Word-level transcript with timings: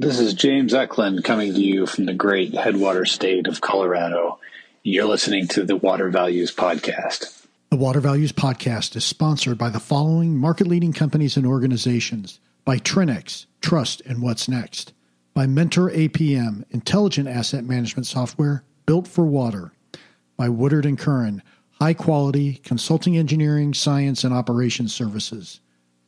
This 0.00 0.20
is 0.20 0.32
James 0.32 0.74
Eklund 0.74 1.24
coming 1.24 1.52
to 1.54 1.60
you 1.60 1.84
from 1.84 2.06
the 2.06 2.14
great 2.14 2.54
headwater 2.54 3.04
state 3.04 3.48
of 3.48 3.60
Colorado. 3.60 4.38
You're 4.84 5.06
listening 5.06 5.48
to 5.48 5.64
the 5.64 5.74
Water 5.74 6.08
Values 6.08 6.54
Podcast. 6.54 7.44
The 7.70 7.76
Water 7.78 7.98
Values 7.98 8.30
Podcast 8.30 8.94
is 8.94 9.04
sponsored 9.04 9.58
by 9.58 9.70
the 9.70 9.80
following 9.80 10.36
market 10.36 10.68
leading 10.68 10.92
companies 10.92 11.36
and 11.36 11.44
organizations 11.44 12.38
by 12.64 12.78
Trinnex, 12.78 13.46
Trust, 13.60 14.00
and 14.02 14.22
What's 14.22 14.48
Next, 14.48 14.92
by 15.34 15.48
Mentor 15.48 15.90
APM, 15.90 16.62
intelligent 16.70 17.26
asset 17.26 17.64
management 17.64 18.06
software 18.06 18.62
built 18.86 19.08
for 19.08 19.24
water, 19.24 19.72
by 20.36 20.48
Woodard 20.48 20.86
and 20.86 20.96
Curran, 20.96 21.42
high 21.80 21.94
quality 21.94 22.60
consulting 22.62 23.16
engineering, 23.16 23.74
science, 23.74 24.22
and 24.22 24.32
operations 24.32 24.94
services, 24.94 25.58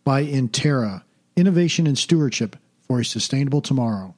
by 0.05 0.25
Intera, 0.25 1.03
innovation 1.35 1.89
and 1.89 1.99
stewardship 1.99 2.55
for 2.91 2.99
a 2.99 3.05
sustainable 3.05 3.61
tomorrow, 3.61 4.17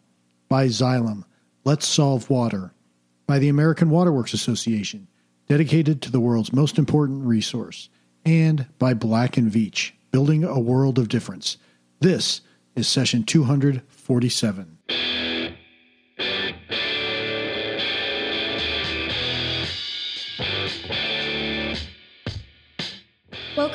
by 0.49 0.67
Xylem, 0.67 1.25
Let's 1.63 1.87
Solve 1.87 2.31
Water, 2.31 2.73
by 3.27 3.39
the 3.39 3.51
American 3.51 3.91
Waterworks 3.91 4.33
Association, 4.33 5.09
dedicated 5.47 6.01
to 6.01 6.11
the 6.11 6.21
world's 6.21 6.55
most 6.55 6.79
important 6.79 7.27
resource, 7.27 7.91
and 8.25 8.65
by 8.79 8.95
Black 8.95 9.37
and 9.37 9.53
Veatch, 9.53 9.91
building 10.11 10.43
a 10.43 10.59
world 10.59 10.99
of 10.99 11.11
difference. 11.11 11.59
This 12.01 12.41
is 12.75 12.89
session 12.89 13.25
247. 13.25 14.72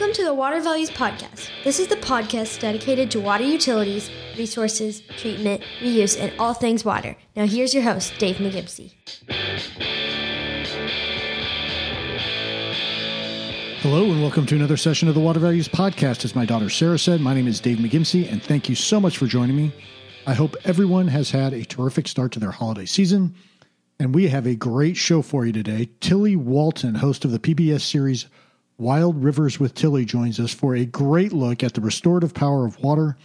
Welcome 0.08 0.24
to 0.24 0.30
the 0.30 0.34
Water 0.34 0.62
Values 0.62 0.90
Podcast. 0.90 1.50
This 1.66 1.82
is 1.82 1.90
the 1.90 1.98
podcast 1.98 2.62
dedicated 2.62 3.12
to 3.12 3.20
water 3.20 3.44
utilities, 3.44 4.10
resources, 4.38 5.02
treatment, 5.18 5.62
reuse, 5.82 6.18
and 6.18 6.32
all 6.40 6.54
things 6.54 6.86
water. 6.86 7.18
Now, 7.36 7.46
here's 7.46 7.74
your 7.74 7.84
host, 7.84 8.14
Dave 8.18 8.38
McGimsey. 8.38 8.94
Hello, 13.82 14.10
and 14.10 14.22
welcome 14.22 14.46
to 14.46 14.56
another 14.56 14.78
session 14.78 15.10
of 15.10 15.14
the 15.14 15.20
Water 15.20 15.42
Values 15.42 15.68
Podcast. 15.68 16.24
As 16.24 16.34
my 16.34 16.46
daughter 16.46 16.70
Sarah 16.70 16.98
said, 16.98 17.20
my 17.20 17.34
name 17.34 17.46
is 17.46 17.60
Dave 17.60 17.80
McGimsey, 17.80 18.32
and 18.32 18.42
thank 18.42 18.70
you 18.70 18.76
so 18.76 19.02
much 19.02 19.18
for 19.18 19.28
joining 19.28 19.58
me. 19.58 19.74
I 20.26 20.36
hope 20.36 20.56
everyone 20.64 21.10
has 21.10 21.32
had 21.32 21.52
a 21.52 21.66
terrific 21.66 22.08
start 22.08 22.32
to 22.32 22.40
their 22.40 22.52
holiday 22.52 22.86
season. 22.86 23.36
And 24.00 24.16
we 24.16 24.30
have 24.30 24.48
a 24.48 24.56
great 24.56 24.96
show 24.96 25.22
for 25.22 25.46
you 25.46 25.52
today. 25.52 25.90
Tillie 26.00 26.38
Walton, 26.38 26.96
host 26.96 27.26
of 27.26 27.32
the 27.32 27.40
PBS 27.40 27.82
series 27.82 28.28
Wild 28.80 29.24
Rivers 29.24 29.60
with 29.60 29.74
Tillie 29.74 30.06
joins 30.06 30.40
us 30.40 30.54
for 30.54 30.76
a 30.76 30.86
great 30.86 31.34
look 31.34 31.64
at 31.64 31.74
the 31.74 31.82
restorative 31.82 32.34
power 32.36 32.66
of 32.66 32.80
water 32.80 33.18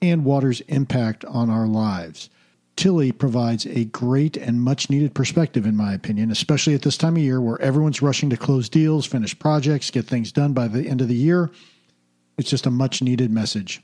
and 0.00 0.24
water's 0.24 0.60
impact 0.62 1.24
on 1.24 1.50
our 1.50 1.66
lives. 1.66 2.30
Tillie 2.76 3.12
provides 3.12 3.66
a 3.66 3.84
great 3.86 4.36
and 4.36 4.62
much 4.62 4.88
needed 4.88 5.14
perspective, 5.14 5.66
in 5.66 5.76
my 5.76 5.92
opinion, 5.92 6.30
especially 6.30 6.74
at 6.74 6.82
this 6.82 6.96
time 6.96 7.16
of 7.16 7.22
year 7.22 7.40
where 7.40 7.60
everyone's 7.60 8.00
rushing 8.00 8.30
to 8.30 8.36
close 8.36 8.68
deals, 8.68 9.04
finish 9.04 9.36
projects, 9.36 9.90
get 9.90 10.06
things 10.06 10.30
done 10.30 10.52
by 10.52 10.68
the 10.68 10.88
end 10.88 11.00
of 11.00 11.08
the 11.08 11.14
year. 11.14 11.50
It's 12.38 12.48
just 12.48 12.66
a 12.66 12.70
much 12.70 13.02
needed 13.02 13.30
message. 13.30 13.82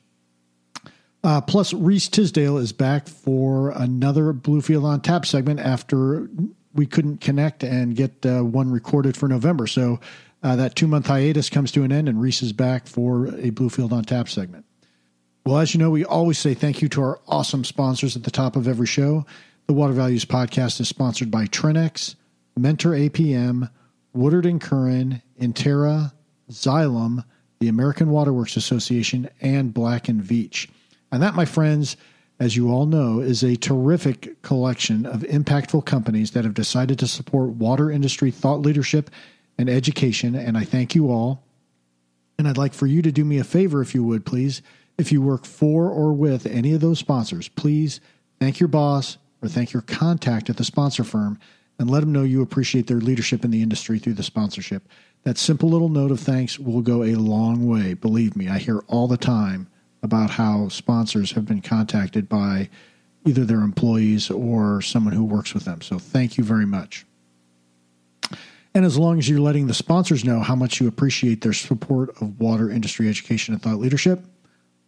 Uh, 1.24 1.41
plus, 1.41 1.74
Reese 1.74 2.08
Tisdale 2.08 2.58
is 2.58 2.72
back 2.72 3.08
for 3.08 3.70
another 3.70 4.33
Bluefield 4.33 4.84
on 4.84 5.00
Tap 5.00 5.27
segment 5.27 5.58
after 5.58 6.30
we 6.72 6.86
couldn't 6.86 7.20
connect 7.20 7.64
and 7.64 7.96
get 7.96 8.24
uh, 8.24 8.42
one 8.42 8.70
recorded 8.70 9.16
for 9.16 9.28
November. 9.28 9.66
So 9.66 9.98
uh, 10.42 10.56
that 10.56 10.75
two 10.75 10.86
month 10.86 11.06
hiatus 11.06 11.50
comes 11.50 11.72
to 11.72 11.83
an 11.83 11.92
end, 11.92 12.08
and 12.08 12.20
Reese 12.20 12.42
is 12.42 12.53
back 12.53 12.86
for 12.86 13.27
a 13.27 13.50
Bluefield 13.50 13.92
on 13.92 14.05
Tap 14.05 14.28
segment. 14.28 14.64
Well, 15.45 15.58
as 15.58 15.75
you 15.75 15.78
know, 15.78 15.91
we 15.91 16.05
always 16.05 16.39
say 16.39 16.55
thank 16.55 16.83
you 16.83 16.89
to 16.91 17.03
our 17.03 17.20
awesome 17.27 17.64
sponsors 17.64 18.17
at 18.17 18.25
the 18.25 18.30
top 18.30 18.55
of 18.55 18.69
every 18.69 18.86
show. 18.86 19.25
The 19.67 19.72
Water 19.72 19.95
Values 19.95 20.25
Podcast 20.25 20.80
is 20.80 20.89
sponsored 20.89 21.30
by 21.30 21.47
Trinnex, 21.47 22.14
Mentor 22.56 22.91
APM, 22.91 23.70
Woodard 24.12 24.47
and 24.47 24.61
Curran, 24.61 25.22
Intera, 25.41 26.13
Xylem, 26.51 27.24
the 27.61 27.68
American 27.68 28.11
Waterworks 28.11 28.57
Association, 28.57 29.29
and 29.40 29.74
Black 29.74 30.08
and 30.08 30.23
Veatch. 30.23 30.68
And 31.11 31.23
that, 31.23 31.34
my 31.34 31.45
friends, 31.45 31.96
as 32.40 32.57
you 32.57 32.70
all 32.70 32.86
know, 32.86 33.20
is 33.20 33.42
a 33.42 33.57
terrific 33.57 34.40
collection 34.42 35.07
of 35.07 35.20
impactful 35.23 35.84
companies 35.86 36.33
that 36.33 36.45
have 36.45 36.55
decided 36.55 36.98
to 36.98 37.08
support 37.08 37.51
water 37.51 37.90
industry 37.90 38.30
thought 38.30 38.61
leadership 38.61 39.11
and 39.58 39.69
education, 39.69 40.35
and 40.35 40.57
I 40.57 40.64
thank 40.64 40.95
you 40.95 41.11
all. 41.11 41.42
And 42.39 42.46
I'd 42.46 42.57
like 42.57 42.73
for 42.73 42.86
you 42.86 43.02
to 43.02 43.11
do 43.11 43.24
me 43.24 43.39
a 43.39 43.45
favor, 43.45 43.83
if 43.83 43.95
you 43.95 44.05
would, 44.05 44.24
please. 44.24 44.63
If 44.96 45.11
you 45.13 45.20
work 45.20 45.45
for 45.45 45.91
or 45.91 46.13
with 46.13 46.46
any 46.46 46.73
of 46.73 46.80
those 46.80 46.98
sponsors, 46.98 47.48
please 47.48 48.01
thank 48.41 48.61
your 48.61 48.69
boss 48.69 49.19
or 49.42 49.48
thank 49.48 49.73
your 49.73 49.83
contact 49.83 50.48
at 50.48 50.57
the 50.57 50.64
sponsor 50.64 51.05
firm 51.05 51.39
and 51.79 51.91
let 51.91 52.01
them 52.01 52.13
know 52.13 52.23
you 52.23 52.42
appreciate 52.42 52.86
their 52.86 53.01
leadership 53.01 53.45
in 53.45 53.51
the 53.51 53.63
industry 53.63 53.98
through 53.98 54.14
the 54.14 54.23
sponsorship. 54.23 54.89
That 55.24 55.39
simple 55.39 55.69
little 55.69 55.89
note 55.89 56.11
of 56.11 56.20
thanks 56.20 56.58
will 56.58 56.80
go 56.80 57.02
a 57.02 57.14
long 57.14 57.67
way. 57.67 57.95
Believe 57.95 58.36
me, 58.36 58.48
I 58.48 58.58
hear 58.58 58.79
all 58.89 59.08
the 59.08 59.17
time 59.17 59.69
about 60.02 60.30
how 60.30 60.69
sponsors 60.69 61.33
have 61.33 61.46
been 61.46 61.61
contacted 61.61 62.29
by 62.29 62.69
either 63.25 63.45
their 63.45 63.61
employees 63.61 64.30
or 64.30 64.80
someone 64.80 65.13
who 65.13 65.25
works 65.25 65.55
with 65.55 65.64
them. 65.64 65.80
So 65.80 65.98
thank 65.98 66.39
you 66.39 66.45
very 66.45 66.67
much. 66.67 67.05
And 68.78 68.86
as 68.86 68.96
long 68.96 69.18
as 69.18 69.28
you're 69.28 69.40
letting 69.40 69.66
the 69.66 69.74
sponsors 69.74 70.24
know 70.24 70.39
how 70.39 70.55
much 70.55 70.80
you 70.80 70.86
appreciate 70.86 71.40
their 71.40 71.52
support 71.52 72.11
of 72.22 72.39
water 72.39 72.70
industry 72.70 73.08
education 73.08 73.52
and 73.52 73.61
thought 73.61 73.80
leadership, 73.80 74.24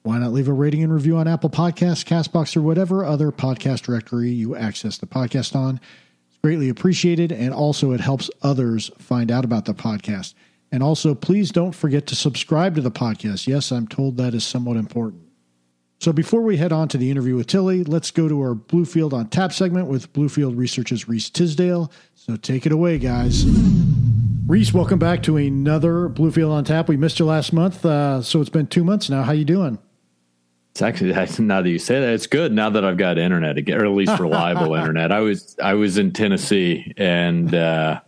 why 0.05 0.17
not 0.17 0.31
leave 0.31 0.47
a 0.47 0.53
rating 0.53 0.85
and 0.85 0.95
review 0.95 1.17
on 1.17 1.27
Apple 1.27 1.51
Podcasts, 1.51 2.05
Castbox, 2.05 2.57
or 2.57 2.63
whatever 2.63 3.05
other 3.05 3.33
podcast 3.33 3.81
directory 3.81 4.31
you 4.31 4.55
access 4.55 4.97
the 4.97 5.09
podcast 5.09 5.57
on? 5.57 5.81
It's 6.29 6.39
greatly 6.39 6.69
appreciated, 6.69 7.33
and 7.33 7.53
also 7.53 7.91
it 7.91 8.01
helps 8.01 8.31
others 8.43 8.93
find 8.99 9.29
out 9.29 9.45
about 9.45 9.65
the 9.65 9.75
podcast. 9.75 10.35
And 10.71 10.85
also, 10.85 11.13
please 11.17 11.51
don't 11.51 11.75
forget 11.75 12.07
to 12.07 12.15
subscribe 12.15 12.77
to 12.77 12.83
the 12.83 12.93
podcast. 12.93 13.49
Yes, 13.49 13.73
I'm 13.73 13.89
told 13.89 14.19
that 14.19 14.35
is 14.35 14.45
somewhat 14.45 14.77
important. 14.77 15.30
So 16.01 16.15
before 16.15 16.41
we 16.41 16.57
head 16.57 16.73
on 16.73 16.89
to 16.89 16.97
the 16.97 17.11
interview 17.11 17.37
with 17.37 17.47
Tillie, 17.47 17.85
let's 17.85 18.11
go 18.11 18.27
to 18.27 18.41
our 18.41 18.55
Bluefield 18.55 19.13
on 19.13 19.29
Tap 19.29 19.53
segment 19.53 19.87
with 19.87 20.11
Bluefield 20.15 20.57
Research's 20.57 21.07
Reese 21.07 21.29
Tisdale. 21.29 21.93
So 22.15 22.37
take 22.37 22.65
it 22.65 22.73
away, 22.73 22.99
guys. 22.99 23.45
Reese, 24.47 24.73
welcome 24.73 24.99
back 24.99 25.23
to 25.25 25.37
another 25.37 26.09
Bluefield 26.09 26.53
on 26.53 26.65
Tap. 26.65 26.89
We 26.89 26.97
missed 26.97 27.19
you 27.19 27.27
last 27.27 27.53
month, 27.53 27.85
uh, 27.85 28.23
so 28.23 28.41
it's 28.41 28.49
been 28.49 28.67
two 28.67 28.83
months 28.83 29.11
now. 29.11 29.25
How 29.25 29.33
you 29.33 29.45
doing? 29.45 29.79
It's 30.71 30.81
actually 30.81 31.13
now 31.45 31.61
that 31.61 31.69
you 31.69 31.79
say 31.79 32.01
that, 32.01 32.15
it's 32.15 32.27
good 32.27 32.51
now 32.51 32.71
that 32.71 32.83
I've 32.83 32.97
got 32.97 33.19
internet 33.19 33.59
again, 33.59 33.79
or 33.79 33.85
at 33.85 33.93
least 33.93 34.19
reliable 34.19 34.75
internet. 34.75 35.13
I 35.13 35.21
was 35.21 35.55
I 35.63 35.75
was 35.75 35.99
in 35.99 36.13
Tennessee, 36.13 36.95
and 36.97 37.55
uh, 37.55 38.01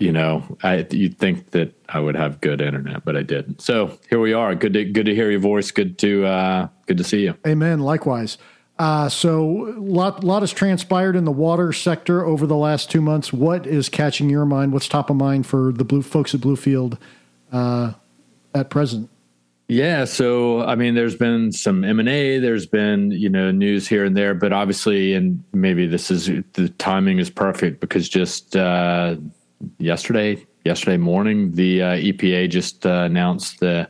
you 0.00 0.10
know, 0.10 0.42
I 0.62 0.86
you'd 0.90 1.18
think 1.18 1.50
that 1.50 1.74
I 1.88 2.00
would 2.00 2.16
have 2.16 2.40
good 2.40 2.60
internet, 2.60 3.04
but 3.04 3.16
I 3.16 3.22
didn't. 3.22 3.60
So 3.60 3.98
here 4.08 4.18
we 4.18 4.32
are. 4.32 4.54
Good 4.54 4.72
to 4.72 4.84
good 4.84 5.06
to 5.06 5.14
hear 5.14 5.30
your 5.30 5.40
voice. 5.40 5.70
Good 5.70 5.98
to 5.98 6.26
uh, 6.26 6.68
good 6.86 6.96
to 6.98 7.04
see 7.04 7.22
you. 7.22 7.36
Amen. 7.46 7.80
Likewise. 7.80 8.38
Uh, 8.78 9.10
so 9.10 9.68
a 9.68 9.78
lot 9.78 10.24
lot 10.24 10.40
has 10.40 10.52
transpired 10.52 11.14
in 11.14 11.26
the 11.26 11.30
water 11.30 11.70
sector 11.70 12.24
over 12.24 12.46
the 12.46 12.56
last 12.56 12.90
two 12.90 13.02
months. 13.02 13.30
What 13.30 13.66
is 13.66 13.90
catching 13.90 14.30
your 14.30 14.46
mind? 14.46 14.72
What's 14.72 14.88
top 14.88 15.10
of 15.10 15.16
mind 15.16 15.46
for 15.46 15.70
the 15.70 15.84
blue 15.84 16.00
folks 16.00 16.34
at 16.34 16.40
Bluefield 16.40 16.96
uh, 17.52 17.92
at 18.54 18.70
present? 18.70 19.10
Yeah, 19.68 20.06
so 20.06 20.62
I 20.62 20.76
mean, 20.76 20.94
there's 20.94 21.14
been 21.14 21.52
some 21.52 21.84
M 21.84 22.00
and 22.00 22.08
A. 22.08 22.38
There's 22.38 22.64
been 22.64 23.10
you 23.10 23.28
know 23.28 23.50
news 23.50 23.86
here 23.86 24.06
and 24.06 24.16
there, 24.16 24.32
but 24.32 24.54
obviously, 24.54 25.12
and 25.12 25.44
maybe 25.52 25.86
this 25.86 26.10
is 26.10 26.30
the 26.54 26.70
timing 26.78 27.18
is 27.18 27.28
perfect 27.28 27.80
because 27.80 28.08
just 28.08 28.56
uh, 28.56 29.16
yesterday 29.78 30.46
yesterday 30.64 30.96
morning, 30.96 31.52
the 31.52 31.82
uh, 31.82 31.86
EPA 31.96 32.50
just 32.50 32.86
uh, 32.86 33.02
announced 33.04 33.60
the 33.60 33.88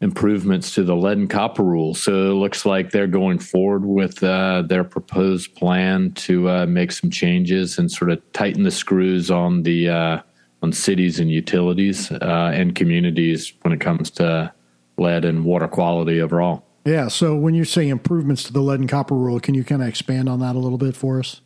improvements 0.00 0.74
to 0.74 0.84
the 0.84 0.94
lead 0.94 1.16
and 1.16 1.30
copper 1.30 1.62
rule. 1.62 1.94
So 1.94 2.30
it 2.30 2.34
looks 2.34 2.66
like 2.66 2.90
they're 2.90 3.06
going 3.06 3.38
forward 3.38 3.84
with 3.84 4.22
uh, 4.22 4.62
their 4.62 4.84
proposed 4.84 5.54
plan 5.54 6.12
to 6.12 6.50
uh, 6.50 6.66
make 6.66 6.92
some 6.92 7.10
changes 7.10 7.78
and 7.78 7.90
sort 7.90 8.10
of 8.10 8.20
tighten 8.32 8.62
the 8.62 8.70
screws 8.70 9.30
on 9.30 9.62
the 9.62 9.88
uh, 9.88 10.20
on 10.62 10.72
cities 10.72 11.18
and 11.18 11.30
utilities 11.30 12.10
uh, 12.10 12.50
and 12.54 12.74
communities 12.74 13.52
when 13.62 13.72
it 13.72 13.80
comes 13.80 14.10
to 14.10 14.52
lead 14.98 15.24
and 15.24 15.44
water 15.44 15.68
quality 15.68 16.20
overall. 16.20 16.64
Yeah. 16.84 17.08
So 17.08 17.34
when 17.34 17.54
you 17.54 17.64
say 17.64 17.88
improvements 17.88 18.44
to 18.44 18.52
the 18.52 18.60
lead 18.60 18.80
and 18.80 18.88
copper 18.88 19.14
rule, 19.14 19.40
can 19.40 19.54
you 19.54 19.64
kind 19.64 19.82
of 19.82 19.88
expand 19.88 20.28
on 20.28 20.40
that 20.40 20.54
a 20.56 20.58
little 20.58 20.78
bit 20.78 20.94
for 20.94 21.18
us? 21.18 21.40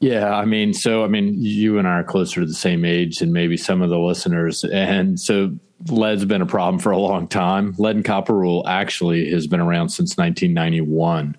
Yeah, 0.00 0.34
I 0.36 0.44
mean, 0.44 0.74
so 0.74 1.04
I 1.04 1.08
mean, 1.08 1.34
you 1.40 1.78
and 1.78 1.88
I 1.88 2.00
are 2.00 2.04
closer 2.04 2.40
to 2.40 2.46
the 2.46 2.52
same 2.52 2.84
age 2.84 3.18
than 3.18 3.32
maybe 3.32 3.56
some 3.56 3.80
of 3.80 3.88
the 3.88 3.98
listeners, 3.98 4.62
and 4.64 5.18
so 5.18 5.52
lead's 5.88 6.24
been 6.26 6.42
a 6.42 6.46
problem 6.46 6.78
for 6.78 6.90
a 6.90 6.98
long 6.98 7.26
time. 7.26 7.74
Lead 7.78 7.96
and 7.96 8.04
copper 8.04 8.34
rule 8.34 8.62
actually 8.68 9.30
has 9.30 9.46
been 9.46 9.60
around 9.60 9.88
since 9.88 10.18
1991, 10.18 11.36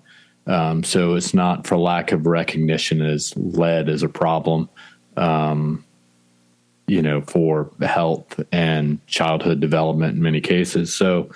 um, 0.48 0.82
so 0.82 1.14
it's 1.14 1.34
not 1.34 1.68
for 1.68 1.76
lack 1.76 2.10
of 2.10 2.26
recognition 2.26 3.00
as 3.00 3.32
lead 3.36 3.88
is 3.88 4.02
a 4.02 4.08
problem, 4.08 4.68
um, 5.16 5.84
you 6.88 7.00
know, 7.00 7.20
for 7.20 7.70
health 7.82 8.40
and 8.50 9.04
childhood 9.06 9.60
development 9.60 10.16
in 10.16 10.22
many 10.22 10.40
cases. 10.40 10.92
So 10.92 11.30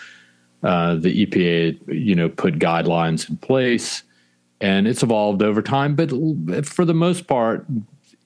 uh, 0.64 0.96
the 0.96 1.24
EPA, 1.24 1.78
you 1.86 2.16
know, 2.16 2.28
put 2.28 2.58
guidelines 2.58 3.30
in 3.30 3.36
place 3.36 4.02
and 4.62 4.86
it's 4.88 5.02
evolved 5.02 5.42
over 5.42 5.60
time. 5.60 5.94
But 5.94 6.10
for 6.64 6.84
the 6.84 6.94
most 6.94 7.26
part, 7.26 7.66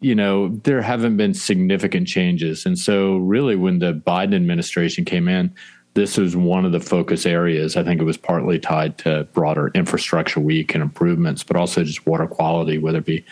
you 0.01 0.15
know, 0.15 0.49
there 0.63 0.83
haven't 0.83 1.17
been 1.17 1.35
significant 1.35 2.07
changes. 2.07 2.67
And 2.67 2.79
so, 2.79 3.17
really, 3.17 3.57
when 3.57 3.79
the 3.79 3.95
Biden 3.95 4.37
administration 4.37 5.05
came 5.05 5.27
in, 5.27 5.53
this 5.95 6.19
was 6.19 6.37
one 6.37 6.67
of 6.67 6.73
the 6.73 6.81
focus 6.81 7.25
areas. 7.25 7.77
I 7.77 7.83
think 7.83 8.01
it 8.01 8.05
was 8.05 8.19
partly 8.19 8.59
tied 8.59 8.99
to 8.99 9.27
broader 9.33 9.71
infrastructure 9.75 10.41
week 10.41 10.75
and 10.75 10.83
improvements, 10.83 11.43
but 11.43 11.57
also 11.57 11.83
just 11.83 12.07
water 12.07 12.27
quality, 12.27 12.77
whether 12.77 12.99
it 12.99 13.07
be 13.07 13.25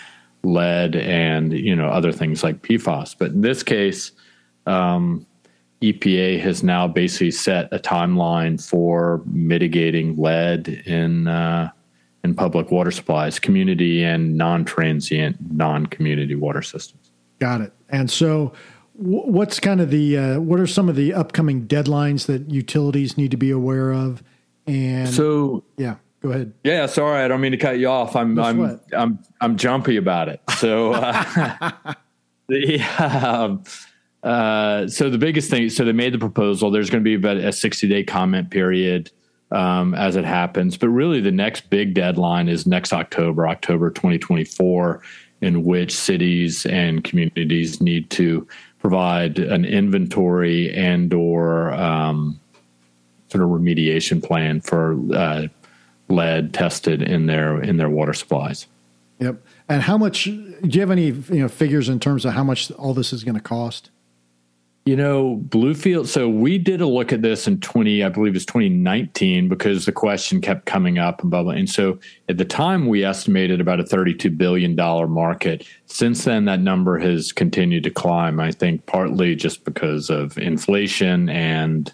lead 0.42 0.96
and 0.96 1.52
you 1.52 1.76
know 1.76 1.88
other 1.88 2.10
things 2.12 2.42
like 2.42 2.62
PFAS. 2.62 3.14
But 3.18 3.32
in 3.32 3.42
this 3.42 3.62
case, 3.62 4.12
um, 4.66 5.26
EPA 5.82 6.40
has 6.40 6.62
now 6.62 6.88
basically 6.88 7.30
set 7.30 7.68
a 7.70 7.78
timeline 7.78 8.66
for 8.66 9.22
mitigating 9.26 10.16
lead 10.16 10.68
in 10.68 11.28
uh, 11.28 11.70
in 12.24 12.34
public 12.34 12.70
water 12.70 12.90
supplies, 12.90 13.38
community 13.38 14.02
and 14.02 14.36
non-transient, 14.36 15.36
non-community 15.52 16.34
water 16.34 16.62
systems. 16.62 17.10
Got 17.38 17.60
it. 17.60 17.72
And 17.90 18.10
so, 18.10 18.52
what's 18.94 19.60
kind 19.60 19.80
of 19.80 19.90
the 19.90 20.16
uh, 20.16 20.40
what 20.40 20.58
are 20.58 20.66
some 20.66 20.88
of 20.88 20.96
the 20.96 21.12
upcoming 21.12 21.66
deadlines 21.68 22.26
that 22.26 22.50
utilities 22.50 23.18
need 23.18 23.30
to 23.30 23.36
be 23.36 23.50
aware 23.50 23.92
of? 23.92 24.22
And 24.66 25.08
so, 25.08 25.64
yeah, 25.76 25.96
go 26.22 26.30
ahead. 26.30 26.54
Yeah, 26.64 26.86
sorry, 26.86 27.22
I 27.22 27.28
don't 27.28 27.42
mean 27.42 27.52
to 27.52 27.58
cut 27.58 27.78
you 27.78 27.88
off. 27.88 28.16
I'm 28.16 28.38
I'm 28.38 28.80
I'm 28.96 29.18
I'm 29.40 29.56
jumpy 29.56 29.98
about 29.98 30.28
it. 30.30 30.40
So, 30.58 30.94
uh, 30.94 31.70
the. 32.48 32.80
Um, 32.98 33.62
uh, 34.22 34.88
so 34.88 35.10
the 35.10 35.18
biggest 35.18 35.50
thing, 35.50 35.68
so 35.68 35.84
they 35.84 35.92
made 35.92 36.14
the 36.14 36.18
proposal. 36.18 36.70
There's 36.70 36.88
going 36.88 37.04
to 37.04 37.06
be 37.06 37.14
about 37.14 37.36
a 37.36 37.52
60 37.52 37.86
day 37.86 38.02
comment 38.02 38.50
period 38.50 39.10
um, 39.54 39.94
as 39.94 40.16
it 40.16 40.24
happens, 40.24 40.76
but 40.76 40.88
really 40.88 41.20
the 41.20 41.30
next 41.30 41.70
big 41.70 41.94
deadline 41.94 42.48
is 42.48 42.66
next 42.66 42.92
October, 42.92 43.46
October 43.46 43.90
2024, 43.90 45.00
in 45.40 45.64
which 45.64 45.94
cities 45.94 46.66
and 46.66 47.04
communities 47.04 47.80
need 47.80 48.10
to 48.10 48.46
provide 48.78 49.38
an 49.38 49.64
inventory 49.64 50.74
and 50.74 51.14
or 51.14 51.72
um, 51.72 52.38
sort 53.28 53.44
of 53.44 53.50
remediation 53.50 54.22
plan 54.22 54.60
for 54.60 54.98
uh, 55.14 55.46
lead 56.08 56.52
tested 56.52 57.00
in 57.00 57.26
their 57.26 57.62
in 57.62 57.76
their 57.76 57.88
water 57.88 58.12
supplies. 58.12 58.66
Yep. 59.20 59.42
And 59.68 59.82
how 59.82 59.96
much? 59.96 60.24
Do 60.24 60.58
you 60.62 60.80
have 60.80 60.90
any 60.90 61.06
you 61.06 61.40
know 61.40 61.48
figures 61.48 61.88
in 61.88 62.00
terms 62.00 62.24
of 62.24 62.34
how 62.34 62.44
much 62.44 62.70
all 62.72 62.92
this 62.92 63.12
is 63.12 63.24
going 63.24 63.36
to 63.36 63.40
cost? 63.40 63.90
You 64.86 64.96
know, 64.96 65.42
Bluefield. 65.48 66.08
So 66.08 66.28
we 66.28 66.58
did 66.58 66.82
a 66.82 66.86
look 66.86 67.10
at 67.10 67.22
this 67.22 67.48
in 67.48 67.58
20, 67.60 68.04
I 68.04 68.10
believe 68.10 68.36
it's 68.36 68.44
2019, 68.44 69.48
because 69.48 69.86
the 69.86 69.92
question 69.92 70.42
kept 70.42 70.66
coming 70.66 70.98
up 70.98 71.22
and 71.22 71.30
blah, 71.30 71.42
blah. 71.42 71.52
And 71.52 71.70
so 71.70 71.98
at 72.28 72.36
the 72.36 72.44
time, 72.44 72.86
we 72.86 73.02
estimated 73.02 73.62
about 73.62 73.80
a 73.80 73.84
$32 73.84 74.36
billion 74.36 74.76
market. 74.76 75.66
Since 75.86 76.24
then, 76.24 76.44
that 76.44 76.60
number 76.60 76.98
has 76.98 77.32
continued 77.32 77.84
to 77.84 77.90
climb, 77.90 78.38
I 78.38 78.50
think, 78.52 78.84
partly 78.84 79.34
just 79.34 79.64
because 79.64 80.10
of 80.10 80.36
inflation 80.36 81.30
and 81.30 81.90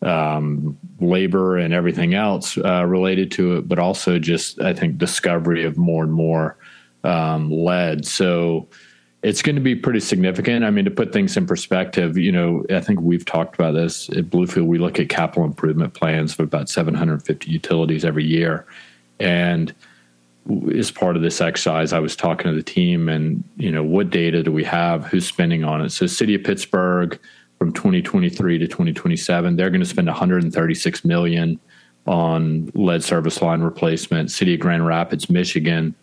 um, 0.00 0.78
labor 1.00 1.58
and 1.58 1.74
everything 1.74 2.14
else 2.14 2.56
uh, 2.56 2.86
related 2.86 3.32
to 3.32 3.58
it, 3.58 3.68
but 3.68 3.78
also 3.78 4.18
just, 4.18 4.62
I 4.62 4.72
think, 4.72 4.96
discovery 4.96 5.64
of 5.64 5.76
more 5.76 6.04
and 6.04 6.12
more 6.12 6.56
um, 7.04 7.50
lead. 7.50 8.06
So, 8.06 8.66
it's 9.24 9.40
going 9.40 9.56
to 9.56 9.62
be 9.62 9.74
pretty 9.74 10.00
significant. 10.00 10.66
I 10.66 10.70
mean, 10.70 10.84
to 10.84 10.90
put 10.90 11.10
things 11.10 11.34
in 11.38 11.46
perspective, 11.46 12.18
you 12.18 12.30
know, 12.30 12.62
I 12.68 12.80
think 12.80 13.00
we've 13.00 13.24
talked 13.24 13.54
about 13.54 13.72
this 13.72 14.10
at 14.10 14.26
Bluefield. 14.26 14.66
We 14.66 14.76
look 14.76 15.00
at 15.00 15.08
capital 15.08 15.44
improvement 15.44 15.94
plans 15.94 16.34
of 16.34 16.40
about 16.40 16.68
750 16.68 17.50
utilities 17.50 18.04
every 18.04 18.24
year. 18.24 18.66
And 19.18 19.74
as 20.76 20.90
part 20.90 21.16
of 21.16 21.22
this 21.22 21.40
exercise, 21.40 21.94
I 21.94 22.00
was 22.00 22.14
talking 22.14 22.50
to 22.50 22.54
the 22.54 22.62
team 22.62 23.08
and, 23.08 23.42
you 23.56 23.70
know, 23.70 23.82
what 23.82 24.10
data 24.10 24.42
do 24.42 24.52
we 24.52 24.62
have? 24.64 25.06
Who's 25.06 25.26
spending 25.26 25.64
on 25.64 25.80
it? 25.80 25.88
So, 25.88 26.06
City 26.06 26.34
of 26.34 26.44
Pittsburgh 26.44 27.18
from 27.58 27.72
2023 27.72 28.58
to 28.58 28.68
2027, 28.68 29.56
they're 29.56 29.70
going 29.70 29.80
to 29.80 29.86
spend 29.86 30.06
136 30.06 31.02
million 31.02 31.58
on 32.06 32.70
lead 32.74 33.02
service 33.02 33.40
line 33.40 33.62
replacement. 33.62 34.30
City 34.30 34.52
of 34.52 34.60
Grand 34.60 34.86
Rapids, 34.86 35.30
Michigan, 35.30 35.94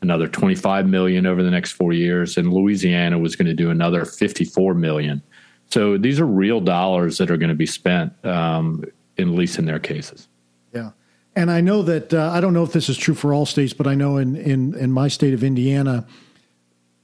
another 0.00 0.28
25 0.28 0.86
million 0.86 1.26
over 1.26 1.42
the 1.42 1.50
next 1.50 1.72
four 1.72 1.92
years, 1.92 2.36
and 2.36 2.52
Louisiana 2.52 3.18
was 3.18 3.36
going 3.36 3.46
to 3.46 3.54
do 3.54 3.70
another 3.70 4.04
54 4.04 4.74
million. 4.74 5.22
So 5.66 5.98
these 5.98 6.18
are 6.20 6.26
real 6.26 6.60
dollars 6.60 7.18
that 7.18 7.30
are 7.30 7.36
going 7.36 7.50
to 7.50 7.54
be 7.54 7.66
spent, 7.66 8.12
um, 8.24 8.84
at 9.18 9.26
least 9.26 9.58
in 9.58 9.66
their 9.66 9.78
cases. 9.78 10.28
Yeah, 10.72 10.90
and 11.36 11.50
I 11.50 11.60
know 11.60 11.82
that 11.82 12.14
uh, 12.14 12.30
I 12.32 12.40
don't 12.40 12.54
know 12.54 12.62
if 12.62 12.72
this 12.72 12.88
is 12.88 12.96
true 12.96 13.14
for 13.14 13.34
all 13.34 13.46
states, 13.46 13.72
but 13.72 13.86
I 13.86 13.94
know 13.94 14.16
in 14.16 14.36
in 14.36 14.74
in 14.74 14.92
my 14.92 15.08
state 15.08 15.34
of 15.34 15.44
Indiana, 15.44 16.06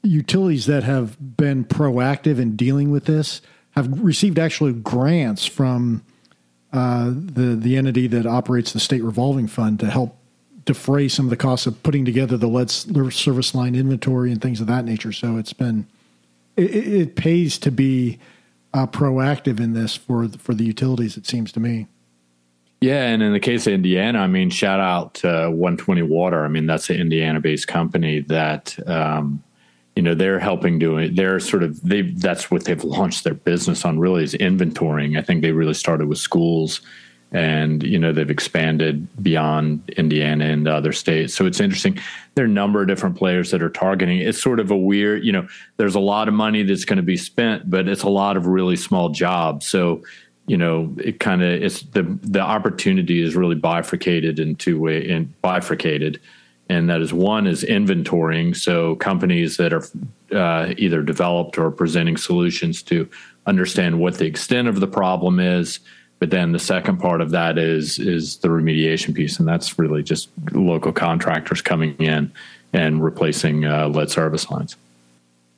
utilities 0.02 0.66
that 0.66 0.84
have 0.84 1.36
been 1.36 1.64
proactive 1.64 2.38
in 2.38 2.56
dealing 2.56 2.90
with 2.90 3.04
this 3.04 3.42
have 3.70 4.02
received 4.02 4.38
actually 4.38 4.72
grants 4.72 5.44
from 5.44 6.04
uh, 6.72 7.06
the 7.10 7.56
the 7.56 7.76
entity 7.76 8.06
that 8.06 8.26
operates 8.26 8.72
the 8.72 8.80
state 8.80 9.02
revolving 9.02 9.46
fund 9.46 9.80
to 9.80 9.90
help 9.90 10.16
defray 10.64 11.08
some 11.08 11.26
of 11.26 11.30
the 11.30 11.36
costs 11.36 11.66
of 11.66 11.82
putting 11.82 12.04
together 12.04 12.36
the 12.36 12.48
lead 12.48 12.70
service 12.70 13.54
line 13.54 13.74
inventory 13.74 14.32
and 14.32 14.40
things 14.40 14.60
of 14.60 14.66
that 14.66 14.84
nature. 14.84 15.12
So 15.12 15.36
it's 15.36 15.52
been 15.52 15.86
it, 16.56 16.74
it 16.74 17.16
pays 17.16 17.58
to 17.58 17.70
be 17.70 18.18
uh, 18.72 18.86
proactive 18.86 19.60
in 19.60 19.72
this 19.72 19.96
for 19.96 20.28
for 20.38 20.54
the 20.54 20.64
utilities. 20.64 21.16
It 21.16 21.26
seems 21.26 21.52
to 21.52 21.60
me. 21.60 21.86
Yeah, 22.80 23.04
and 23.06 23.22
in 23.22 23.32
the 23.32 23.40
case 23.40 23.66
of 23.66 23.72
Indiana, 23.72 24.18
I 24.18 24.26
mean, 24.26 24.50
shout 24.50 24.78
out 24.78 25.14
to 25.14 25.50
120 25.50 26.02
Water. 26.02 26.44
I 26.44 26.48
mean, 26.48 26.66
that's 26.66 26.90
an 26.90 26.96
Indiana-based 26.96 27.66
company 27.66 28.20
that 28.20 28.76
um, 28.86 29.42
you 29.96 30.02
know 30.02 30.14
they're 30.14 30.38
helping 30.38 30.78
doing. 30.78 31.14
They're 31.14 31.40
sort 31.40 31.62
of 31.62 31.80
they. 31.82 32.02
That's 32.02 32.50
what 32.50 32.64
they've 32.64 32.84
launched 32.84 33.24
their 33.24 33.34
business 33.34 33.84
on. 33.84 33.98
Really, 33.98 34.24
is 34.24 34.34
inventorying. 34.34 35.18
I 35.18 35.22
think 35.22 35.42
they 35.42 35.52
really 35.52 35.74
started 35.74 36.08
with 36.08 36.18
schools 36.18 36.80
and 37.34 37.82
you 37.82 37.98
know 37.98 38.12
they've 38.12 38.30
expanded 38.30 39.06
beyond 39.22 39.90
Indiana 39.96 40.46
and 40.46 40.66
other 40.68 40.92
states. 40.92 41.34
So 41.34 41.44
it's 41.46 41.60
interesting. 41.60 41.98
There 42.36 42.44
are 42.44 42.48
a 42.48 42.50
number 42.50 42.80
of 42.80 42.86
different 42.86 43.16
players 43.16 43.50
that 43.50 43.60
are 43.60 43.68
targeting. 43.68 44.18
It's 44.18 44.40
sort 44.40 44.60
of 44.60 44.70
a 44.70 44.76
weird, 44.76 45.24
you 45.24 45.32
know, 45.32 45.46
there's 45.76 45.96
a 45.96 46.00
lot 46.00 46.28
of 46.28 46.34
money 46.34 46.62
that's 46.62 46.84
going 46.84 46.96
to 46.96 47.02
be 47.02 47.16
spent, 47.16 47.68
but 47.68 47.88
it's 47.88 48.04
a 48.04 48.08
lot 48.08 48.36
of 48.36 48.46
really 48.46 48.76
small 48.76 49.08
jobs. 49.10 49.66
So 49.66 50.02
you 50.46 50.56
know, 50.56 50.94
it 50.98 51.20
kind 51.20 51.42
of 51.42 51.62
it's 51.62 51.82
the 51.82 52.02
the 52.22 52.40
opportunity 52.40 53.20
is 53.20 53.34
really 53.34 53.56
bifurcated 53.56 54.38
in 54.38 54.54
two 54.54 54.78
way 54.78 55.10
and 55.10 55.40
bifurcated, 55.42 56.20
and 56.68 56.88
that 56.88 57.00
is 57.00 57.12
one 57.12 57.48
is 57.48 57.64
inventorying. 57.64 58.54
So 58.54 58.94
companies 58.96 59.56
that 59.56 59.72
are 59.72 59.84
uh, 60.32 60.74
either 60.76 61.02
developed 61.02 61.58
or 61.58 61.70
presenting 61.72 62.16
solutions 62.16 62.82
to 62.84 63.08
understand 63.46 63.98
what 63.98 64.18
the 64.18 64.26
extent 64.26 64.68
of 64.68 64.80
the 64.80 64.86
problem 64.86 65.40
is 65.40 65.80
but 66.18 66.30
then 66.30 66.52
the 66.52 66.58
second 66.58 66.98
part 66.98 67.20
of 67.20 67.30
that 67.30 67.58
is 67.58 67.98
is 67.98 68.38
the 68.38 68.48
remediation 68.48 69.14
piece, 69.14 69.38
and 69.38 69.46
that's 69.46 69.78
really 69.78 70.02
just 70.02 70.28
local 70.52 70.92
contractors 70.92 71.60
coming 71.60 71.96
in 71.96 72.32
and 72.72 73.02
replacing 73.02 73.64
uh, 73.64 73.88
lead 73.88 74.10
service 74.10 74.50
lines. 74.50 74.76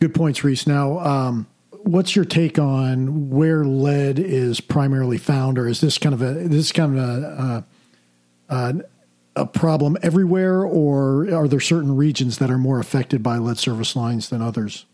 Good 0.00 0.14
points, 0.14 0.44
Reese. 0.44 0.66
Now, 0.66 0.98
um, 0.98 1.46
what's 1.70 2.16
your 2.16 2.24
take 2.24 2.58
on 2.58 3.30
where 3.30 3.64
lead 3.64 4.18
is 4.18 4.60
primarily 4.60 5.18
found, 5.18 5.58
or 5.58 5.68
is 5.68 5.80
this 5.80 5.98
kind 5.98 6.14
of 6.14 6.22
a 6.22 6.32
this 6.32 6.72
kind 6.72 6.98
of 6.98 7.04
a, 7.04 7.64
a, 8.48 8.74
a 9.36 9.46
problem 9.46 9.96
everywhere, 10.02 10.64
or 10.64 11.32
are 11.32 11.48
there 11.48 11.60
certain 11.60 11.96
regions 11.96 12.38
that 12.38 12.50
are 12.50 12.58
more 12.58 12.80
affected 12.80 13.22
by 13.22 13.38
lead 13.38 13.58
service 13.58 13.94
lines 13.94 14.28
than 14.28 14.42
others? 14.42 14.84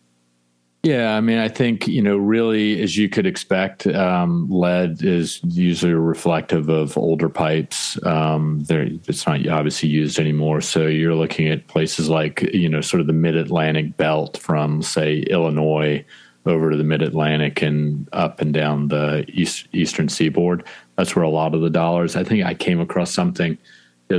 Yeah, 0.84 1.14
I 1.14 1.20
mean, 1.20 1.38
I 1.38 1.46
think 1.46 1.86
you 1.86 2.02
know, 2.02 2.16
really, 2.16 2.82
as 2.82 2.96
you 2.96 3.08
could 3.08 3.24
expect, 3.24 3.86
um, 3.86 4.50
lead 4.50 5.04
is 5.04 5.40
usually 5.44 5.92
reflective 5.92 6.68
of 6.68 6.98
older 6.98 7.28
pipes. 7.28 8.04
Um, 8.04 8.64
it's 8.68 9.24
not 9.24 9.46
obviously 9.46 9.90
used 9.90 10.18
anymore, 10.18 10.60
so 10.60 10.88
you're 10.88 11.14
looking 11.14 11.46
at 11.48 11.68
places 11.68 12.08
like 12.08 12.42
you 12.52 12.68
know, 12.68 12.80
sort 12.80 13.00
of 13.00 13.06
the 13.06 13.12
Mid 13.12 13.36
Atlantic 13.36 13.96
belt 13.96 14.38
from 14.38 14.82
say 14.82 15.20
Illinois 15.20 16.04
over 16.46 16.72
to 16.72 16.76
the 16.76 16.82
Mid 16.82 17.02
Atlantic 17.02 17.62
and 17.62 18.08
up 18.12 18.40
and 18.40 18.52
down 18.52 18.88
the 18.88 19.24
east, 19.28 19.68
eastern 19.72 20.08
seaboard. 20.08 20.66
That's 20.96 21.14
where 21.14 21.24
a 21.24 21.30
lot 21.30 21.54
of 21.54 21.60
the 21.60 21.70
dollars. 21.70 22.16
I 22.16 22.24
think 22.24 22.44
I 22.44 22.54
came 22.54 22.80
across 22.80 23.14
something 23.14 23.56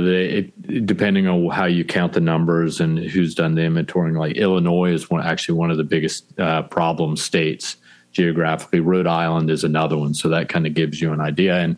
it, 0.02 0.86
depending 0.86 1.26
on 1.26 1.48
how 1.50 1.66
you 1.66 1.84
count 1.84 2.12
the 2.12 2.20
numbers 2.20 2.80
and 2.80 2.98
who's 2.98 3.34
done 3.34 3.54
the 3.54 3.62
inventorying, 3.62 4.18
like 4.18 4.36
Illinois 4.36 4.92
is 4.92 5.10
one, 5.10 5.22
actually 5.24 5.56
one 5.56 5.70
of 5.70 5.76
the 5.76 5.84
biggest 5.84 6.38
uh, 6.38 6.62
problem 6.62 7.16
states 7.16 7.76
geographically. 8.12 8.80
Rhode 8.80 9.06
Island 9.06 9.50
is 9.50 9.64
another 9.64 9.96
one, 9.96 10.14
so 10.14 10.28
that 10.28 10.48
kind 10.48 10.66
of 10.66 10.74
gives 10.74 11.00
you 11.00 11.12
an 11.12 11.20
idea. 11.20 11.58
And 11.58 11.76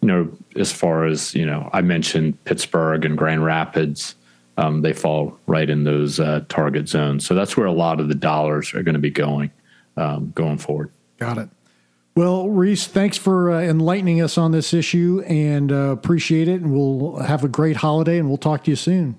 you 0.00 0.08
know, 0.08 0.30
as 0.56 0.72
far 0.72 1.06
as 1.06 1.34
you 1.34 1.46
know, 1.46 1.70
I 1.72 1.80
mentioned 1.80 2.42
Pittsburgh 2.44 3.04
and 3.04 3.16
Grand 3.16 3.44
Rapids. 3.44 4.16
Um, 4.56 4.82
they 4.82 4.92
fall 4.92 5.36
right 5.46 5.68
in 5.68 5.84
those 5.84 6.20
uh, 6.20 6.44
target 6.48 6.88
zones. 6.88 7.26
So 7.26 7.34
that's 7.34 7.56
where 7.56 7.66
a 7.66 7.72
lot 7.72 7.98
of 7.98 8.08
the 8.08 8.14
dollars 8.14 8.72
are 8.74 8.82
going 8.82 8.94
to 8.94 9.00
be 9.00 9.10
going 9.10 9.50
um, 9.96 10.32
going 10.34 10.58
forward. 10.58 10.90
Got 11.18 11.38
it. 11.38 11.48
Well, 12.16 12.48
Reese, 12.48 12.86
thanks 12.86 13.18
for 13.18 13.50
uh, 13.50 13.60
enlightening 13.60 14.22
us 14.22 14.38
on 14.38 14.52
this 14.52 14.72
issue 14.72 15.22
and 15.26 15.72
uh, 15.72 15.90
appreciate 15.90 16.46
it. 16.46 16.60
And 16.60 16.72
we'll 16.72 17.16
have 17.16 17.42
a 17.42 17.48
great 17.48 17.76
holiday 17.76 18.18
and 18.18 18.28
we'll 18.28 18.36
talk 18.36 18.64
to 18.64 18.70
you 18.70 18.76
soon. 18.76 19.18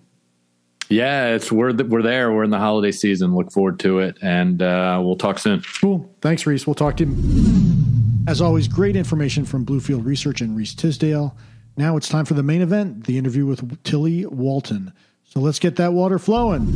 Yeah, 0.88 1.34
it's 1.34 1.52
we're 1.52 1.74
we're 1.74 2.04
there. 2.04 2.32
We're 2.32 2.44
in 2.44 2.52
the 2.52 2.60
holiday 2.60 2.92
season. 2.92 3.36
Look 3.36 3.52
forward 3.52 3.80
to 3.80 4.00
it, 4.00 4.20
and 4.22 4.62
uh, 4.62 5.02
we'll 5.04 5.16
talk 5.16 5.40
soon. 5.40 5.64
Cool. 5.82 6.08
Thanks, 6.22 6.46
Reese. 6.46 6.68
We'll 6.68 6.76
talk 6.76 6.98
to 6.98 7.06
you. 7.06 7.86
As 8.28 8.40
always, 8.40 8.68
great 8.68 8.96
information 8.96 9.46
from 9.46 9.66
Bluefield 9.66 10.06
Research 10.06 10.42
and 10.42 10.56
Reese 10.56 10.76
Tisdale. 10.76 11.36
Now 11.76 11.98
it's 11.98 12.08
time 12.08 12.24
for 12.24 12.36
the 12.36 12.44
main 12.44 12.62
event, 12.62 13.06
the 13.08 13.18
interview 13.18 13.48
with 13.48 13.84
Tillie 13.84 14.28
Walton. 14.28 14.94
So 15.24 15.40
let's 15.40 15.58
get 15.58 15.76
that 15.78 15.94
water 15.94 16.20
flowing. 16.20 16.68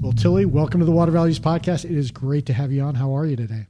Well, 0.00 0.12
Tillie, 0.12 0.46
welcome 0.46 0.80
to 0.80 0.86
the 0.86 0.92
Water 0.92 1.12
Values 1.12 1.38
Podcast. 1.38 1.84
It 1.84 1.96
is 1.96 2.10
great 2.10 2.46
to 2.46 2.54
have 2.54 2.72
you 2.72 2.82
on. 2.82 2.94
How 2.94 3.14
are 3.14 3.26
you 3.26 3.36
today? 3.36 3.66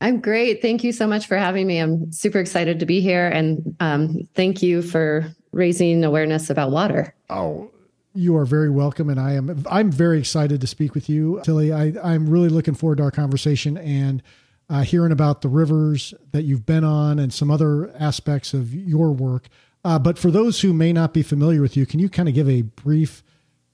I'm 0.00 0.20
great. 0.20 0.60
Thank 0.60 0.84
you 0.84 0.92
so 0.92 1.06
much 1.06 1.26
for 1.26 1.36
having 1.36 1.66
me. 1.66 1.78
I'm 1.78 2.12
super 2.12 2.38
excited 2.38 2.80
to 2.80 2.86
be 2.86 3.00
here, 3.00 3.28
and 3.28 3.74
um, 3.80 4.28
thank 4.34 4.62
you 4.62 4.82
for 4.82 5.34
raising 5.52 6.04
awareness 6.04 6.50
about 6.50 6.70
water. 6.70 7.14
Oh, 7.30 7.70
you 8.14 8.36
are 8.36 8.44
very 8.44 8.70
welcome, 8.70 9.08
and 9.08 9.18
I 9.18 9.32
am. 9.32 9.64
I'm 9.70 9.90
very 9.90 10.18
excited 10.18 10.60
to 10.60 10.66
speak 10.66 10.94
with 10.94 11.08
you, 11.08 11.40
Tillie. 11.44 11.72
I, 11.72 11.94
I'm 12.02 12.28
really 12.28 12.50
looking 12.50 12.74
forward 12.74 12.98
to 12.98 13.04
our 13.04 13.10
conversation 13.10 13.78
and 13.78 14.22
uh, 14.68 14.82
hearing 14.82 15.12
about 15.12 15.42
the 15.42 15.48
rivers 15.48 16.12
that 16.32 16.42
you've 16.42 16.66
been 16.66 16.84
on 16.84 17.18
and 17.18 17.32
some 17.32 17.50
other 17.50 17.90
aspects 17.98 18.52
of 18.52 18.74
your 18.74 19.12
work. 19.12 19.48
Uh, 19.84 19.98
but 19.98 20.18
for 20.18 20.30
those 20.30 20.60
who 20.60 20.72
may 20.72 20.92
not 20.92 21.14
be 21.14 21.22
familiar 21.22 21.62
with 21.62 21.76
you, 21.76 21.86
can 21.86 22.00
you 22.00 22.08
kind 22.08 22.28
of 22.28 22.34
give 22.34 22.48
a 22.48 22.62
brief 22.62 23.22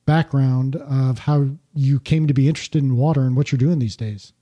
background 0.05 0.76
of 0.76 1.21
how 1.21 1.49
you 1.75 1.99
came 1.99 2.26
to 2.26 2.35
be 2.35 2.49
interested 2.49 2.83
in 2.83 2.97
water 2.97 3.23
and 3.23 3.37
what 3.37 3.50
you're 3.50 3.59
doing 3.59 3.79
these 3.79 3.97
days? 3.97 4.33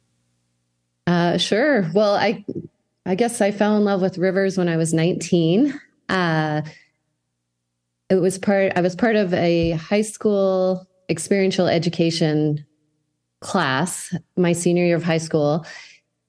Uh, 1.30 1.38
sure. 1.38 1.88
Well, 1.94 2.14
I 2.14 2.44
I 3.06 3.14
guess 3.14 3.40
I 3.40 3.52
fell 3.52 3.76
in 3.76 3.84
love 3.84 4.02
with 4.02 4.18
rivers 4.18 4.58
when 4.58 4.68
I 4.68 4.76
was 4.76 4.92
19. 4.92 5.78
Uh, 6.08 6.62
it 8.08 8.16
was 8.16 8.36
part. 8.36 8.72
I 8.74 8.80
was 8.80 8.96
part 8.96 9.14
of 9.14 9.32
a 9.32 9.72
high 9.72 10.02
school 10.02 10.88
experiential 11.08 11.68
education 11.68 12.66
class 13.40 14.14
my 14.36 14.52
senior 14.52 14.84
year 14.84 14.96
of 14.96 15.04
high 15.04 15.18
school, 15.18 15.64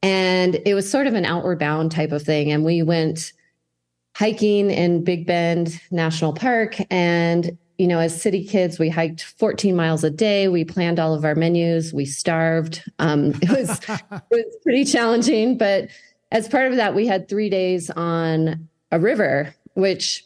and 0.04 0.60
it 0.68 0.76
was 0.76 0.90
sort 0.90 1.08
of 1.08 1.16
an 1.16 1.26
outward 1.26 1.58
bound 1.58 1.92
type 1.92 2.12
of 2.12 2.22
thing. 2.22 2.52
And 2.52 2.64
we 2.64 2.84
went 2.84 3.34
hiking 4.16 4.70
in 4.70 5.04
Big 5.04 5.26
Bend 5.26 5.82
National 5.90 6.32
Park, 6.32 6.76
and 6.92 7.58
you 7.82 7.88
know, 7.88 7.98
as 7.98 8.22
city 8.22 8.46
kids, 8.46 8.78
we 8.78 8.90
hiked 8.90 9.24
14 9.24 9.76
miles 9.76 10.04
a 10.04 10.12
day. 10.12 10.48
We 10.48 10.64
planned 10.64 11.00
all 11.00 11.16
of 11.16 11.26
our 11.26 11.34
menus. 11.34 11.92
We 11.92 12.06
starved. 12.06 12.88
Um, 13.00 13.34
it 13.42 13.50
was 13.50 13.70
it 13.90 14.24
was 14.30 14.56
pretty 14.62 14.86
challenging, 14.86 15.58
but 15.58 15.90
as 16.32 16.48
part 16.48 16.70
of 16.70 16.78
that, 16.78 16.94
we 16.94 17.08
had 17.08 17.28
three 17.28 17.50
days 17.50 17.90
on 17.90 18.70
a 18.92 19.00
river, 19.00 19.56
which 19.74 20.24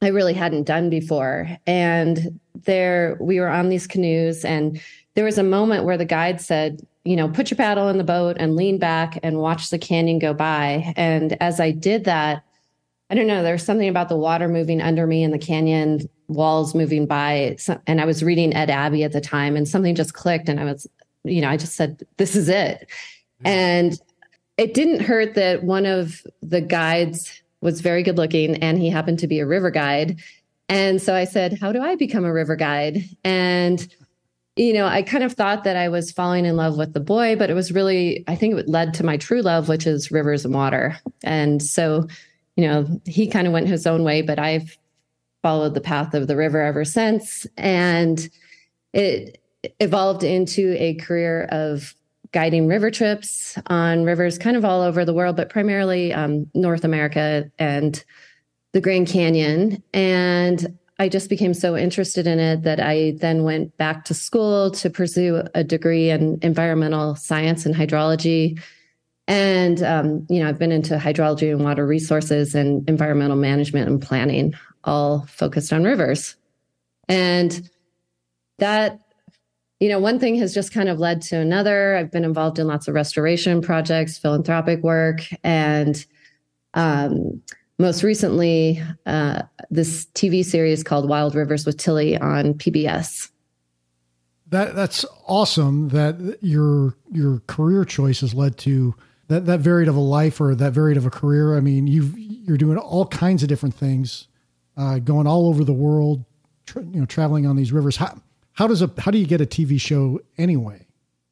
I 0.00 0.08
really 0.08 0.32
hadn't 0.32 0.62
done 0.62 0.90
before. 0.90 1.48
And 1.66 2.38
there, 2.54 3.18
we 3.20 3.40
were 3.40 3.48
on 3.48 3.68
these 3.68 3.88
canoes, 3.88 4.44
and 4.44 4.80
there 5.16 5.24
was 5.24 5.38
a 5.38 5.42
moment 5.42 5.84
where 5.84 5.98
the 5.98 6.04
guide 6.04 6.40
said, 6.40 6.86
"You 7.04 7.16
know, 7.16 7.28
put 7.28 7.50
your 7.50 7.58
paddle 7.58 7.88
in 7.88 7.98
the 7.98 8.04
boat 8.04 8.36
and 8.38 8.54
lean 8.54 8.78
back 8.78 9.18
and 9.24 9.40
watch 9.40 9.70
the 9.70 9.78
canyon 9.78 10.20
go 10.20 10.34
by." 10.34 10.94
And 10.94 11.36
as 11.42 11.58
I 11.58 11.72
did 11.72 12.04
that, 12.04 12.44
I 13.10 13.16
don't 13.16 13.26
know, 13.26 13.42
there 13.42 13.54
was 13.54 13.64
something 13.64 13.88
about 13.88 14.08
the 14.08 14.16
water 14.16 14.48
moving 14.48 14.80
under 14.80 15.04
me 15.04 15.24
in 15.24 15.32
the 15.32 15.38
canyon 15.38 16.08
walls 16.34 16.74
moving 16.74 17.06
by. 17.06 17.56
And 17.86 18.00
I 18.00 18.04
was 18.04 18.22
reading 18.22 18.54
Ed 18.54 18.70
Abbey 18.70 19.04
at 19.04 19.12
the 19.12 19.20
time, 19.20 19.56
and 19.56 19.68
something 19.68 19.94
just 19.94 20.14
clicked. 20.14 20.48
And 20.48 20.60
I 20.60 20.64
was, 20.64 20.86
you 21.24 21.40
know, 21.40 21.48
I 21.48 21.56
just 21.56 21.74
said, 21.74 22.02
this 22.16 22.36
is 22.36 22.48
it. 22.48 22.88
Mm-hmm. 23.44 23.46
And 23.46 24.00
it 24.56 24.74
didn't 24.74 25.00
hurt 25.00 25.34
that 25.34 25.64
one 25.64 25.86
of 25.86 26.22
the 26.42 26.60
guides 26.60 27.42
was 27.60 27.80
very 27.80 28.02
good 28.02 28.18
looking 28.18 28.56
and 28.56 28.78
he 28.78 28.90
happened 28.90 29.18
to 29.20 29.26
be 29.26 29.40
a 29.40 29.46
river 29.46 29.70
guide. 29.70 30.20
And 30.68 31.00
so 31.00 31.14
I 31.14 31.24
said, 31.24 31.58
How 31.60 31.72
do 31.72 31.82
I 31.82 31.96
become 31.96 32.24
a 32.24 32.32
river 32.32 32.56
guide? 32.56 33.04
And, 33.24 33.86
you 34.56 34.72
know, 34.74 34.86
I 34.86 35.02
kind 35.02 35.24
of 35.24 35.32
thought 35.32 35.64
that 35.64 35.76
I 35.76 35.88
was 35.88 36.12
falling 36.12 36.44
in 36.44 36.56
love 36.56 36.76
with 36.76 36.92
the 36.92 37.00
boy, 37.00 37.36
but 37.36 37.50
it 37.50 37.54
was 37.54 37.72
really, 37.72 38.24
I 38.28 38.36
think 38.36 38.54
it 38.54 38.68
led 38.68 38.92
to 38.94 39.04
my 39.04 39.16
true 39.16 39.42
love, 39.42 39.68
which 39.68 39.86
is 39.86 40.10
rivers 40.10 40.44
and 40.44 40.54
water. 40.54 40.98
And 41.22 41.62
so, 41.62 42.06
you 42.56 42.66
know, 42.66 43.00
he 43.06 43.26
kind 43.26 43.46
of 43.46 43.52
went 43.52 43.68
his 43.68 43.86
own 43.86 44.02
way, 44.02 44.22
but 44.22 44.38
I've 44.38 44.76
followed 45.42 45.74
the 45.74 45.80
path 45.80 46.14
of 46.14 46.26
the 46.26 46.36
river 46.36 46.60
ever 46.60 46.84
since. 46.84 47.46
And 47.56 48.28
it 48.92 49.42
evolved 49.80 50.24
into 50.24 50.74
a 50.78 50.94
career 50.94 51.44
of 51.50 51.94
guiding 52.32 52.66
river 52.66 52.90
trips 52.90 53.58
on 53.66 54.04
rivers 54.04 54.38
kind 54.38 54.56
of 54.56 54.64
all 54.64 54.80
over 54.80 55.04
the 55.04 55.14
world, 55.14 55.36
but 55.36 55.50
primarily 55.50 56.12
um, 56.12 56.46
North 56.54 56.84
America 56.84 57.50
and 57.58 58.02
the 58.72 58.80
Grand 58.80 59.06
Canyon. 59.06 59.82
And 59.92 60.78
I 60.98 61.08
just 61.08 61.28
became 61.28 61.52
so 61.52 61.76
interested 61.76 62.26
in 62.26 62.38
it 62.38 62.62
that 62.62 62.80
I 62.80 63.14
then 63.18 63.44
went 63.44 63.76
back 63.76 64.04
to 64.06 64.14
school 64.14 64.70
to 64.72 64.88
pursue 64.88 65.42
a 65.54 65.62
degree 65.62 66.10
in 66.10 66.38
environmental 66.42 67.16
science 67.16 67.66
and 67.66 67.74
hydrology. 67.74 68.60
And, 69.28 69.82
um, 69.82 70.26
you 70.30 70.40
know, 70.40 70.48
I've 70.48 70.58
been 70.58 70.72
into 70.72 70.96
hydrology 70.96 71.50
and 71.50 71.62
water 71.62 71.86
resources 71.86 72.54
and 72.54 72.88
environmental 72.88 73.36
management 73.36 73.88
and 73.88 74.00
planning 74.00 74.54
all 74.84 75.26
focused 75.26 75.72
on 75.72 75.84
rivers. 75.84 76.36
And 77.08 77.68
that, 78.58 79.00
you 79.80 79.88
know, 79.88 79.98
one 79.98 80.18
thing 80.18 80.36
has 80.36 80.54
just 80.54 80.72
kind 80.72 80.88
of 80.88 80.98
led 80.98 81.22
to 81.22 81.36
another. 81.36 81.96
I've 81.96 82.10
been 82.10 82.24
involved 82.24 82.58
in 82.58 82.66
lots 82.66 82.88
of 82.88 82.94
restoration 82.94 83.60
projects, 83.60 84.18
philanthropic 84.18 84.82
work, 84.82 85.20
and 85.42 86.04
um, 86.74 87.42
most 87.78 88.02
recently, 88.02 88.82
uh, 89.06 89.42
this 89.70 90.06
TV 90.14 90.44
series 90.44 90.82
called 90.82 91.08
Wild 91.08 91.34
Rivers 91.34 91.66
with 91.66 91.78
Tillie 91.78 92.16
on 92.16 92.54
PBS. 92.54 93.30
That 94.48 94.74
that's 94.74 95.04
awesome. 95.26 95.88
That 95.88 96.38
your 96.42 96.94
your 97.10 97.40
career 97.46 97.84
choice 97.84 98.20
has 98.20 98.34
led 98.34 98.58
to 98.58 98.94
that 99.28 99.46
that 99.46 99.60
varied 99.60 99.88
of 99.88 99.96
a 99.96 100.00
life 100.00 100.40
or 100.40 100.54
that 100.54 100.72
varied 100.72 100.98
of 100.98 101.06
a 101.06 101.10
career. 101.10 101.56
I 101.56 101.60
mean, 101.60 101.86
you 101.86 102.12
you're 102.16 102.58
doing 102.58 102.76
all 102.76 103.06
kinds 103.06 103.42
of 103.42 103.48
different 103.48 103.74
things 103.74 104.28
uh, 104.76 104.98
going 104.98 105.26
all 105.26 105.48
over 105.48 105.64
the 105.64 105.72
world, 105.72 106.24
tra- 106.66 106.82
you 106.82 107.00
know, 107.00 107.06
traveling 107.06 107.46
on 107.46 107.56
these 107.56 107.72
rivers. 107.72 107.96
How 107.96 108.20
how 108.52 108.66
does 108.66 108.82
a 108.82 108.90
how 108.98 109.10
do 109.10 109.18
you 109.18 109.26
get 109.26 109.40
a 109.40 109.46
TV 109.46 109.80
show 109.80 110.20
anyway? 110.38 110.86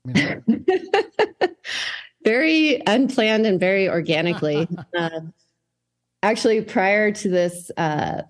I 0.09 0.43
mean, 0.47 0.67
very 2.25 2.83
unplanned 2.87 3.47
and 3.47 3.61
very 3.61 3.89
organically. 3.89 4.69
uh, 4.97 5.21
actually, 6.23 6.63
prior 6.63 7.13
to 7.13 7.29
this, 7.29 7.71
uh, 7.77 8.23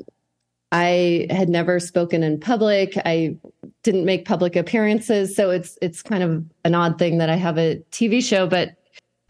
I 0.73 1.27
had 1.31 1.49
never 1.49 1.81
spoken 1.81 2.23
in 2.23 2.39
public. 2.39 2.97
I 3.05 3.37
didn't 3.83 4.05
make 4.05 4.25
public 4.25 4.57
appearances, 4.57 5.35
so 5.35 5.51
it's 5.51 5.79
it's 5.83 6.03
kind 6.03 6.23
of 6.23 6.45
an 6.65 6.75
odd 6.75 6.99
thing 6.99 7.19
that 7.19 7.31
I 7.31 7.37
have 7.37 7.59
a 7.59 7.83
TV 7.91 8.23
show, 8.23 8.47
but 8.47 8.77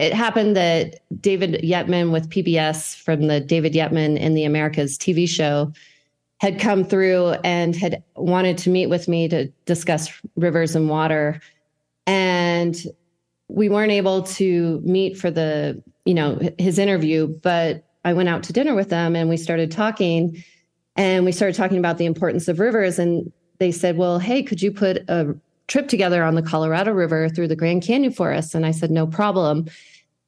it 0.01 0.13
happened 0.13 0.55
that 0.55 0.99
David 1.21 1.61
Yetman 1.63 2.11
with 2.11 2.27
PBS 2.27 2.95
from 2.95 3.27
the 3.27 3.39
David 3.39 3.73
Yetman 3.73 4.17
in 4.17 4.33
the 4.33 4.45
Americas 4.45 4.97
TV 4.97 5.29
show 5.29 5.71
had 6.39 6.59
come 6.59 6.83
through 6.83 7.35
and 7.43 7.75
had 7.75 8.03
wanted 8.15 8.57
to 8.57 8.71
meet 8.71 8.87
with 8.87 9.07
me 9.07 9.27
to 9.27 9.45
discuss 9.67 10.11
rivers 10.35 10.75
and 10.75 10.89
water. 10.89 11.39
And 12.07 12.75
we 13.47 13.69
weren't 13.69 13.91
able 13.91 14.23
to 14.23 14.81
meet 14.83 15.19
for 15.19 15.29
the, 15.29 15.79
you 16.05 16.15
know, 16.15 16.39
his 16.57 16.79
interview, 16.79 17.27
but 17.43 17.83
I 18.03 18.13
went 18.13 18.27
out 18.27 18.41
to 18.43 18.53
dinner 18.53 18.73
with 18.73 18.89
them 18.89 19.15
and 19.15 19.29
we 19.29 19.37
started 19.37 19.71
talking 19.71 20.43
and 20.95 21.25
we 21.25 21.31
started 21.31 21.55
talking 21.55 21.77
about 21.77 21.99
the 21.99 22.05
importance 22.05 22.47
of 22.47 22.59
rivers 22.59 22.97
and 22.97 23.31
they 23.59 23.71
said, 23.71 23.97
"Well, 23.97 24.17
hey, 24.17 24.41
could 24.41 24.63
you 24.63 24.71
put 24.71 25.07
a 25.07 25.35
trip 25.67 25.87
together 25.87 26.23
on 26.23 26.33
the 26.33 26.41
Colorado 26.41 26.91
River 26.91 27.29
through 27.29 27.49
the 27.49 27.55
Grand 27.55 27.83
Canyon 27.83 28.11
for 28.11 28.33
us?" 28.33 28.55
And 28.55 28.65
I 28.65 28.71
said, 28.71 28.89
"No 28.89 29.05
problem." 29.05 29.67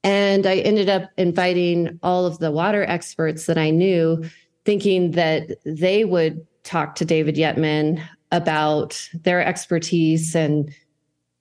And 0.04 0.46
I 0.46 0.58
ended 0.58 0.90
up 0.90 1.10
inviting 1.18 2.00
all 2.04 2.26
of 2.26 2.40
the 2.40 2.52
water 2.52 2.84
experts 2.84 3.46
that 3.46 3.58
I 3.58 3.70
knew, 3.70 4.24
thinking 4.66 5.12
that 5.12 5.58
they 5.66 6.04
would 6.04 6.46
talk 6.64 6.96
to 6.96 7.06
David 7.06 7.36
Yetman 7.36 8.04
about 8.32 9.02
their 9.24 9.46
expertise 9.46 10.36
and 10.36 10.74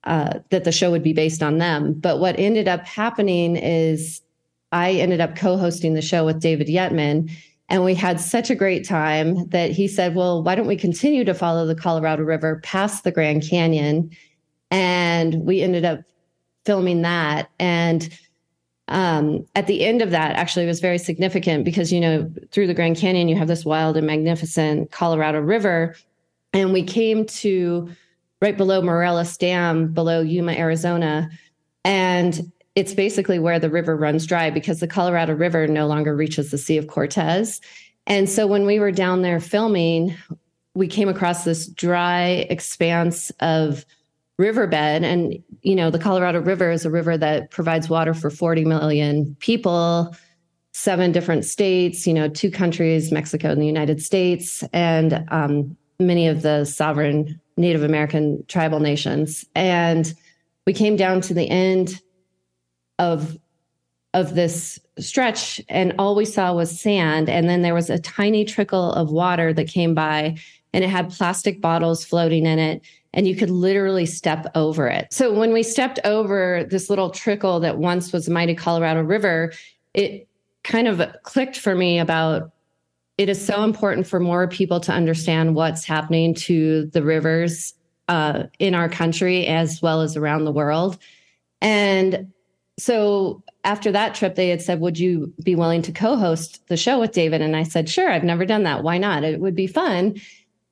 uh, 0.05 0.39
that 0.49 0.63
the 0.63 0.71
show 0.71 0.91
would 0.91 1.03
be 1.03 1.13
based 1.13 1.41
on 1.41 1.57
them. 1.57 1.93
But 1.93 2.19
what 2.19 2.37
ended 2.37 2.67
up 2.67 2.85
happening 2.85 3.55
is 3.55 4.21
I 4.71 4.91
ended 4.93 5.21
up 5.21 5.35
co 5.35 5.57
hosting 5.57 5.93
the 5.93 6.01
show 6.01 6.25
with 6.25 6.41
David 6.41 6.67
Yetman. 6.67 7.31
And 7.69 7.83
we 7.83 7.95
had 7.95 8.19
such 8.19 8.49
a 8.49 8.55
great 8.55 8.85
time 8.85 9.47
that 9.49 9.71
he 9.71 9.87
said, 9.87 10.15
Well, 10.15 10.43
why 10.43 10.55
don't 10.55 10.67
we 10.67 10.75
continue 10.75 11.23
to 11.23 11.33
follow 11.33 11.65
the 11.65 11.75
Colorado 11.75 12.23
River 12.23 12.59
past 12.63 13.03
the 13.03 13.11
Grand 13.11 13.47
Canyon? 13.47 14.11
And 14.69 15.45
we 15.45 15.61
ended 15.61 15.85
up 15.85 16.01
filming 16.65 17.01
that. 17.03 17.49
And 17.59 18.09
um, 18.89 19.45
at 19.55 19.67
the 19.67 19.85
end 19.85 20.01
of 20.01 20.11
that 20.11 20.35
actually 20.35 20.65
was 20.65 20.79
very 20.79 20.97
significant 20.97 21.63
because 21.63 21.91
you 21.91 21.99
know 21.99 22.31
through 22.51 22.67
the 22.67 22.73
grand 22.73 22.97
canyon 22.97 23.27
you 23.27 23.35
have 23.35 23.47
this 23.47 23.65
wild 23.65 23.97
and 23.97 24.07
magnificent 24.07 24.91
colorado 24.91 25.39
river. 25.39 25.95
And 26.51 26.73
we 26.73 26.83
came 26.83 27.25
to 27.25 27.89
right 28.41 28.57
below 28.57 28.81
morelos 28.81 29.37
dam 29.37 29.93
below 29.93 30.21
yuma 30.21 30.53
arizona. 30.53 31.29
And 31.85 32.51
it's 32.75 32.93
basically 32.93 33.39
where 33.39 33.59
the 33.59 33.69
river 33.69 33.95
runs 33.95 34.25
dry 34.25 34.49
because 34.49 34.79
the 34.79 34.87
colorado 34.87 35.33
river 35.33 35.67
no 35.67 35.87
longer 35.87 36.15
reaches 36.15 36.51
the 36.51 36.57
sea 36.57 36.77
of 36.77 36.87
cortez. 36.87 37.61
And 38.05 38.29
so 38.29 38.47
when 38.47 38.65
we 38.65 38.79
were 38.79 38.91
down 38.91 39.21
there 39.21 39.39
filming 39.39 40.15
we 40.75 40.87
came 40.87 41.07
across 41.09 41.43
this 41.43 41.67
dry 41.67 42.47
expanse 42.49 43.31
of 43.39 43.85
riverbed. 44.37 45.03
And 45.03 45.43
you 45.61 45.75
know 45.75 45.89
the 45.89 45.99
colorado 45.99 46.41
river 46.41 46.71
is 46.71 46.85
a 46.85 46.89
river 46.89 47.17
that 47.17 47.51
provides 47.51 47.89
water 47.89 48.13
for 48.13 48.29
40 48.29 48.65
million 48.65 49.35
people 49.39 50.15
seven 50.75 51.11
different 51.11 51.45
states 51.45 52.07
you 52.07 52.13
know 52.13 52.27
two 52.27 52.49
countries 52.49 53.11
mexico 53.11 53.51
and 53.51 53.61
the 53.61 53.67
united 53.67 54.01
states 54.01 54.63
and 54.73 55.23
um, 55.29 55.77
many 55.99 56.27
of 56.27 56.41
the 56.41 56.65
sovereign 56.65 57.39
native 57.57 57.83
american 57.83 58.43
tribal 58.47 58.79
nations. 58.79 59.45
And 59.55 60.13
we 60.65 60.73
came 60.73 60.95
down 60.95 61.21
to 61.21 61.33
the 61.33 61.49
end 61.49 62.01
of 62.99 63.37
of 64.13 64.35
this 64.35 64.79
stretch 64.99 65.59
and 65.69 65.93
all 65.97 66.15
we 66.15 66.25
saw 66.25 66.53
was 66.53 66.79
sand. 66.79 67.27
And 67.29 67.49
then 67.49 67.63
there 67.63 67.73
was 67.73 67.89
a 67.89 67.97
tiny 67.97 68.45
trickle 68.45 68.93
of 68.93 69.11
water 69.11 69.51
that 69.53 69.67
came 69.67 69.95
by 69.95 70.37
and 70.73 70.83
it 70.83 70.89
had 70.89 71.11
plastic 71.11 71.61
bottles 71.61 72.03
floating 72.03 72.45
in 72.45 72.59
it 72.59 72.81
and 73.13 73.27
you 73.27 73.35
could 73.35 73.49
literally 73.49 74.05
step 74.05 74.47
over 74.55 74.87
it. 74.87 75.07
So 75.11 75.31
when 75.31 75.53
we 75.53 75.61
stepped 75.61 75.99
over 76.03 76.65
this 76.69 76.89
little 76.89 77.11
trickle 77.11 77.59
that 77.59 77.77
once 77.77 78.11
was 78.11 78.25
the 78.25 78.31
mighty 78.31 78.55
Colorado 78.55 79.03
River, 79.03 79.53
it 79.93 80.27
kind 80.63 80.87
of 80.87 81.01
clicked 81.23 81.57
for 81.57 81.75
me 81.75 81.99
about 81.99 82.51
it 83.19 83.29
is 83.29 83.43
so 83.43 83.63
important 83.63 84.07
for 84.07 84.19
more 84.19 84.47
people 84.47 84.79
to 84.79 84.91
understand 84.91 85.55
what's 85.55 85.85
happening 85.85 86.33
to 86.33 86.87
the 86.87 87.03
rivers 87.03 87.75
uh, 88.07 88.43
in 88.57 88.73
our 88.73 88.89
country 88.89 89.45
as 89.45 89.81
well 89.81 90.01
as 90.01 90.17
around 90.17 90.45
the 90.45 90.51
world. 90.51 90.97
And 91.61 92.33
so 92.79 93.43
after 93.63 93.91
that 93.91 94.15
trip, 94.15 94.33
they 94.33 94.49
had 94.49 94.63
said, 94.63 94.79
Would 94.79 94.97
you 94.97 95.31
be 95.43 95.55
willing 95.55 95.83
to 95.83 95.91
co 95.91 96.15
host 96.15 96.67
the 96.67 96.77
show 96.77 96.99
with 96.99 97.11
David? 97.11 97.41
And 97.41 97.55
I 97.55 97.63
said, 97.63 97.87
Sure, 97.87 98.09
I've 98.09 98.23
never 98.23 98.45
done 98.45 98.63
that. 98.63 98.83
Why 98.83 98.97
not? 98.97 99.23
It 99.23 99.39
would 99.39 99.55
be 99.55 99.67
fun. 99.67 100.19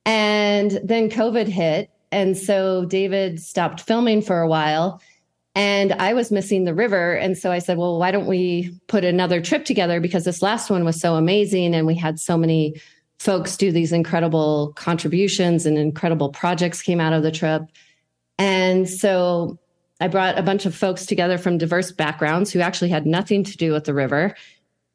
And 0.04 0.80
then 0.84 1.10
COVID 1.10 1.46
hit. 1.46 1.90
And 2.10 2.36
so 2.36 2.84
David 2.84 3.40
stopped 3.40 3.80
filming 3.80 4.22
for 4.22 4.40
a 4.40 4.48
while 4.48 5.00
and 5.54 5.92
I 5.92 6.14
was 6.14 6.32
missing 6.32 6.64
the 6.64 6.74
river. 6.74 7.14
And 7.14 7.36
so 7.36 7.52
I 7.52 7.58
said, 7.58 7.76
well, 7.76 7.98
why 7.98 8.10
don't 8.10 8.26
we 8.26 8.74
put 8.86 9.04
another 9.04 9.40
trip 9.40 9.64
together? 9.64 10.00
Because 10.00 10.24
this 10.24 10.42
last 10.42 10.70
one 10.70 10.84
was 10.84 11.00
so 11.00 11.14
amazing 11.14 11.74
and 11.74 11.86
we 11.86 11.94
had 11.94 12.18
so 12.18 12.38
many 12.38 12.80
folks 13.18 13.56
do 13.56 13.70
these 13.70 13.92
incredible 13.92 14.72
contributions 14.74 15.66
and 15.66 15.78
incredible 15.78 16.30
projects 16.30 16.82
came 16.82 17.00
out 17.00 17.12
of 17.12 17.22
the 17.22 17.30
trip. 17.30 17.62
And 18.38 18.88
so 18.88 19.58
I 20.00 20.08
brought 20.08 20.38
a 20.38 20.42
bunch 20.42 20.66
of 20.66 20.74
folks 20.74 21.06
together 21.06 21.38
from 21.38 21.58
diverse 21.58 21.92
backgrounds 21.92 22.50
who 22.50 22.60
actually 22.60 22.88
had 22.88 23.06
nothing 23.06 23.44
to 23.44 23.56
do 23.56 23.72
with 23.72 23.84
the 23.84 23.94
river. 23.94 24.34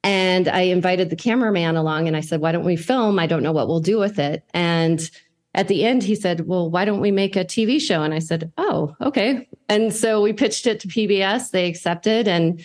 And 0.07 0.47
I 0.47 0.61
invited 0.61 1.09
the 1.09 1.17
cameraman 1.17 1.75
along 1.75 2.07
and 2.07 2.15
I 2.15 2.21
said, 2.21 2.39
why 2.39 2.53
don't 2.53 2.63
we 2.63 2.77
film? 2.77 3.19
I 3.19 3.27
don't 3.27 3.43
know 3.43 3.51
what 3.51 3.67
we'll 3.67 3.81
do 3.81 3.99
with 3.99 4.19
it. 4.19 4.45
And 4.53 5.11
at 5.53 5.67
the 5.67 5.83
end, 5.83 6.01
he 6.01 6.15
said, 6.15 6.47
Well, 6.47 6.69
why 6.69 6.85
don't 6.85 7.01
we 7.01 7.11
make 7.11 7.35
a 7.35 7.43
TV 7.43 7.81
show? 7.81 8.03
And 8.03 8.13
I 8.13 8.19
said, 8.19 8.53
Oh, 8.57 8.95
okay. 9.01 9.49
And 9.67 9.93
so 9.93 10.21
we 10.21 10.31
pitched 10.31 10.65
it 10.65 10.79
to 10.81 10.87
PBS. 10.87 11.51
They 11.51 11.67
accepted. 11.67 12.27
And 12.27 12.63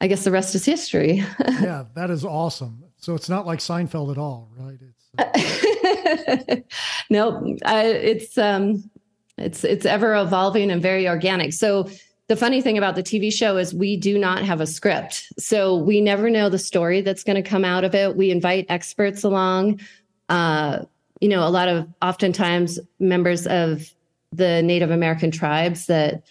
I 0.00 0.06
guess 0.06 0.22
the 0.22 0.30
rest 0.30 0.54
is 0.54 0.64
history. 0.64 1.16
yeah, 1.48 1.84
that 1.94 2.10
is 2.10 2.24
awesome. 2.24 2.84
So 2.98 3.14
it's 3.16 3.28
not 3.28 3.44
like 3.44 3.58
Seinfeld 3.58 4.12
at 4.12 4.18
all, 4.18 4.50
right? 4.56 4.78
It's, 4.80 6.46
uh... 6.46 6.56
no, 7.10 7.56
it's 7.64 8.38
um, 8.38 8.88
it's 9.36 9.64
it's 9.64 9.86
ever 9.86 10.14
evolving 10.14 10.70
and 10.70 10.80
very 10.80 11.08
organic. 11.08 11.52
So 11.54 11.88
the 12.28 12.36
funny 12.36 12.60
thing 12.60 12.76
about 12.76 12.94
the 12.94 13.02
TV 13.02 13.32
show 13.32 13.56
is 13.56 13.74
we 13.74 13.96
do 13.96 14.18
not 14.18 14.44
have 14.44 14.60
a 14.60 14.66
script, 14.66 15.32
so 15.38 15.76
we 15.76 16.00
never 16.00 16.28
know 16.28 16.48
the 16.48 16.58
story 16.58 17.00
that's 17.00 17.24
going 17.24 17.42
to 17.42 17.48
come 17.48 17.64
out 17.64 17.84
of 17.84 17.94
it. 17.94 18.16
We 18.16 18.30
invite 18.30 18.66
experts 18.68 19.24
along. 19.24 19.80
Uh, 20.28 20.84
you 21.20 21.28
know, 21.28 21.46
a 21.46 21.48
lot 21.48 21.68
of 21.68 21.88
oftentimes 22.02 22.78
members 23.00 23.46
of 23.46 23.92
the 24.30 24.62
Native 24.62 24.90
American 24.90 25.30
tribes 25.30 25.86
that 25.86 26.22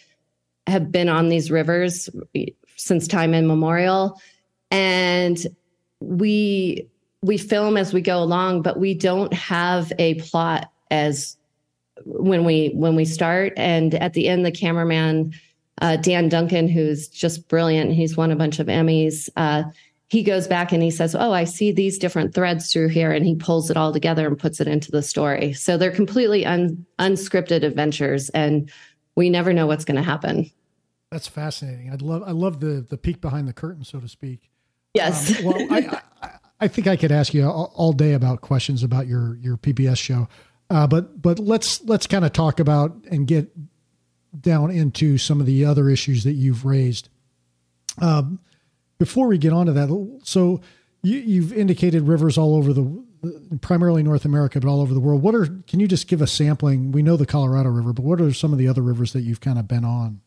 have 0.68 0.92
been 0.92 1.10
on 1.10 1.30
these 1.30 1.50
rivers 1.50 2.10
since 2.76 3.08
time 3.08 3.34
immemorial. 3.34 4.22
And 4.70 5.38
we 6.00 6.88
we 7.24 7.38
film 7.38 7.76
as 7.76 7.92
we 7.92 8.02
go 8.02 8.22
along, 8.22 8.62
but 8.62 8.80
we 8.80 8.94
don't 8.94 9.34
have 9.34 9.92
a 9.98 10.16
plot 10.16 10.72
as 10.92 11.38
when 12.06 12.46
we 12.46 12.70
when 12.76 12.96
we 12.96 13.06
start. 13.06 13.54
And 13.58 13.96
at 13.96 14.14
the 14.14 14.28
end, 14.28 14.46
the 14.46 14.52
cameraman 14.52 15.34
uh, 15.82 15.98
Dan 15.98 16.30
Duncan, 16.30 16.68
who's 16.68 17.08
just 17.08 17.48
brilliant, 17.48 17.94
he's 17.94 18.18
won 18.18 18.32
a 18.32 18.36
bunch 18.36 18.60
of 18.60 18.68
Emmys. 18.68 19.30
Uh, 19.36 19.64
he 20.10 20.24
goes 20.24 20.48
back 20.48 20.72
and 20.72 20.82
he 20.82 20.90
says, 20.90 21.16
Oh, 21.16 21.34
I 21.34 21.44
see 21.44 21.72
these 21.72 21.98
different 21.98 22.34
threads 22.34 22.72
through 22.72 22.90
here. 22.90 23.12
And 23.12 23.26
he 23.26 23.36
pulls 23.36 23.70
it 23.70 23.78
all 23.78 23.92
together 23.92 24.26
and 24.26 24.40
puts 24.40 24.62
it 24.62 24.68
into 24.68 24.90
the 24.90 25.04
story. 25.04 25.54
So 25.54 25.78
they're 25.78 25.92
completely 25.92 26.46
un- 26.46 26.86
unscripted 26.98 27.64
adventures, 27.64 28.30
and 28.30 28.72
we 29.16 29.30
never 29.30 29.52
know 29.52 29.68
what's 29.68 29.86
going 29.86 29.98
to 29.98 30.04
happen. 30.04 30.50
That's 31.12 31.28
fascinating. 31.28 31.92
I'd 31.92 32.02
love, 32.02 32.24
I 32.26 32.32
love 32.32 32.60
the, 32.60 32.86
the 32.88 32.98
peek 32.98 33.22
behind 33.22 33.48
the 33.48 33.54
curtain, 33.54 33.84
so 33.84 34.00
to 34.00 34.08
speak. 34.08 34.50
Yes. 34.94 35.40
Um, 35.40 35.46
well, 35.46 35.68
I, 35.72 36.02
I, 36.22 36.30
I, 36.62 36.68
think 36.68 36.88
I 36.88 36.96
could 36.96 37.12
ask 37.12 37.34
you 37.34 37.46
all, 37.46 37.72
all, 37.76 37.94
day 37.94 38.14
about 38.14 38.42
questions 38.42 38.84
about 38.84 39.08
your, 39.08 39.38
your 39.38 39.58
PBS 39.58 39.98
show. 39.98 40.28
Uh, 40.70 40.86
but, 40.86 41.22
but 41.22 41.40
let's, 41.40 41.82
let's 41.84 42.08
kind 42.08 42.26
of 42.26 42.34
talk 42.34 42.60
about 42.60 42.94
and 43.10 43.26
get 43.26 43.50
down 44.42 44.72
into 44.72 45.18
some 45.18 45.40
of 45.40 45.46
the 45.46 45.66
other 45.66 45.90
issues 45.90 46.24
that 46.24 46.34
you've 46.34 46.66
raised. 46.66 47.10
Um, 48.02 48.40
before 49.00 49.28
we 49.28 49.38
get 49.38 49.54
on 49.54 49.68
to 49.68 49.74
that, 49.74 50.20
so 50.24 50.62
you, 51.04 51.42
have 51.42 51.54
indicated 51.54 52.08
rivers 52.08 52.38
all 52.38 52.56
over 52.56 52.74
the, 52.74 53.04
primarily 53.62 54.04
North 54.04 54.26
America, 54.26 54.60
but 54.60 54.68
all 54.68 54.82
over 54.82 54.94
the 54.94 55.00
world. 55.00 55.22
What 55.22 55.36
are? 55.36 55.48
Can 55.68 55.80
you 55.80 55.88
just 55.88 56.08
give 56.08 56.22
a 56.22 56.28
sampling? 56.28 56.92
We 56.92 57.02
know 57.02 57.18
the 57.18 57.26
Colorado 57.26 57.70
River, 57.70 57.94
but 57.94 58.04
what 58.04 58.22
are 58.22 58.34
some 58.34 58.52
of 58.54 58.60
the 58.60 58.68
other 58.68 58.82
rivers 58.82 59.14
that 59.14 59.22
you've 59.22 59.42
kind 59.42 59.60
of 59.60 59.68
been 59.68 59.86
on? 59.86 60.22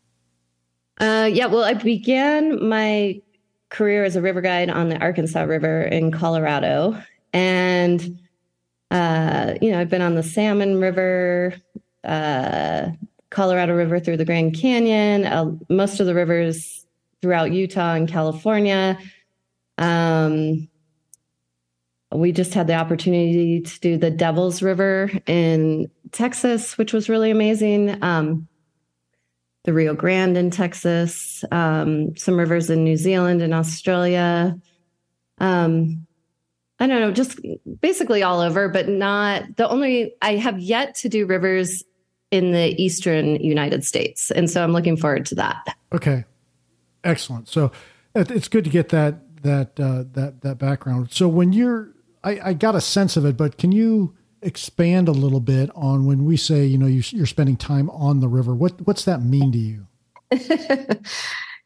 Uh, 0.98 1.28
yeah, 1.32 1.46
well, 1.46 1.64
I 1.64 1.74
began 1.74 2.68
my 2.68 3.20
career 3.70 4.04
as 4.04 4.16
a 4.16 4.22
river 4.22 4.40
guide 4.40 4.68
on 4.68 4.88
the 4.88 4.98
Arkansas 4.98 5.42
River 5.42 5.82
in 5.82 6.10
Colorado, 6.10 7.00
and 7.32 8.20
uh, 8.90 9.54
you 9.60 9.70
know, 9.70 9.80
I've 9.80 9.88
been 9.88 10.02
on 10.02 10.14
the 10.14 10.22
Salmon 10.22 10.80
River, 10.80 11.54
uh, 12.04 12.88
Colorado 13.30 13.74
River 13.74 14.00
through 14.00 14.16
the 14.16 14.24
Grand 14.24 14.54
Canyon, 14.54 15.24
uh, 15.24 15.50
most 15.68 16.00
of 16.00 16.06
the 16.06 16.14
rivers 16.14 16.86
throughout 17.22 17.52
Utah 17.52 17.94
and 17.94 18.08
California. 18.08 18.98
Um, 19.78 20.68
we 22.12 22.32
just 22.32 22.54
had 22.54 22.66
the 22.66 22.74
opportunity 22.74 23.60
to 23.60 23.80
do 23.80 23.96
the 23.96 24.10
Devil's 24.10 24.62
River 24.62 25.10
in 25.26 25.90
Texas, 26.12 26.76
which 26.76 26.92
was 26.92 27.08
really 27.08 27.30
amazing. 27.30 28.02
Um, 28.02 28.48
the 29.64 29.72
Rio 29.72 29.94
Grande 29.94 30.36
in 30.36 30.50
Texas, 30.50 31.44
um, 31.52 32.16
some 32.16 32.36
rivers 32.36 32.70
in 32.70 32.82
New 32.82 32.96
Zealand 32.96 33.42
and 33.42 33.54
Australia. 33.54 34.58
Um, 35.38 36.06
I 36.80 36.86
don't 36.86 37.00
know, 37.00 37.12
just 37.12 37.38
basically 37.80 38.22
all 38.22 38.40
over, 38.40 38.68
but 38.68 38.88
not 38.88 39.56
the 39.56 39.68
only, 39.68 40.14
I 40.22 40.36
have 40.36 40.58
yet 40.58 40.94
to 40.96 41.10
do 41.10 41.26
rivers 41.26 41.84
in 42.30 42.52
the 42.52 42.80
Eastern 42.80 43.36
United 43.36 43.84
States. 43.84 44.30
And 44.30 44.48
so 44.48 44.62
I'm 44.62 44.72
looking 44.72 44.96
forward 44.96 45.26
to 45.26 45.34
that. 45.36 45.76
Okay. 45.92 46.24
Excellent. 47.02 47.48
So 47.48 47.72
it's 48.14 48.48
good 48.48 48.64
to 48.64 48.70
get 48.70 48.90
that 48.90 49.42
that 49.42 49.80
uh, 49.80 50.04
that 50.12 50.42
that 50.42 50.58
background. 50.58 51.12
So 51.12 51.26
when 51.28 51.52
you're, 51.52 51.90
I, 52.22 52.40
I, 52.44 52.52
got 52.52 52.74
a 52.74 52.80
sense 52.80 53.16
of 53.16 53.24
it, 53.24 53.36
but 53.36 53.56
can 53.56 53.72
you 53.72 54.14
expand 54.42 55.08
a 55.08 55.12
little 55.12 55.40
bit 55.40 55.70
on 55.74 56.06
when 56.06 56.24
we 56.24 56.36
say 56.36 56.64
you 56.64 56.76
know 56.78 56.86
you, 56.86 57.02
are 57.22 57.26
spending 57.26 57.56
time 57.56 57.88
on 57.90 58.20
the 58.20 58.28
river? 58.28 58.54
What 58.54 58.86
what's 58.86 59.04
that 59.04 59.22
mean 59.22 59.52
to 59.52 59.58
you? 59.58 59.86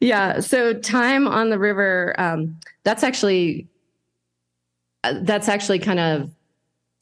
yeah. 0.00 0.40
So 0.40 0.74
time 0.74 1.26
on 1.26 1.50
the 1.50 1.58
river. 1.58 2.14
Um, 2.18 2.60
that's 2.84 3.02
actually 3.02 3.68
uh, 5.02 5.14
that's 5.22 5.48
actually 5.48 5.80
kind 5.80 6.00
of 6.00 6.30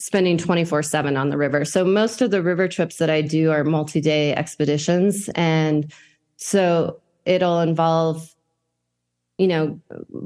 spending 0.03 0.37
24 0.37 0.83
7 0.83 1.15
on 1.15 1.29
the 1.29 1.37
river. 1.37 1.63
So 1.63 1.85
most 1.85 2.21
of 2.21 2.29
the 2.29 2.43
river 2.43 2.67
trips 2.67 2.97
that 2.97 3.09
I 3.09 3.21
do 3.21 3.51
are 3.51 3.63
multi 3.63 4.01
day 4.01 4.33
expeditions. 4.35 5.29
And 5.33 5.93
so 6.35 6.99
it'll 7.25 7.61
involve 7.61 8.35
you 9.37 9.47
know 9.47 9.79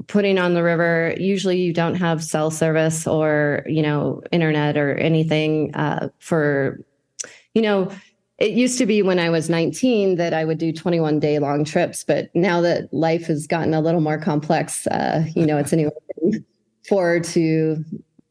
putting 0.07 0.39
on 0.39 0.55
the 0.55 0.63
river 0.63 1.13
usually 1.17 1.61
you 1.61 1.71
don't 1.71 1.95
have 1.95 2.23
cell 2.23 2.49
service 2.49 3.05
or 3.07 3.63
you 3.67 3.81
know 3.81 4.21
internet 4.31 4.77
or 4.77 4.95
anything 4.95 5.73
uh, 5.75 6.09
for 6.19 6.83
you 7.53 7.61
know 7.61 7.89
it 8.37 8.51
used 8.51 8.77
to 8.77 8.85
be 8.85 9.01
when 9.01 9.17
i 9.17 9.29
was 9.29 9.49
19 9.49 10.15
that 10.15 10.33
i 10.33 10.43
would 10.43 10.57
do 10.57 10.73
21 10.73 11.21
day 11.21 11.39
long 11.39 11.63
trips 11.63 12.03
but 12.03 12.29
now 12.35 12.59
that 12.59 12.93
life 12.93 13.27
has 13.27 13.47
gotten 13.47 13.73
a 13.73 13.79
little 13.79 14.01
more 14.01 14.17
complex 14.17 14.85
uh, 14.87 15.23
you 15.35 15.45
know 15.45 15.57
it's 15.57 15.71
anywhere 15.71 15.93
four 16.85 17.21
to 17.21 17.81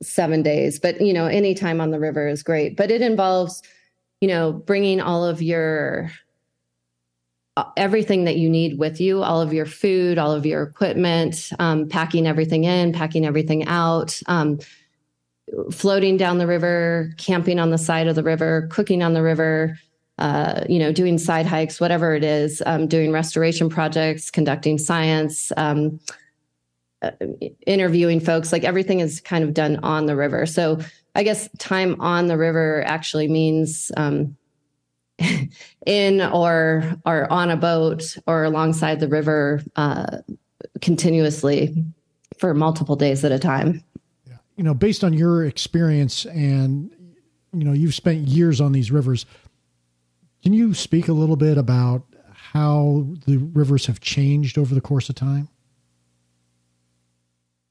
seven 0.02 0.42
days 0.42 0.78
but 0.78 1.00
you 1.00 1.12
know 1.12 1.26
any 1.26 1.54
time 1.54 1.80
on 1.80 1.90
the 1.90 2.00
river 2.00 2.28
is 2.28 2.42
great. 2.42 2.76
But 2.76 2.90
it 2.90 3.02
involves 3.02 3.62
you 4.20 4.28
know 4.28 4.52
bringing 4.52 5.00
all 5.00 5.24
of 5.24 5.42
your 5.42 6.10
everything 7.78 8.24
that 8.24 8.36
you 8.36 8.50
need 8.50 8.78
with 8.78 9.00
you 9.00 9.22
all 9.22 9.40
of 9.40 9.54
your 9.54 9.64
food 9.64 10.18
all 10.18 10.32
of 10.32 10.44
your 10.44 10.62
equipment 10.62 11.50
um, 11.58 11.88
packing 11.88 12.26
everything 12.26 12.64
in 12.64 12.92
packing 12.92 13.24
everything 13.24 13.66
out 13.66 14.20
um, 14.26 14.58
floating 15.70 16.16
down 16.16 16.38
the 16.38 16.46
river, 16.46 17.12
camping 17.18 17.58
on 17.58 17.70
the 17.70 17.78
side 17.78 18.08
of 18.08 18.14
the 18.14 18.22
river, 18.22 18.68
cooking 18.70 19.02
on 19.02 19.14
the 19.14 19.22
river, 19.22 19.78
uh, 20.18 20.64
you 20.68 20.78
know, 20.78 20.92
doing 20.92 21.18
side 21.18 21.46
hikes, 21.46 21.80
whatever 21.80 22.14
it 22.14 22.24
is, 22.24 22.62
um, 22.66 22.86
doing 22.86 23.12
restoration 23.12 23.68
projects, 23.68 24.30
conducting 24.30 24.78
science, 24.78 25.52
um, 25.56 26.00
uh, 26.10 26.14
interviewing 27.66 28.20
folks. 28.20 28.52
Like 28.52 28.64
everything 28.64 29.00
is 29.00 29.20
kind 29.20 29.44
of 29.44 29.54
done 29.54 29.76
on 29.82 30.06
the 30.06 30.16
river. 30.16 30.46
So 30.46 30.80
I 31.14 31.22
guess 31.22 31.48
time 31.58 32.00
on 32.00 32.26
the 32.26 32.36
river 32.36 32.84
actually 32.86 33.28
means 33.28 33.90
um, 33.96 34.36
in 35.86 36.20
or 36.20 36.84
or 37.04 37.30
on 37.32 37.50
a 37.50 37.56
boat 37.56 38.16
or 38.26 38.44
alongside 38.44 39.00
the 39.00 39.08
river 39.08 39.62
uh, 39.76 40.18
continuously 40.80 41.84
for 42.38 42.54
multiple 42.54 42.96
days 42.96 43.24
at 43.24 43.32
a 43.32 43.38
time. 43.38 43.82
Yeah. 44.26 44.36
You 44.56 44.64
know, 44.64 44.74
based 44.74 45.02
on 45.04 45.12
your 45.12 45.44
experience 45.44 46.26
and 46.26 46.90
you 47.52 47.64
know, 47.64 47.72
you've 47.72 47.94
spent 47.94 48.28
years 48.28 48.60
on 48.60 48.72
these 48.72 48.90
rivers. 48.90 49.24
Can 50.42 50.52
you 50.52 50.74
speak 50.74 51.08
a 51.08 51.12
little 51.12 51.36
bit 51.36 51.56
about 51.56 52.04
how 52.34 53.06
the 53.26 53.38
rivers 53.38 53.86
have 53.86 54.00
changed 54.00 54.58
over 54.58 54.74
the 54.74 54.80
course 54.80 55.08
of 55.08 55.14
time? 55.14 55.48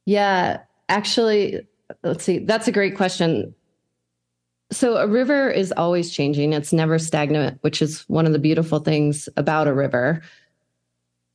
Yeah, 0.05 0.61
actually, 0.89 1.67
let's 2.03 2.23
see. 2.23 2.39
That's 2.39 2.67
a 2.67 2.71
great 2.71 2.95
question. 2.95 3.53
So, 4.71 4.97
a 4.97 5.07
river 5.07 5.49
is 5.49 5.71
always 5.77 6.11
changing, 6.11 6.53
it's 6.53 6.73
never 6.73 6.97
stagnant, 6.97 7.59
which 7.61 7.81
is 7.81 8.01
one 8.07 8.25
of 8.25 8.33
the 8.33 8.39
beautiful 8.39 8.79
things 8.79 9.29
about 9.37 9.67
a 9.67 9.73
river 9.73 10.21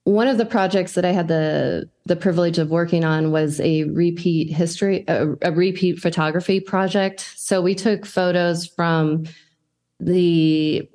one 0.05 0.29
of 0.29 0.39
the 0.39 0.47
projects 0.47 0.95
that 0.95 1.05
I 1.05 1.13
had 1.13 1.29
the 1.29 1.89
the 2.07 2.17
privilege 2.17 2.59
of 2.59 2.71
working 2.71 3.05
on 3.05 3.31
was 3.31 3.61
a 3.61 3.85
repeat 3.85 4.51
history, 4.51 5.05
a, 5.07 5.33
a, 5.43 5.53
repeat 5.53 6.01
photography 6.01 6.59
project. 6.59 7.33
So 7.37 7.61
we 7.61 7.75
took 7.75 8.07
photos 8.07 8.67
from 8.67 9.25
the, 10.01 10.89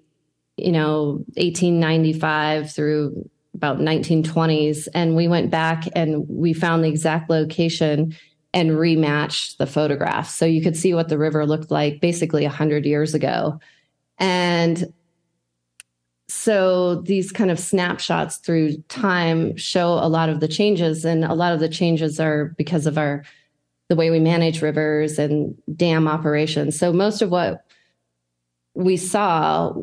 you 0.58 0.72
know, 0.72 1.24
1895 1.36 2.72
through 2.72 3.30
about 3.56 3.80
1920s, 3.80 4.88
and 4.94 5.16
we 5.16 5.28
went 5.28 5.50
back 5.50 5.86
and 5.96 6.28
we 6.28 6.54
found 6.54 6.84
the 6.84 6.90
exact 6.90 7.30
location 7.30 8.16
and 8.54 8.72
rematched 8.72 9.58
the 9.58 9.66
photographs, 9.66 10.34
so 10.34 10.46
you 10.46 10.62
could 10.62 10.78
see 10.78 10.94
what 10.94 11.10
the 11.10 11.18
river 11.18 11.46
looked 11.46 11.72
like 11.72 12.00
basically 12.00 12.44
100 12.44 12.86
years 12.86 13.14
ago. 13.14 13.60
And 14.18 14.94
so 16.28 16.96
these 17.02 17.32
kind 17.32 17.52
of 17.52 17.60
snapshots 17.60 18.38
through 18.38 18.78
time 18.84 19.56
show 19.58 19.94
a 19.94 20.10
lot 20.10 20.30
of 20.30 20.40
the 20.40 20.48
changes 20.48 21.06
and 21.06 21.24
a 21.24 21.34
lot 21.34 21.54
of 21.54 21.60
the 21.60 21.70
changes 21.70 22.20
are 22.20 22.56
because 22.58 22.88
of 22.88 22.98
our 22.98 23.24
the 23.90 23.96
way 23.96 24.10
we 24.10 24.20
manage 24.20 24.64
rivers 24.64 25.20
and 25.20 25.56
dam 25.76 26.08
operations 26.08 26.78
so 26.78 26.92
most 26.92 27.22
of 27.22 27.30
what 27.30 27.64
we 28.74 28.98
saw 28.98 29.74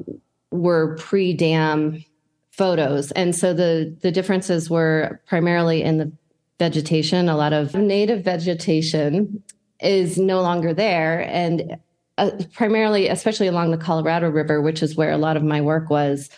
were 0.50 0.96
pre-dam 0.96 2.04
photos 2.52 3.10
and 3.12 3.34
so 3.34 3.52
the 3.52 3.96
the 4.02 4.12
differences 4.12 4.70
were 4.70 5.20
primarily 5.26 5.82
in 5.82 5.98
the 5.98 6.12
vegetation 6.58 7.28
a 7.28 7.36
lot 7.36 7.52
of 7.52 7.74
native 7.74 8.22
vegetation 8.22 9.42
is 9.80 10.16
no 10.16 10.40
longer 10.40 10.72
there 10.72 11.20
and 11.28 11.76
uh, 12.18 12.30
primarily, 12.52 13.08
especially 13.08 13.46
along 13.46 13.70
the 13.70 13.78
Colorado 13.78 14.30
River, 14.30 14.60
which 14.60 14.82
is 14.82 14.96
where 14.96 15.10
a 15.10 15.18
lot 15.18 15.36
of 15.36 15.42
my 15.42 15.60
work 15.60 15.88
was, 15.90 16.28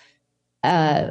uh, 0.63 1.11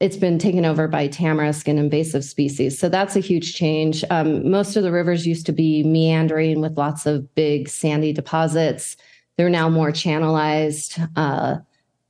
it's 0.00 0.16
been 0.16 0.38
taken 0.38 0.64
over 0.64 0.88
by 0.88 1.08
tamarisk 1.08 1.68
and 1.68 1.78
invasive 1.78 2.24
species. 2.24 2.78
So 2.78 2.88
that's 2.88 3.16
a 3.16 3.20
huge 3.20 3.54
change. 3.54 4.04
Um, 4.10 4.50
most 4.50 4.76
of 4.76 4.82
the 4.82 4.92
rivers 4.92 5.26
used 5.26 5.46
to 5.46 5.52
be 5.52 5.82
meandering 5.82 6.60
with 6.60 6.76
lots 6.76 7.06
of 7.06 7.34
big 7.34 7.68
sandy 7.68 8.12
deposits. 8.12 8.96
They're 9.36 9.48
now 9.48 9.68
more 9.68 9.90
channelized. 9.90 11.08
Uh, 11.16 11.58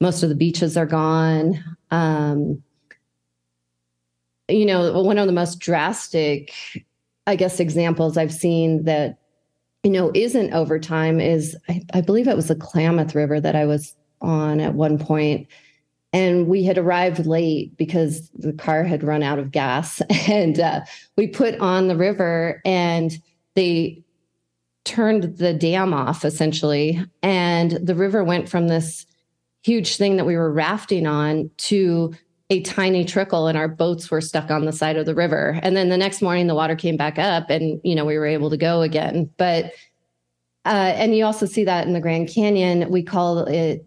most 0.00 0.22
of 0.22 0.28
the 0.28 0.34
beaches 0.34 0.76
are 0.76 0.86
gone. 0.86 1.62
Um, 1.94 2.62
you 4.48 4.66
know, 4.66 5.00
one 5.00 5.18
of 5.18 5.26
the 5.26 5.32
most 5.32 5.60
drastic, 5.60 6.52
I 7.26 7.36
guess, 7.36 7.60
examples 7.60 8.16
I've 8.16 8.34
seen 8.34 8.84
that 8.84 9.18
you 9.84 9.90
know, 9.90 10.10
isn't 10.14 10.54
over 10.54 10.78
time 10.78 11.20
is 11.20 11.56
I, 11.68 11.82
I 11.92 12.00
believe 12.00 12.26
it 12.26 12.36
was 12.36 12.48
the 12.48 12.56
Klamath 12.56 13.14
River 13.14 13.38
that 13.38 13.54
I 13.54 13.66
was 13.66 13.94
on 14.22 14.58
at 14.58 14.74
one 14.74 14.98
point, 14.98 15.46
and 16.12 16.48
we 16.48 16.64
had 16.64 16.78
arrived 16.78 17.26
late 17.26 17.76
because 17.76 18.30
the 18.30 18.54
car 18.54 18.82
had 18.82 19.04
run 19.04 19.22
out 19.22 19.38
of 19.38 19.52
gas, 19.52 20.00
and 20.28 20.58
uh, 20.58 20.80
we 21.16 21.26
put 21.26 21.54
on 21.60 21.88
the 21.88 21.96
river, 21.96 22.62
and 22.64 23.12
they 23.54 24.02
turned 24.84 25.36
the 25.36 25.52
dam 25.52 25.92
off 25.92 26.24
essentially, 26.24 27.04
and 27.22 27.72
the 27.72 27.94
river 27.94 28.24
went 28.24 28.48
from 28.48 28.68
this 28.68 29.04
huge 29.64 29.96
thing 29.96 30.16
that 30.16 30.26
we 30.26 30.36
were 30.36 30.52
rafting 30.52 31.06
on 31.06 31.50
to 31.56 32.14
a 32.50 32.60
tiny 32.62 33.04
trickle 33.04 33.46
and 33.46 33.56
our 33.56 33.68
boats 33.68 34.10
were 34.10 34.20
stuck 34.20 34.50
on 34.50 34.66
the 34.66 34.72
side 34.72 34.96
of 34.96 35.06
the 35.06 35.14
river. 35.14 35.58
And 35.62 35.74
then 35.74 35.88
the 35.88 35.96
next 35.96 36.20
morning 36.20 36.46
the 36.46 36.54
water 36.54 36.76
came 36.76 36.96
back 36.96 37.18
up 37.18 37.48
and 37.48 37.80
you 37.82 37.94
know 37.94 38.04
we 38.04 38.18
were 38.18 38.26
able 38.26 38.50
to 38.50 38.56
go 38.56 38.82
again. 38.82 39.30
But 39.38 39.72
uh, 40.66 40.92
and 40.96 41.16
you 41.16 41.24
also 41.24 41.46
see 41.46 41.64
that 41.64 41.86
in 41.86 41.92
the 41.92 42.00
Grand 42.00 42.28
Canyon. 42.28 42.90
We 42.90 43.02
call 43.02 43.40
it 43.40 43.86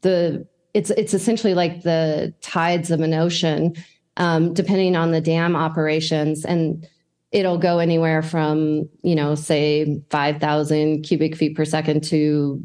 the 0.00 0.46
it's 0.74 0.90
it's 0.90 1.14
essentially 1.14 1.54
like 1.54 1.82
the 1.82 2.32
tides 2.40 2.90
of 2.90 3.00
an 3.00 3.14
ocean, 3.14 3.74
um, 4.16 4.54
depending 4.54 4.96
on 4.96 5.10
the 5.12 5.20
dam 5.20 5.54
operations, 5.54 6.44
and 6.44 6.88
it'll 7.30 7.58
go 7.58 7.78
anywhere 7.78 8.22
from 8.22 8.88
you 9.02 9.14
know 9.14 9.34
say 9.34 10.00
five 10.10 10.40
thousand 10.40 11.02
cubic 11.02 11.36
feet 11.36 11.56
per 11.56 11.64
second 11.64 12.04
to 12.04 12.62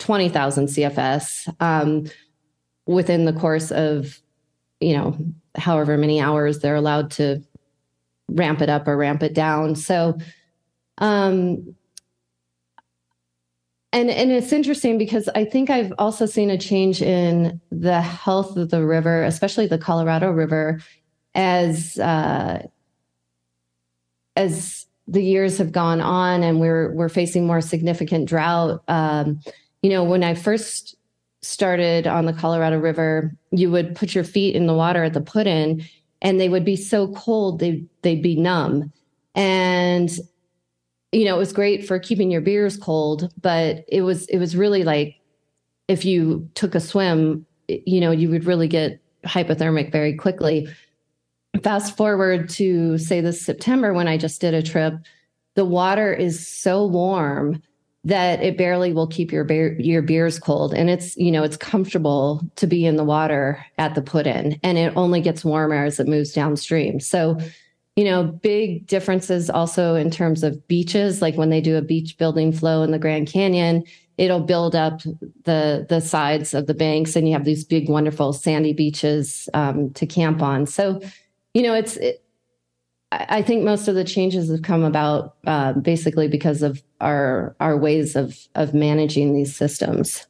twenty 0.00 0.28
thousand 0.28 0.66
CFS 0.66 1.54
um, 1.60 2.06
within 2.86 3.24
the 3.24 3.32
course 3.32 3.70
of 3.70 4.20
you 4.80 4.96
know, 4.96 5.16
however 5.56 5.96
many 5.96 6.20
hours 6.20 6.58
they're 6.58 6.74
allowed 6.74 7.10
to 7.12 7.42
ramp 8.28 8.60
it 8.60 8.70
up 8.70 8.88
or 8.88 8.96
ramp 8.96 9.22
it 9.22 9.34
down. 9.34 9.76
So, 9.76 10.18
um, 10.98 11.74
and 13.92 14.08
and 14.08 14.30
it's 14.30 14.52
interesting 14.52 14.98
because 14.98 15.28
I 15.34 15.44
think 15.44 15.68
I've 15.68 15.92
also 15.98 16.26
seen 16.26 16.50
a 16.50 16.58
change 16.58 17.02
in 17.02 17.60
the 17.70 18.00
health 18.00 18.56
of 18.56 18.70
the 18.70 18.84
river, 18.84 19.24
especially 19.24 19.66
the 19.66 19.78
Colorado 19.78 20.30
River, 20.30 20.80
as 21.34 21.98
uh, 21.98 22.66
as 24.36 24.86
the 25.08 25.22
years 25.22 25.58
have 25.58 25.72
gone 25.72 26.00
on 26.00 26.44
and 26.44 26.60
we're 26.60 26.92
we're 26.92 27.08
facing 27.08 27.46
more 27.46 27.60
significant 27.60 28.28
drought. 28.28 28.82
Um, 28.86 29.40
you 29.82 29.90
know, 29.90 30.04
when 30.04 30.22
I 30.22 30.34
first 30.34 30.96
started 31.42 32.06
on 32.06 32.26
the 32.26 32.32
Colorado 32.32 32.78
River, 32.78 33.34
you 33.50 33.70
would 33.70 33.94
put 33.94 34.14
your 34.14 34.24
feet 34.24 34.54
in 34.54 34.66
the 34.66 34.74
water 34.74 35.04
at 35.04 35.14
the 35.14 35.20
put 35.20 35.46
in 35.46 35.84
and 36.22 36.38
they 36.38 36.48
would 36.48 36.64
be 36.64 36.76
so 36.76 37.08
cold 37.14 37.60
they 37.60 37.84
they'd 38.02 38.22
be 38.22 38.36
numb. 38.36 38.92
And 39.34 40.10
you 41.12 41.24
know, 41.24 41.34
it 41.34 41.38
was 41.38 41.52
great 41.52 41.86
for 41.86 41.98
keeping 41.98 42.30
your 42.30 42.40
beers 42.40 42.76
cold, 42.76 43.32
but 43.40 43.84
it 43.88 44.02
was 44.02 44.26
it 44.26 44.38
was 44.38 44.56
really 44.56 44.84
like 44.84 45.16
if 45.88 46.04
you 46.04 46.48
took 46.54 46.74
a 46.74 46.80
swim, 46.80 47.46
you 47.68 48.00
know, 48.00 48.10
you 48.10 48.28
would 48.30 48.44
really 48.44 48.68
get 48.68 49.00
hypothermic 49.24 49.90
very 49.90 50.14
quickly. 50.14 50.68
Fast 51.62 51.96
forward 51.96 52.48
to 52.50 52.96
say 52.96 53.20
this 53.20 53.44
September 53.44 53.92
when 53.92 54.06
I 54.06 54.16
just 54.16 54.40
did 54.40 54.54
a 54.54 54.62
trip, 54.62 54.94
the 55.56 55.64
water 55.64 56.12
is 56.12 56.46
so 56.46 56.86
warm 56.86 57.60
that 58.04 58.42
it 58.42 58.56
barely 58.56 58.92
will 58.92 59.06
keep 59.06 59.30
your 59.30 59.44
beer, 59.44 59.78
your 59.78 60.02
beers 60.02 60.38
cold. 60.38 60.72
And 60.72 60.88
it's 60.88 61.16
you 61.16 61.30
know 61.30 61.42
it's 61.42 61.56
comfortable 61.56 62.42
to 62.56 62.66
be 62.66 62.86
in 62.86 62.96
the 62.96 63.04
water 63.04 63.64
at 63.78 63.94
the 63.94 64.02
put 64.02 64.26
in 64.26 64.58
and 64.62 64.78
it 64.78 64.92
only 64.96 65.20
gets 65.20 65.44
warmer 65.44 65.84
as 65.84 66.00
it 66.00 66.08
moves 66.08 66.32
downstream. 66.32 67.00
So 67.00 67.38
you 67.96 68.04
know 68.04 68.24
big 68.24 68.86
differences 68.86 69.50
also 69.50 69.94
in 69.94 70.10
terms 70.10 70.42
of 70.42 70.66
beaches 70.68 71.20
like 71.20 71.36
when 71.36 71.50
they 71.50 71.60
do 71.60 71.76
a 71.76 71.82
beach 71.82 72.16
building 72.16 72.52
flow 72.52 72.82
in 72.82 72.92
the 72.92 72.98
grand 72.98 73.26
canyon 73.26 73.84
it'll 74.20 74.40
build 74.40 74.76
up 74.76 75.00
the 75.44 75.86
the 75.88 76.00
sides 76.00 76.52
of 76.52 76.66
the 76.66 76.74
banks 76.74 77.16
and 77.16 77.26
you 77.26 77.32
have 77.32 77.46
these 77.46 77.64
big 77.64 77.88
wonderful 77.88 78.34
sandy 78.34 78.74
beaches 78.74 79.48
um, 79.54 79.90
to 79.94 80.06
camp 80.06 80.42
on. 80.42 80.66
So 80.66 81.00
you 81.54 81.62
know 81.62 81.72
it's 81.72 81.96
it, 81.96 82.22
I 83.12 83.42
think 83.42 83.64
most 83.64 83.88
of 83.88 83.96
the 83.96 84.04
changes 84.04 84.50
have 84.50 84.62
come 84.62 84.84
about 84.84 85.36
uh, 85.46 85.72
basically 85.72 86.28
because 86.28 86.62
of 86.62 86.82
our 87.00 87.56
our 87.58 87.76
ways 87.76 88.14
of 88.14 88.38
of 88.54 88.72
managing 88.72 89.34
these 89.34 89.54
systems. 89.54 90.26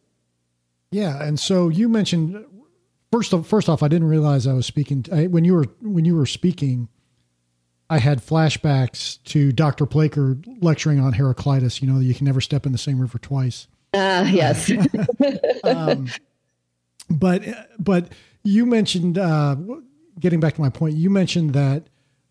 Yeah, 0.90 1.22
and 1.22 1.38
so 1.38 1.68
you 1.68 1.88
mentioned 1.88 2.44
first 3.12 3.32
of, 3.32 3.46
first 3.46 3.68
off, 3.68 3.82
I 3.82 3.88
didn't 3.88 4.08
realize 4.08 4.46
I 4.46 4.54
was 4.54 4.66
speaking 4.66 5.04
I, 5.12 5.26
when 5.26 5.44
you 5.44 5.54
were 5.54 5.66
when 5.82 6.04
you 6.04 6.16
were 6.16 6.26
speaking. 6.26 6.88
I 7.92 7.98
had 7.98 8.24
flashbacks 8.24 9.20
to 9.24 9.50
Dr. 9.50 9.84
Plaker 9.84 10.38
lecturing 10.60 11.00
on 11.00 11.12
Heraclitus. 11.12 11.82
You 11.82 11.92
know, 11.92 11.98
you 11.98 12.14
can 12.14 12.24
never 12.24 12.40
step 12.40 12.64
in 12.64 12.70
the 12.70 12.78
same 12.78 13.00
river 13.00 13.18
twice. 13.18 13.66
Uh, 13.92 14.30
yes. 14.30 14.70
um, 15.64 16.06
but 17.10 17.42
but 17.80 18.12
you 18.44 18.64
mentioned 18.64 19.18
uh, 19.18 19.56
getting 20.20 20.38
back 20.38 20.54
to 20.54 20.60
my 20.60 20.70
point. 20.70 20.96
You 20.96 21.10
mentioned 21.10 21.52
that 21.54 21.88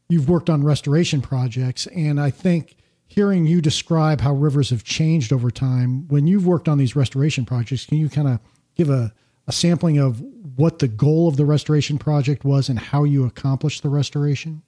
you've 0.10 0.28
worked 0.28 0.50
on 0.50 0.63
restoration 0.63 1.22
projects, 1.22 1.88
and 1.88 2.19
I 2.19 2.32
think 2.32 2.76
hearing 3.08 3.45
you 3.45 3.62
describe 3.62 4.22
how 4.22 4.34
rivers 4.34 4.72
have 4.72 4.84
changed 4.84 5.32
over 5.32 5.50
time, 5.50 6.08
when 6.08 6.28
you've 6.28 6.45
worked 6.45 6.67
on 6.67 6.78
these 6.78 6.95
restoration 6.95 7.45
projects, 7.45 7.86
can 7.86 7.98
you 7.98 8.10
kind 8.10 8.28
of 8.28 8.39
give 8.76 8.89
a, 8.89 9.13
a 9.48 9.52
sampling 9.52 9.98
of 9.98 10.22
what 10.56 10.80
the 10.80 10.88
goal 10.88 11.28
of 11.28 11.38
the 11.38 11.45
restoration 11.45 11.98
project 11.98 12.43
was 12.43 12.69
and 12.69 12.80
how 12.80 13.04
you 13.04 13.26
accomplished 13.26 13.84
the 13.84 13.89
restoration? 13.89 14.62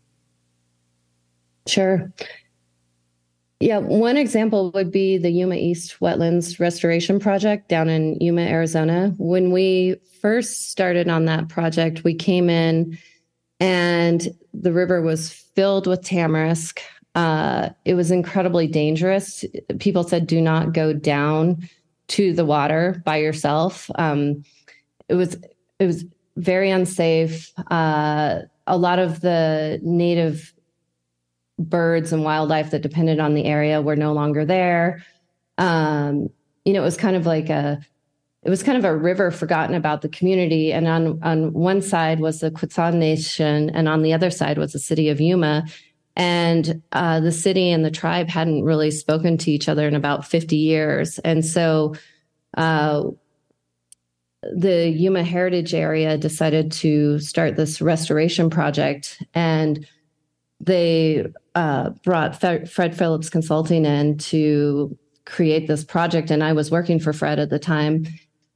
Sure. 1.68 2.12
Yeah, 3.60 3.78
one 3.78 4.18
example 4.18 4.72
would 4.72 4.92
be 4.92 5.20
the 5.20 5.30
Yuma 5.30 5.56
East 5.56 6.00
Wetlands 6.02 6.60
Restoration 6.60 7.20
Project 7.20 7.70
down 7.70 7.90
in 7.90 8.16
Yuma, 8.20 8.42
Arizona. 8.42 9.14
When 9.18 9.52
we 9.52 9.98
first 10.20 10.72
started 10.72 11.10
on 11.10 11.26
that 11.26 11.48
project, 11.48 12.04
we 12.04 12.16
came 12.16 12.50
in 12.50 12.98
and 13.60 14.28
the 14.54 14.74
river 14.74 15.02
was 15.02 15.32
filled 15.32 15.88
with 15.88 16.04
tamarisk. 16.04 16.80
Uh, 17.16 17.70
it 17.86 17.96
was 17.96 18.12
incredibly 18.12 18.68
dangerous. 18.68 19.44
People 19.80 20.04
said, 20.04 20.28
do 20.28 20.42
not 20.42 20.74
go 20.74 20.94
down 20.94 21.68
to 22.08 22.34
the 22.34 22.46
water 22.46 23.02
by 23.06 23.18
yourself. 23.18 23.90
Um, 23.96 24.44
it 25.10 25.16
was 25.16 25.38
it 25.80 25.86
was 25.86 26.06
very 26.38 26.70
unsafe. 26.70 27.52
Uh, 27.70 28.42
a 28.68 28.78
lot 28.78 29.00
of 29.00 29.22
the 29.22 29.80
native 29.82 30.54
birds 31.60 32.14
and 32.14 32.24
wildlife 32.24 32.72
that 32.72 32.82
depended 32.82 33.20
on 33.20 33.34
the 33.34 33.46
area 33.46 33.82
were 33.82 33.96
no 33.96 34.14
longer 34.14 34.46
there. 34.46 35.04
Um, 35.58 36.30
you 36.66 36.74
know, 36.74 36.82
it 36.82 36.86
was 36.86 36.98
kind 36.98 37.16
of 37.16 37.26
like 37.26 37.50
a 37.50 37.80
it 38.44 38.50
was 38.50 38.64
kind 38.64 38.78
of 38.78 38.86
a 38.86 38.96
river 38.96 39.30
forgotten 39.30 39.76
about 39.76 40.02
the 40.02 40.10
community. 40.10 40.74
And 40.74 40.88
on 40.88 41.22
on 41.24 41.54
one 41.54 41.82
side 41.82 42.20
was 42.20 42.40
the 42.40 42.52
Quechan 42.52 42.98
Nation, 42.98 43.70
and 43.70 43.88
on 43.88 44.02
the 44.02 44.14
other 44.14 44.32
side 44.32 44.58
was 44.58 44.74
the 44.74 44.80
city 44.80 45.10
of 45.10 45.22
Yuma. 45.22 45.66
And 46.16 46.82
uh, 46.92 47.20
the 47.20 47.32
city 47.32 47.72
and 47.72 47.86
the 47.86 47.92
tribe 47.92 48.28
hadn't 48.28 48.64
really 48.64 48.92
spoken 48.92 49.38
to 49.40 49.52
each 49.52 49.70
other 49.70 49.88
in 49.88 49.96
about 49.96 50.26
50 50.26 50.58
years. 50.58 51.20
And 51.20 51.46
so 51.46 51.96
uh, 52.58 53.04
the 54.54 54.90
Yuma 54.90 55.24
Heritage 55.24 55.74
Area 55.74 56.18
decided 56.18 56.72
to 56.74 57.20
start 57.20 57.56
this 57.56 57.80
restoration 57.80 58.50
project. 58.50 59.24
And 59.34 59.88
they 60.60 61.26
uh, 61.56 61.92
brought 62.04 62.40
Fred 62.40 62.98
Phillips 62.98 63.30
Consulting 63.30 63.86
in 63.86 64.18
to 64.18 64.98
create 65.26 65.68
this 65.68 65.84
project, 65.84 66.30
and 66.30 66.44
I 66.44 66.54
was 66.54 66.72
working 66.72 67.00
for 67.00 67.14
Fred 67.14 67.40
at 67.40 67.50
the 67.50 67.60
time. 67.60 68.06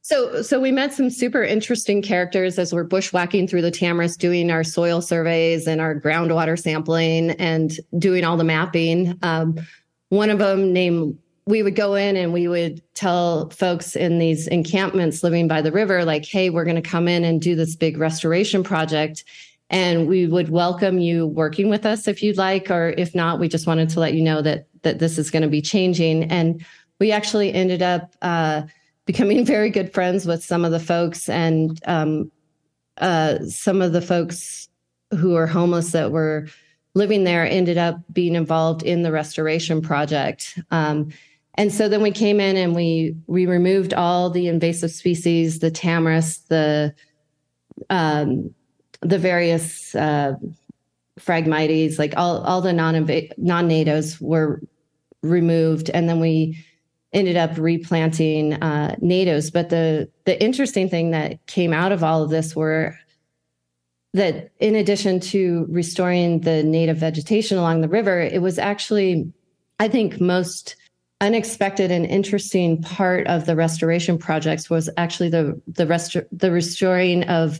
So, 0.08 0.40
so 0.40 0.60
we 0.60 0.70
met 0.70 0.94
some 0.94 1.10
super 1.10 1.42
interesting 1.42 2.00
characters 2.00 2.60
as 2.60 2.72
we're 2.72 2.84
bushwhacking 2.84 3.48
through 3.48 3.62
the 3.62 3.72
Tamarisk, 3.72 4.18
doing 4.18 4.52
our 4.52 4.62
soil 4.62 5.00
surveys 5.00 5.66
and 5.66 5.80
our 5.80 6.00
groundwater 6.00 6.56
sampling 6.56 7.32
and 7.40 7.72
doing 7.98 8.22
all 8.22 8.36
the 8.36 8.44
mapping. 8.44 9.18
Um, 9.22 9.58
one 10.10 10.30
of 10.30 10.38
them 10.38 10.72
named 10.72 11.18
we 11.46 11.64
would 11.64 11.74
go 11.74 11.96
in 11.96 12.14
and 12.14 12.32
we 12.32 12.46
would 12.46 12.82
tell 12.94 13.50
folks 13.50 13.96
in 13.96 14.20
these 14.20 14.46
encampments 14.46 15.24
living 15.24 15.48
by 15.48 15.60
the 15.60 15.72
river, 15.72 16.04
like, 16.04 16.24
hey, 16.24 16.50
we're 16.50 16.62
going 16.62 16.80
to 16.80 16.88
come 16.88 17.08
in 17.08 17.24
and 17.24 17.42
do 17.42 17.56
this 17.56 17.74
big 17.74 17.98
restoration 17.98 18.62
project 18.62 19.24
and 19.70 20.06
we 20.06 20.28
would 20.28 20.50
welcome 20.50 21.00
you 21.00 21.26
working 21.26 21.68
with 21.68 21.84
us 21.84 22.06
if 22.06 22.22
you'd 22.22 22.36
like 22.36 22.70
or 22.70 22.90
if 22.96 23.12
not 23.12 23.40
we 23.40 23.48
just 23.48 23.66
wanted 23.66 23.88
to 23.88 23.98
let 23.98 24.14
you 24.14 24.22
know 24.22 24.40
that 24.40 24.68
that 24.82 25.00
this 25.00 25.18
is 25.18 25.32
going 25.32 25.42
to 25.42 25.48
be 25.48 25.60
changing 25.60 26.22
and 26.30 26.64
we 27.00 27.10
actually 27.10 27.52
ended 27.52 27.82
up 27.82 28.14
uh, 28.22 28.62
becoming 29.06 29.44
very 29.44 29.70
good 29.70 29.92
friends 29.92 30.26
with 30.26 30.44
some 30.44 30.64
of 30.64 30.72
the 30.72 30.80
folks 30.80 31.28
and 31.28 31.80
um, 31.86 32.30
uh, 32.98 33.38
some 33.46 33.80
of 33.80 33.92
the 33.92 34.02
folks 34.02 34.68
who 35.12 35.34
are 35.34 35.46
homeless 35.46 35.92
that 35.92 36.10
were 36.10 36.46
living 36.94 37.24
there 37.24 37.46
ended 37.46 37.78
up 37.78 37.98
being 38.12 38.34
involved 38.34 38.82
in 38.82 39.02
the 39.02 39.12
restoration 39.12 39.80
project. 39.80 40.58
Um, 40.70 41.10
and 41.54 41.72
so 41.72 41.88
then 41.88 42.02
we 42.02 42.10
came 42.10 42.40
in 42.40 42.56
and 42.56 42.74
we 42.74 43.16
we 43.26 43.46
removed 43.46 43.94
all 43.94 44.28
the 44.28 44.48
invasive 44.48 44.90
species 44.90 45.60
the 45.60 45.70
tamarisk 45.70 46.46
the 46.48 46.94
um, 47.88 48.54
the 49.00 49.18
various 49.18 49.94
uh, 49.94 50.34
phragmites, 51.18 51.98
like 51.98 52.14
all 52.16 52.42
all 52.42 52.60
the 52.60 52.72
non 52.72 53.08
non 53.36 53.68
natives 53.68 54.20
were 54.20 54.60
removed, 55.22 55.90
and 55.90 56.08
then 56.08 56.20
we 56.20 56.58
ended 57.16 57.36
up 57.36 57.56
replanting 57.56 58.52
uh, 58.62 58.94
natives. 59.00 59.50
But 59.50 59.70
the 59.70 60.08
the 60.26 60.40
interesting 60.40 60.88
thing 60.88 61.10
that 61.10 61.44
came 61.46 61.72
out 61.72 61.90
of 61.90 62.04
all 62.04 62.22
of 62.22 62.30
this 62.30 62.54
were 62.54 62.96
that 64.12 64.50
in 64.60 64.74
addition 64.76 65.18
to 65.18 65.66
restoring 65.68 66.40
the 66.40 66.62
native 66.62 66.98
vegetation 66.98 67.58
along 67.58 67.80
the 67.80 67.88
river, 67.88 68.20
it 68.20 68.40
was 68.40 68.58
actually, 68.58 69.32
I 69.78 69.88
think, 69.88 70.20
most 70.20 70.76
unexpected 71.22 71.90
and 71.90 72.04
interesting 72.04 72.82
part 72.82 73.26
of 73.26 73.46
the 73.46 73.56
restoration 73.56 74.18
projects 74.18 74.68
was 74.68 74.90
actually 74.98 75.30
the 75.30 75.60
the 75.66 75.86
rest 75.86 76.16
the 76.30 76.50
restoring 76.50 77.24
of 77.24 77.58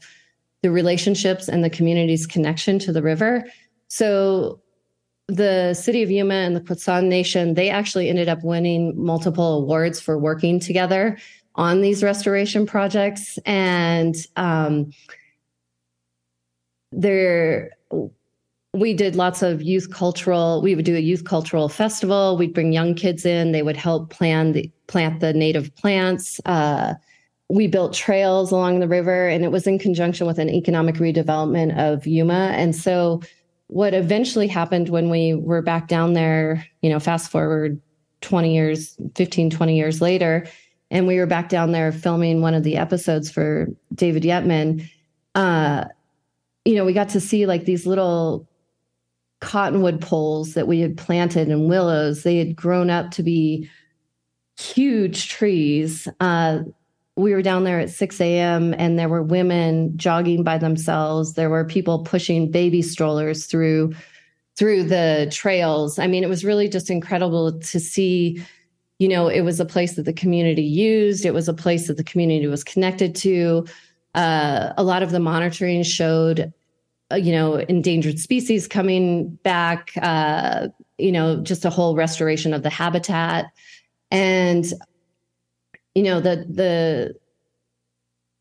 the 0.63 0.71
relationships 0.71 1.49
and 1.49 1.65
the 1.65 1.71
community's 1.71 2.27
connection 2.27 2.79
to 2.79 2.93
the 2.93 3.03
river. 3.03 3.45
So 3.89 4.61
the 5.29 5.75
city 5.75 6.03
of 6.03 6.11
Yuma 6.11 6.35
and 6.35 6.55
the 6.55 6.61
Quechan 6.61 7.09
Nation, 7.09 7.55
they 7.55 7.69
actually 7.69 8.09
ended 8.09 8.29
up 8.29 8.45
winning 8.45 8.93
multiple 8.97 9.59
awards 9.59 10.01
for 10.01 10.19
working 10.19 10.61
together 10.61 11.19
on 11.57 11.81
these 11.81 12.03
restoration 12.03 12.67
projects. 12.67 13.39
And 13.45 14.15
um, 14.37 14.93
there, 16.93 17.71
we 18.73 18.95
did 18.95 19.17
lots 19.17 19.43
of 19.43 19.63
youth 19.63 19.91
cultural. 19.91 20.63
We 20.63 20.77
would 20.77 20.85
do 20.85 20.95
a 20.95 21.01
youth 21.01 21.25
cultural 21.25 21.69
festival. 21.69 22.37
We'd 22.37 22.55
bring 22.55 22.73
young 22.73 22.95
kids 22.95 23.27
in. 23.27 23.53
They 23.53 23.63
would 23.63 23.77
help 23.77 24.11
plan 24.11 24.53
the 24.53 24.71
plant 24.87 25.21
the 25.21 25.33
native 25.33 25.75
plants. 25.77 26.41
Uh, 26.45 26.95
we 27.49 27.67
built 27.67 27.95
trails 27.95 28.53
along 28.53 28.81
the 28.81 28.89
river 28.89 29.29
and 29.29 29.45
it 29.45 29.51
was 29.51 29.67
in 29.67 29.79
conjunction 29.79 30.27
with 30.27 30.39
an 30.39 30.51
economic 30.51 30.97
redevelopment 30.97 31.77
of 31.79 32.07
Yuma. 32.07 32.53
And 32.55 32.75
so 32.75 33.23
what 33.69 33.95
eventually 33.95 34.47
happened 34.47 34.89
when 34.89 35.11
we 35.11 35.35
were 35.35 35.63
back 35.63 35.89
down 35.89 36.13
there, 36.13 36.67
you 36.83 36.91
know, 36.91 37.01
fast 37.01 37.31
forward 37.31 37.81
20 38.21 38.55
years, 38.55 38.97
15, 39.15 39.51
20 39.51 39.77
years 39.77 40.01
later, 40.01 40.47
and 40.91 41.07
we 41.07 41.19
were 41.19 41.27
back 41.27 41.49
down 41.49 41.73
there 41.73 41.91
filming 41.93 42.41
one 42.41 42.55
of 42.55 42.63
the 42.63 42.77
episodes 42.77 43.31
for 43.31 43.67
David 43.95 44.23
Yetman, 44.23 44.89
uh, 45.35 45.85
you 46.65 46.75
know, 46.75 46.85
we 46.85 46.93
got 46.93 47.11
to 47.11 47.21
see 47.21 47.47
like 47.47 47.65
these 47.65 47.87
little 47.87 48.49
cottonwood 49.41 50.01
poles 50.01 50.55
that 50.55 50.67
we 50.67 50.81
had 50.81 50.97
planted 50.97 51.49
and 51.49 51.69
willows. 51.69 52.23
They 52.23 52.39
had 52.39 52.57
grown 52.57 52.91
up 52.91 53.11
to 53.13 53.23
be 53.23 53.69
huge 54.59 55.29
trees. 55.29 56.09
Uh, 56.19 56.61
we 57.17 57.33
were 57.33 57.43
down 57.43 57.65
there 57.65 57.81
at 57.81 57.91
6 57.91 58.21
a.m. 58.21 58.75
and 58.77 58.99
there 58.99 59.09
were 59.09 59.23
women 59.23 59.97
jogging 59.97 60.43
by 60.43 60.59
themselves. 60.59 61.33
There 61.33 61.49
were 61.49 61.65
people 61.65 62.05
pushing 62.05 62.51
baby 62.51 62.83
strollers 62.83 63.47
through 63.47 63.95
through 64.57 64.85
the 64.85 65.29
trails. 65.31 65.99
I 65.99 66.07
mean, 66.07 66.25
it 66.25 66.31
was 66.31 66.45
really 66.45 66.69
just 66.69 66.91
incredible 66.91 67.59
to 67.59 67.81
see. 67.81 68.43
You 68.99 69.09
know, 69.09 69.29
it 69.29 69.43
was 69.43 69.61
a 69.61 69.67
place 69.67 69.97
that 69.97 70.05
the 70.05 70.13
community 70.13 70.63
used. 70.63 71.27
It 71.27 71.35
was 71.35 71.49
a 71.49 71.55
place 71.55 71.87
that 71.87 71.99
the 71.99 72.05
community 72.05 72.47
was 72.47 72.65
connected 72.65 73.15
to. 73.17 73.67
Uh, 74.15 74.73
a 74.79 74.83
lot 74.83 75.03
of 75.03 75.11
the 75.11 75.21
monitoring 75.21 75.83
showed, 75.83 76.51
uh, 77.13 77.17
you 77.17 77.33
know, 77.33 77.57
endangered 77.57 78.19
species 78.19 78.67
coming 78.67 79.35
back. 79.43 79.93
Uh, 80.01 80.69
you 80.97 81.13
know, 81.13 81.43
just 81.43 81.67
a 81.67 81.71
whole 81.71 81.95
restoration 81.95 82.55
of 82.55 82.63
the 82.63 82.71
habitat, 82.71 83.47
and 84.11 84.73
you 85.97 86.03
know 86.03 86.21
the 86.21 86.47
the 86.49 87.15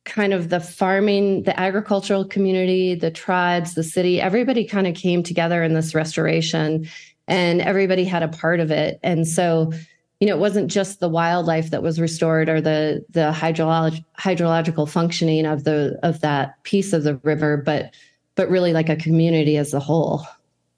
kind 0.05 0.33
of 0.33 0.49
the 0.49 0.59
farming 0.59 1.41
the 1.43 1.59
agricultural 1.59 2.23
community 2.23 2.93
the 2.93 3.09
tribes 3.09 3.73
the 3.73 3.83
city 3.83 4.21
everybody 4.21 4.63
kind 4.63 4.85
of 4.85 4.93
came 4.93 5.23
together 5.23 5.63
in 5.63 5.73
this 5.73 5.95
restoration 5.95 6.87
and 7.27 7.61
everybody 7.61 8.03
had 8.03 8.23
a 8.23 8.27
part 8.27 8.59
of 8.59 8.71
it. 8.71 8.99
And 9.03 9.27
so 9.27 9.73
you 10.19 10.27
know 10.27 10.35
it 10.35 10.39
wasn't 10.39 10.71
just 10.71 10.99
the 10.99 11.09
wildlife 11.09 11.71
that 11.71 11.83
was 11.83 11.99
restored 11.99 12.47
or 12.49 12.61
the 12.61 13.05
the 13.09 13.31
hydrolog- 13.35 14.03
hydrological 14.17 14.89
functioning 14.89 15.45
of 15.45 15.63
the 15.65 15.99
of 16.03 16.21
that 16.21 16.61
piece 16.63 16.93
of 16.93 17.03
the 17.03 17.17
river 17.17 17.57
but 17.57 17.93
but 18.35 18.49
really 18.49 18.73
like 18.73 18.89
a 18.89 18.95
community 18.95 19.57
as 19.57 19.73
a 19.73 19.79
whole. 19.79 20.25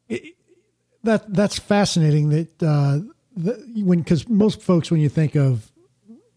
It, 0.10 0.36
that 1.04 1.32
that's 1.34 1.60
fascinating 1.60 2.30
that 2.30 2.64
uh 2.64 3.00
the, 3.36 3.54
when 3.84 4.00
because 4.00 4.28
most 4.28 4.62
folks 4.62 4.90
when 4.90 5.02
you 5.02 5.10
think 5.10 5.36
of 5.36 5.72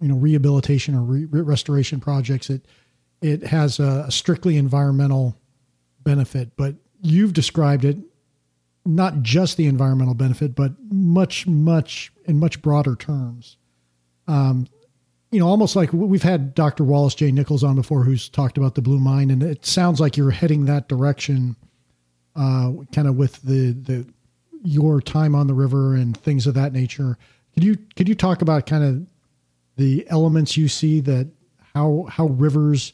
you 0.01 0.09
know 0.09 0.17
rehabilitation 0.17 0.95
or 0.95 1.03
re- 1.03 1.27
restoration 1.27 2.01
projects, 2.01 2.51
it 2.51 2.67
it 3.21 3.45
has 3.45 3.79
a, 3.79 4.05
a 4.09 4.11
strictly 4.11 4.57
environmental 4.57 5.37
benefit. 6.03 6.57
But 6.57 6.77
you've 7.03 7.33
described 7.33 7.85
it 7.85 7.99
not 8.85 9.23
just 9.23 9.57
the 9.57 9.67
environmental 9.67 10.15
benefit, 10.15 10.55
but 10.55 10.73
much, 10.91 11.47
much 11.47 12.13
in 12.25 12.39
much 12.39 12.63
broader 12.63 12.97
terms. 12.97 13.57
Um, 14.27 14.67
you 15.31 15.39
know, 15.39 15.47
almost 15.47 15.77
like 15.77 15.93
we've 15.93 16.23
had 16.23 16.55
Dr. 16.55 16.83
Wallace 16.83 17.15
J. 17.15 17.31
Nichols 17.31 17.63
on 17.63 17.77
before, 17.77 18.03
who's 18.03 18.29
talked 18.29 18.59
about 18.59 18.75
the 18.75 18.83
Blue 18.83 18.99
Mind, 18.99 19.31
and 19.31 19.43
it 19.43 19.65
sounds 19.65 20.01
like 20.01 20.17
you're 20.17 20.31
heading 20.31 20.65
that 20.65 20.89
direction, 20.89 21.57
uh, 22.35 22.73
kind 22.93 23.07
of 23.07 23.17
with 23.17 23.41
the 23.43 23.73
the 23.73 24.07
your 24.63 25.01
time 25.01 25.35
on 25.35 25.47
the 25.47 25.55
river 25.55 25.95
and 25.95 26.17
things 26.17 26.47
of 26.47 26.55
that 26.55 26.73
nature. 26.73 27.17
Could 27.55 27.63
you 27.63 27.77
could 27.95 28.09
you 28.09 28.17
talk 28.17 28.43
about 28.43 28.67
kind 28.67 28.83
of 28.83 29.07
the 29.81 30.07
elements 30.11 30.59
you 30.59 30.69
see 30.69 31.01
that 31.01 31.27
how 31.75 32.07
how 32.11 32.27
rivers 32.27 32.93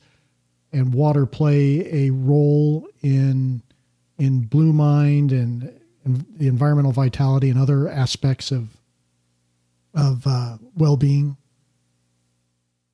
and 0.72 0.94
water 0.94 1.26
play 1.26 2.06
a 2.06 2.10
role 2.10 2.86
in 3.02 3.60
in 4.18 4.42
Blue 4.42 4.72
Mind 4.72 5.32
and, 5.32 5.80
and 6.04 6.24
the 6.36 6.46
environmental 6.46 6.92
vitality 6.92 7.50
and 7.50 7.58
other 7.58 7.88
aspects 7.88 8.52
of 8.52 8.76
of 9.94 10.26
uh, 10.26 10.58
well 10.76 10.96
being? 10.96 11.36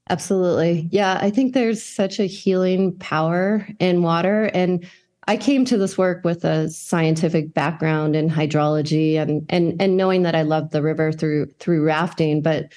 Absolutely. 0.09 0.89
Yeah, 0.91 1.19
I 1.21 1.31
think 1.31 1.53
there's 1.53 1.83
such 1.83 2.19
a 2.19 2.25
healing 2.25 2.97
power 2.99 3.67
in 3.79 4.03
water. 4.03 4.51
And 4.55 4.87
I 5.29 5.37
came 5.37 5.65
to 5.67 5.77
this 5.77 5.97
work 5.97 6.25
with 6.25 6.45
a 6.45 6.69
scientific 6.71 7.53
background 7.53 8.17
in 8.17 8.31
hydrology 8.31 9.17
and 9.17 9.45
and 9.51 9.81
and 9.81 9.99
knowing 9.99 10.23
that 10.23 10.35
I 10.35 10.43
loved 10.43 10.73
the 10.73 10.83
river 10.83 11.13
through 11.13 11.47
through 11.59 11.85
rafting. 11.85 12.41
But 12.41 12.73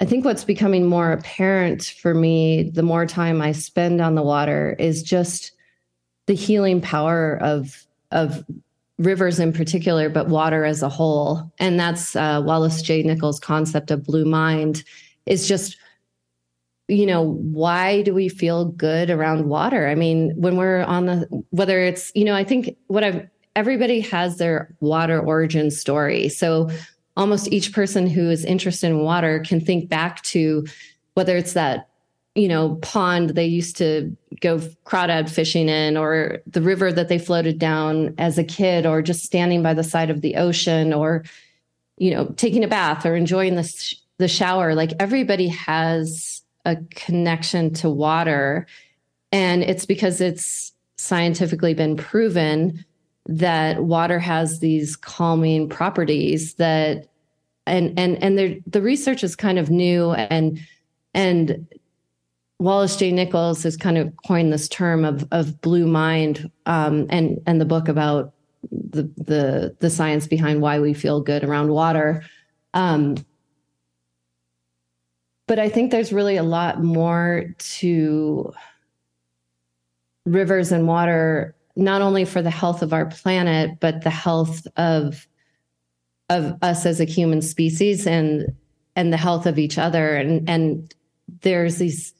I 0.00 0.06
think 0.06 0.24
what's 0.24 0.44
becoming 0.44 0.86
more 0.86 1.12
apparent 1.12 1.94
for 2.00 2.14
me 2.14 2.70
the 2.70 2.82
more 2.82 3.04
time 3.06 3.42
I 3.42 3.52
spend 3.52 4.00
on 4.00 4.14
the 4.14 4.22
water 4.22 4.74
is 4.78 5.02
just 5.02 5.52
the 6.26 6.34
healing 6.34 6.80
power 6.80 7.38
of 7.42 7.86
of 8.10 8.44
rivers 8.98 9.38
in 9.38 9.52
particular, 9.52 10.08
but 10.08 10.28
water 10.28 10.64
as 10.64 10.82
a 10.82 10.88
whole. 10.88 11.50
And 11.58 11.78
that's 11.78 12.14
uh, 12.16 12.42
Wallace 12.44 12.82
J. 12.82 13.02
Nichols' 13.02 13.40
concept 13.40 13.90
of 13.90 14.04
blue 14.04 14.24
mind 14.24 14.84
is 15.26 15.48
just 15.48 15.76
you 16.90 17.06
know, 17.06 17.22
why 17.22 18.02
do 18.02 18.12
we 18.12 18.28
feel 18.28 18.64
good 18.64 19.10
around 19.10 19.48
water? 19.48 19.86
I 19.86 19.94
mean, 19.94 20.32
when 20.34 20.56
we're 20.56 20.82
on 20.82 21.06
the, 21.06 21.44
whether 21.50 21.78
it's, 21.78 22.10
you 22.16 22.24
know, 22.24 22.34
I 22.34 22.42
think 22.42 22.76
what 22.88 23.04
I've, 23.04 23.28
everybody 23.54 24.00
has 24.00 24.38
their 24.38 24.74
water 24.80 25.20
origin 25.20 25.70
story. 25.70 26.28
So 26.28 26.68
almost 27.16 27.52
each 27.52 27.72
person 27.72 28.06
who 28.06 28.30
is 28.30 28.44
interested 28.44 28.88
in 28.88 29.00
water 29.00 29.40
can 29.40 29.60
think 29.60 29.88
back 29.88 30.22
to 30.22 30.66
whether 31.14 31.36
it's 31.36 31.54
that, 31.54 31.88
you 32.34 32.48
know, 32.48 32.76
pond 32.76 33.30
they 33.30 33.46
used 33.46 33.76
to 33.78 34.16
go 34.40 34.58
crawdad 34.86 35.28
fishing 35.28 35.68
in 35.68 35.96
or 35.96 36.38
the 36.46 36.62
river 36.62 36.92
that 36.92 37.08
they 37.08 37.18
floated 37.18 37.58
down 37.58 38.14
as 38.18 38.38
a 38.38 38.44
kid 38.44 38.86
or 38.86 39.02
just 39.02 39.24
standing 39.24 39.62
by 39.62 39.74
the 39.74 39.84
side 39.84 40.10
of 40.10 40.20
the 40.20 40.36
ocean 40.36 40.92
or, 40.92 41.24
you 41.98 42.10
know, 42.10 42.26
taking 42.36 42.64
a 42.64 42.68
bath 42.68 43.04
or 43.04 43.16
enjoying 43.16 43.56
the, 43.56 43.64
sh- 43.64 43.96
the 44.18 44.28
shower. 44.28 44.74
Like 44.74 44.92
everybody 45.00 45.48
has 45.48 46.42
a 46.64 46.76
connection 46.90 47.74
to 47.74 47.90
water. 47.90 48.66
And 49.32 49.62
it's 49.62 49.86
because 49.86 50.20
it's 50.20 50.72
scientifically 50.96 51.74
been 51.74 51.96
proven 51.96 52.84
that 53.30 53.84
water 53.84 54.18
has 54.18 54.58
these 54.58 54.96
calming 54.96 55.68
properties 55.68 56.54
that 56.54 57.06
and 57.66 57.96
and 57.98 58.20
and 58.22 58.36
the 58.36 58.60
the 58.66 58.82
research 58.82 59.22
is 59.22 59.36
kind 59.36 59.58
of 59.58 59.70
new 59.70 60.10
and 60.12 60.58
and 61.14 61.66
Wallace 62.58 62.96
J. 62.96 63.12
Nichols 63.12 63.62
has 63.62 63.76
kind 63.76 63.96
of 63.96 64.12
coined 64.26 64.52
this 64.52 64.68
term 64.68 65.04
of 65.04 65.26
of 65.30 65.60
blue 65.60 65.86
mind 65.86 66.50
um, 66.66 67.06
and 67.08 67.40
and 67.46 67.60
the 67.60 67.64
book 67.64 67.88
about 67.88 68.34
the 68.70 69.04
the 69.16 69.76
the 69.78 69.90
science 69.90 70.26
behind 70.26 70.60
why 70.60 70.80
we 70.80 70.92
feel 70.92 71.20
good 71.20 71.44
around 71.44 71.68
water. 71.68 72.24
Um, 72.74 73.14
but 75.46 75.58
I 75.60 75.68
think 75.68 75.90
there's 75.90 76.12
really 76.12 76.36
a 76.36 76.42
lot 76.42 76.82
more 76.82 77.46
to 77.58 78.52
rivers 80.26 80.72
and 80.72 80.86
water, 80.86 81.54
not 81.76 82.02
only 82.02 82.24
for 82.24 82.42
the 82.42 82.50
health 82.50 82.82
of 82.82 82.92
our 82.92 83.06
planet, 83.06 83.78
but 83.80 84.02
the 84.02 84.10
health 84.10 84.66
of 84.76 85.26
of 86.28 86.56
us 86.62 86.86
as 86.86 87.00
a 87.00 87.04
human 87.04 87.42
species 87.42 88.06
and 88.06 88.46
and 88.96 89.12
the 89.12 89.16
health 89.16 89.46
of 89.46 89.58
each 89.58 89.78
other. 89.78 90.14
And 90.14 90.48
and 90.48 90.94
there's 91.42 91.78
these 91.78 92.14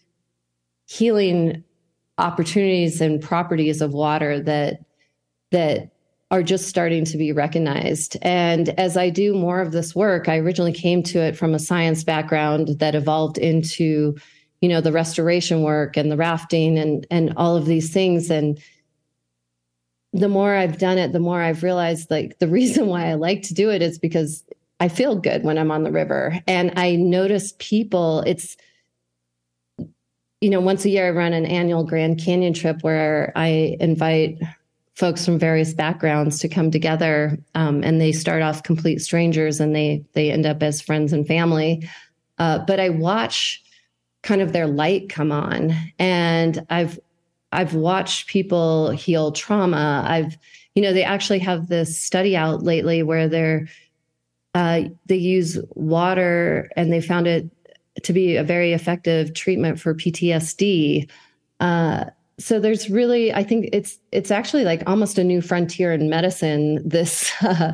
healing 0.86 1.64
opportunities 2.18 3.00
and 3.00 3.22
properties 3.22 3.80
of 3.80 3.92
water 3.92 4.40
that 4.40 4.84
that 5.50 5.90
are 6.30 6.42
just 6.42 6.68
starting 6.68 7.04
to 7.04 7.16
be 7.16 7.32
recognized. 7.32 8.16
And 8.22 8.68
as 8.70 8.96
I 8.96 9.10
do 9.10 9.34
more 9.34 9.60
of 9.60 9.72
this 9.72 9.96
work, 9.96 10.28
I 10.28 10.38
originally 10.38 10.72
came 10.72 11.02
to 11.04 11.18
it 11.18 11.36
from 11.36 11.54
a 11.54 11.58
science 11.58 12.04
background 12.04 12.78
that 12.78 12.94
evolved 12.94 13.36
into, 13.36 14.16
you 14.60 14.68
know, 14.68 14.80
the 14.80 14.92
restoration 14.92 15.62
work 15.62 15.96
and 15.96 16.10
the 16.10 16.16
rafting 16.16 16.78
and 16.78 17.06
and 17.10 17.32
all 17.36 17.56
of 17.56 17.66
these 17.66 17.92
things. 17.92 18.30
And 18.30 18.60
the 20.12 20.28
more 20.28 20.54
I've 20.54 20.78
done 20.78 20.98
it, 20.98 21.12
the 21.12 21.20
more 21.20 21.40
I've 21.40 21.62
realized 21.62 22.10
like 22.10 22.38
the 22.38 22.48
reason 22.58 22.86
why 22.86 23.06
I 23.06 23.14
like 23.14 23.42
to 23.42 23.54
do 23.54 23.70
it 23.70 23.82
is 23.82 23.98
because 23.98 24.44
I 24.80 24.88
feel 24.88 25.14
good 25.16 25.44
when 25.44 25.58
I'm 25.58 25.70
on 25.70 25.84
the 25.84 25.92
river. 25.92 26.38
And 26.46 26.72
I 26.76 26.96
notice 26.96 27.54
people, 27.58 28.20
it's 28.26 28.56
you 30.40 30.48
know, 30.48 30.60
once 30.60 30.86
a 30.86 30.90
year 30.90 31.08
I 31.08 31.10
run 31.10 31.34
an 31.34 31.44
annual 31.44 31.84
Grand 31.84 32.18
Canyon 32.18 32.54
trip 32.54 32.82
where 32.82 33.30
I 33.36 33.76
invite 33.78 34.38
folks 35.00 35.24
from 35.24 35.38
various 35.38 35.72
backgrounds 35.72 36.38
to 36.38 36.46
come 36.46 36.70
together 36.70 37.38
um, 37.54 37.82
and 37.82 38.00
they 38.00 38.12
start 38.12 38.42
off 38.42 38.62
complete 38.62 38.98
strangers 38.98 39.58
and 39.58 39.74
they 39.74 40.04
they 40.12 40.30
end 40.30 40.44
up 40.44 40.62
as 40.62 40.82
friends 40.82 41.14
and 41.14 41.26
family 41.26 41.88
uh, 42.38 42.58
but 42.66 42.78
i 42.78 42.90
watch 42.90 43.62
kind 44.22 44.42
of 44.42 44.52
their 44.52 44.66
light 44.66 45.08
come 45.08 45.32
on 45.32 45.72
and 45.98 46.66
i've 46.68 47.00
i've 47.52 47.74
watched 47.74 48.26
people 48.26 48.90
heal 48.90 49.32
trauma. 49.32 50.04
I've 50.06 50.36
you 50.74 50.82
know 50.82 50.92
they 50.92 51.02
actually 51.02 51.40
have 51.40 51.68
this 51.68 51.98
study 52.00 52.36
out 52.36 52.62
lately 52.62 53.02
where 53.02 53.28
they're 53.28 53.68
uh, 54.52 54.82
they 55.06 55.16
use 55.16 55.58
water 55.74 56.70
and 56.76 56.92
they 56.92 57.00
found 57.00 57.28
it 57.28 57.48
to 58.02 58.12
be 58.12 58.36
a 58.36 58.42
very 58.42 58.72
effective 58.72 59.34
treatment 59.34 59.78
for 59.78 59.94
ptsd 59.94 61.08
uh, 61.60 62.04
so 62.38 62.58
there's 62.58 62.90
really 62.90 63.32
i 63.32 63.44
think 63.44 63.68
it's 63.72 63.98
it's 64.12 64.30
actually 64.30 64.64
like 64.64 64.82
almost 64.86 65.18
a 65.18 65.24
new 65.24 65.40
frontier 65.40 65.92
in 65.92 66.08
medicine 66.08 66.80
this 66.88 67.32
uh, 67.42 67.72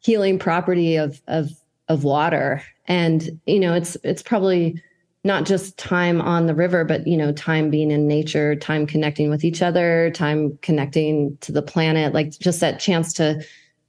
healing 0.00 0.38
property 0.38 0.96
of 0.96 1.20
of 1.26 1.50
of 1.88 2.04
water. 2.04 2.62
And 2.86 3.40
you 3.46 3.60
know 3.60 3.74
it's 3.74 3.96
it's 4.04 4.22
probably 4.22 4.80
not 5.24 5.46
just 5.46 5.78
time 5.78 6.20
on 6.20 6.46
the 6.46 6.54
river 6.54 6.84
but 6.84 7.06
you 7.06 7.16
know 7.16 7.32
time 7.32 7.70
being 7.70 7.90
in 7.90 8.06
nature 8.06 8.54
time 8.54 8.86
connecting 8.86 9.30
with 9.30 9.42
each 9.42 9.62
other 9.62 10.10
time 10.14 10.58
connecting 10.60 11.36
to 11.40 11.50
the 11.50 11.62
planet 11.62 12.12
like 12.12 12.30
just 12.38 12.60
that 12.60 12.78
chance 12.78 13.12
to 13.12 13.42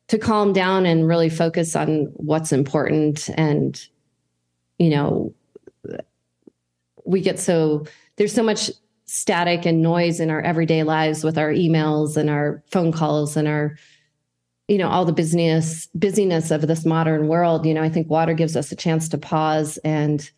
to 0.08 0.18
calm 0.20 0.54
down 0.54 0.86
and 0.86 1.08
really 1.08 1.30
focus 1.30 1.76
on 1.76 2.06
what's 2.14 2.52
important. 2.52 3.30
And 3.36 3.80
you 4.78 4.90
know 4.90 5.34
we 7.06 7.22
get 7.22 7.40
so 7.40 7.86
there's 8.18 8.34
so 8.34 8.44
much 8.44 8.72
static 9.06 9.66
and 9.66 9.82
noise 9.82 10.20
in 10.20 10.30
our 10.30 10.42
everyday 10.42 10.84
lives 10.84 11.24
with 11.24 11.38
our 11.38 11.52
emails 11.52 12.18
and 12.18 12.30
our 12.30 12.64
phone 12.72 12.92
calls 12.92 13.38
and 13.38 13.48
our 13.48 13.78
you 14.68 14.78
know 14.78 14.90
all 14.90 15.06
the 15.06 15.14
business 15.14 15.88
busyness 15.94 16.52
of 16.52 16.68
this 16.68 16.86
modern 16.86 17.28
world. 17.28 17.66
You 17.66 17.74
know 17.76 17.84
i 17.84 17.90
think 17.90 18.10
water 18.10 18.34
gives 18.34 18.56
us 18.56 18.72
a 18.72 18.76
chance 18.76 19.08
to 19.10 19.18
pause 19.18 19.78
and 19.84 20.30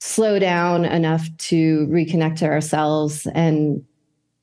slow 0.00 0.38
down 0.38 0.84
enough 0.84 1.26
to 1.38 1.86
reconnect 1.88 2.36
to 2.36 2.46
ourselves. 2.46 3.26
And 3.34 3.84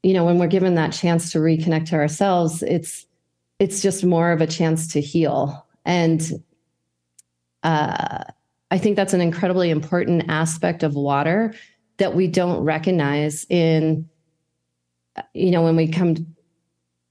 you 0.03 0.13
know 0.13 0.25
when 0.25 0.37
we're 0.37 0.47
given 0.47 0.75
that 0.75 0.91
chance 0.91 1.31
to 1.31 1.39
reconnect 1.39 1.87
to 1.87 1.95
ourselves 1.95 2.61
it's 2.61 3.05
it's 3.59 3.81
just 3.81 4.03
more 4.03 4.31
of 4.31 4.41
a 4.41 4.47
chance 4.47 4.91
to 4.91 4.99
heal. 4.99 5.65
And 5.85 6.43
uh, 7.63 8.23
i 8.71 8.77
think 8.77 8.95
that's 8.95 9.13
an 9.13 9.21
incredibly 9.21 9.69
important 9.69 10.25
aspect 10.27 10.83
of 10.83 10.95
water 10.95 11.53
that 11.97 12.15
we 12.15 12.27
don't 12.27 12.63
recognize 12.63 13.45
in 13.49 14.09
you 15.33 15.51
know 15.51 15.61
when 15.61 15.75
we 15.75 15.87
come 15.87 16.15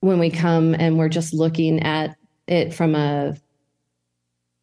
when 0.01 0.19
we 0.19 0.29
come 0.29 0.75
and 0.75 0.97
we're 0.97 1.09
just 1.09 1.33
looking 1.33 1.81
at 1.81 2.15
it 2.47 2.73
from 2.73 2.93
a 2.93 3.35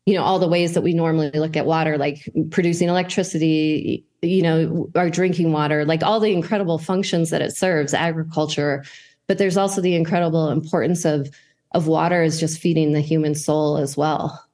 you 0.06 0.14
know 0.14 0.22
all 0.22 0.38
the 0.38 0.48
ways 0.48 0.74
that 0.74 0.82
we 0.82 0.94
normally 0.94 1.30
look 1.32 1.56
at 1.56 1.66
water 1.66 1.98
like 1.98 2.28
producing 2.50 2.88
electricity 2.88 4.04
you 4.22 4.42
know 4.42 4.90
our 4.94 5.10
drinking 5.10 5.52
water 5.52 5.84
like 5.84 6.02
all 6.02 6.20
the 6.20 6.32
incredible 6.32 6.78
functions 6.78 7.30
that 7.30 7.42
it 7.42 7.56
serves 7.56 7.94
agriculture 7.94 8.84
but 9.26 9.38
there's 9.38 9.56
also 9.56 9.80
the 9.80 9.94
incredible 9.94 10.48
importance 10.50 11.04
of 11.04 11.28
of 11.72 11.86
water 11.86 12.22
is 12.22 12.40
just 12.40 12.60
feeding 12.60 12.92
the 12.92 13.00
human 13.00 13.34
soul 13.34 13.76
as 13.76 13.96
well 13.96 14.44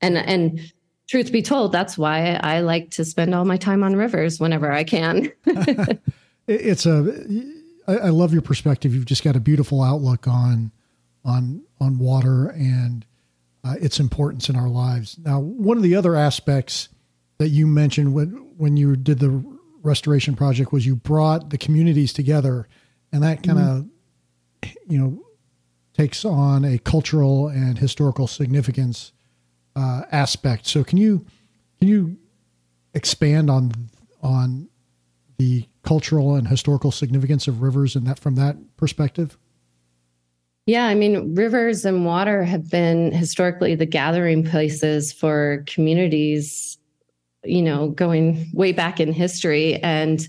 and 0.00 0.16
and 0.16 0.72
truth 1.08 1.32
be 1.32 1.42
told, 1.42 1.72
that's 1.72 1.96
why 1.96 2.38
I 2.42 2.60
like 2.60 2.90
to 2.92 3.04
spend 3.04 3.34
all 3.34 3.44
my 3.44 3.56
time 3.56 3.82
on 3.82 3.96
rivers 3.96 4.40
whenever 4.40 4.72
I 4.72 4.84
can. 4.84 5.30
it's 6.46 6.86
a, 6.86 7.26
I 7.86 8.08
love 8.08 8.32
your 8.32 8.42
perspective. 8.42 8.94
You've 8.94 9.06
just 9.06 9.24
got 9.24 9.36
a 9.36 9.40
beautiful 9.40 9.82
outlook 9.82 10.26
on, 10.26 10.72
on, 11.24 11.62
on 11.80 11.98
water 11.98 12.48
and 12.48 13.06
uh, 13.66 13.74
its 13.80 13.98
importance 13.98 14.48
in 14.48 14.56
our 14.56 14.68
lives. 14.68 15.18
Now, 15.18 15.40
one 15.40 15.76
of 15.76 15.82
the 15.82 15.96
other 15.96 16.14
aspects 16.14 16.88
that 17.38 17.48
you 17.48 17.66
mentioned 17.66 18.14
when, 18.14 18.30
when 18.56 18.76
you 18.76 18.96
did 18.96 19.18
the 19.18 19.42
restoration 19.82 20.36
project 20.36 20.72
was 20.72 20.86
you 20.86 20.96
brought 20.96 21.50
the 21.50 21.58
communities 21.58 22.12
together 22.12 22.68
and 23.12 23.22
that 23.22 23.42
kind 23.42 23.58
of, 23.58 23.86
mm-hmm. 24.62 24.92
you 24.92 24.98
know, 24.98 25.22
takes 25.94 26.24
on 26.24 26.64
a 26.64 26.78
cultural 26.78 27.48
and 27.48 27.78
historical 27.78 28.26
significance 28.26 29.12
uh, 29.74 30.02
aspect. 30.12 30.66
So 30.66 30.84
can 30.84 30.98
you 30.98 31.26
can 31.78 31.88
you 31.88 32.18
expand 32.94 33.50
on 33.50 33.72
on 34.22 34.68
the 35.38 35.68
cultural 35.82 36.34
and 36.34 36.48
historical 36.48 36.90
significance 36.90 37.46
of 37.46 37.62
rivers 37.62 37.96
and 37.96 38.06
that 38.06 38.18
from 38.18 38.34
that 38.36 38.56
perspective? 38.76 39.38
Yeah, 40.66 40.86
I 40.86 40.94
mean, 40.94 41.34
rivers 41.36 41.84
and 41.84 42.04
water 42.04 42.42
have 42.42 42.68
been 42.68 43.12
historically 43.12 43.76
the 43.76 43.86
gathering 43.86 44.44
places 44.44 45.12
for 45.12 45.62
communities, 45.66 46.76
you 47.44 47.62
know, 47.62 47.90
going 47.90 48.50
way 48.54 48.72
back 48.72 49.00
in 49.00 49.12
history. 49.12 49.76
And, 49.82 50.26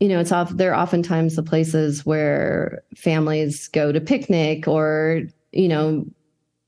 you 0.00 0.08
know, 0.08 0.20
it's 0.20 0.32
off, 0.32 0.50
they're 0.56 0.74
oftentimes 0.76 1.36
the 1.36 1.42
places 1.42 2.04
where 2.04 2.82
families 2.96 3.68
go 3.68 3.92
to 3.92 4.00
picnic 4.00 4.66
or, 4.68 5.22
you 5.52 5.68
know, 5.68 6.04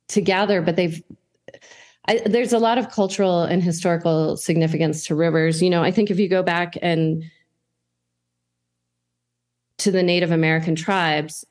to 0.09 0.21
gather, 0.21 0.63
but 0.63 0.77
they've, 0.77 1.03
I, 2.09 2.21
there's 2.27 2.53
a 2.53 2.59
lot 2.59 2.79
of 2.79 2.91
cultural 2.91 3.43
and 3.43 3.63
historical 3.63 4.37
significance 4.37 5.05
to 5.07 5.15
rivers. 5.15 5.61
You 5.63 5.71
know, 5.71 5.83
I 5.83 5.91
think 5.91 6.11
if 6.11 6.19
you 6.21 6.29
go 6.29 6.43
back 6.43 6.77
and 6.81 7.25
to 9.79 9.91
the 9.91 10.03
Native 10.03 10.31
American 10.31 10.75
tribes, 10.75 11.45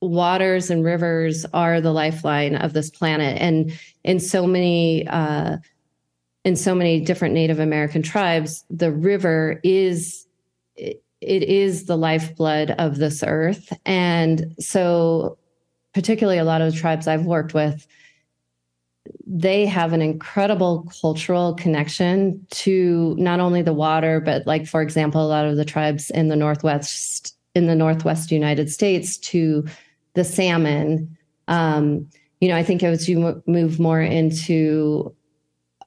waters 0.00 0.70
and 0.70 0.84
rivers 0.84 1.46
are 1.52 1.80
the 1.80 1.92
lifeline 1.92 2.56
of 2.56 2.72
this 2.72 2.90
planet, 2.90 3.40
and 3.40 3.78
in 4.04 4.20
so 4.20 4.46
many 4.46 5.06
uh, 5.08 5.58
in 6.44 6.56
so 6.56 6.74
many 6.74 7.00
different 7.00 7.34
Native 7.34 7.60
American 7.60 8.02
tribes, 8.02 8.64
the 8.68 8.90
river 8.90 9.60
is 9.62 10.26
it, 10.76 11.02
is 11.20 11.84
the 11.84 11.96
lifeblood 11.96 12.72
of 12.72 12.96
this 12.96 13.22
earth, 13.26 13.72
and 13.86 14.54
so 14.58 15.38
particularly 15.94 16.38
a 16.38 16.44
lot 16.44 16.62
of 16.62 16.72
the 16.72 16.78
tribes 16.78 17.06
I've 17.06 17.26
worked 17.26 17.54
with 17.54 17.86
they 19.26 19.66
have 19.66 19.92
an 19.92 20.02
incredible 20.02 20.88
cultural 21.00 21.54
connection 21.54 22.46
to 22.50 23.16
not 23.18 23.40
only 23.40 23.62
the 23.62 23.72
water, 23.72 24.20
but 24.20 24.46
like, 24.46 24.66
for 24.66 24.82
example, 24.82 25.24
a 25.24 25.26
lot 25.26 25.46
of 25.46 25.56
the 25.56 25.64
tribes 25.64 26.10
in 26.10 26.28
the 26.28 26.36
Northwest 26.36 27.36
in 27.54 27.66
the 27.66 27.74
Northwest 27.74 28.30
United 28.30 28.70
States 28.70 29.16
to 29.18 29.66
the 30.14 30.24
salmon. 30.24 31.16
Um, 31.48 32.08
you 32.40 32.48
know, 32.48 32.56
I 32.56 32.62
think 32.62 32.82
as 32.82 33.08
you 33.08 33.42
move 33.46 33.78
more 33.78 34.00
into 34.00 35.14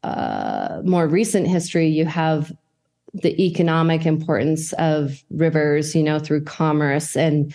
uh, 0.04 0.82
more 0.86 1.08
recent 1.08 1.48
history, 1.48 1.88
you 1.88 2.06
have 2.06 2.52
the 3.14 3.42
economic 3.42 4.06
importance 4.06 4.74
of 4.74 5.24
rivers, 5.30 5.96
you 5.96 6.04
know, 6.04 6.20
through 6.20 6.44
commerce. 6.44 7.16
And, 7.16 7.54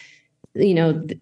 you 0.54 0.74
know, 0.74 1.00
th- 1.00 1.20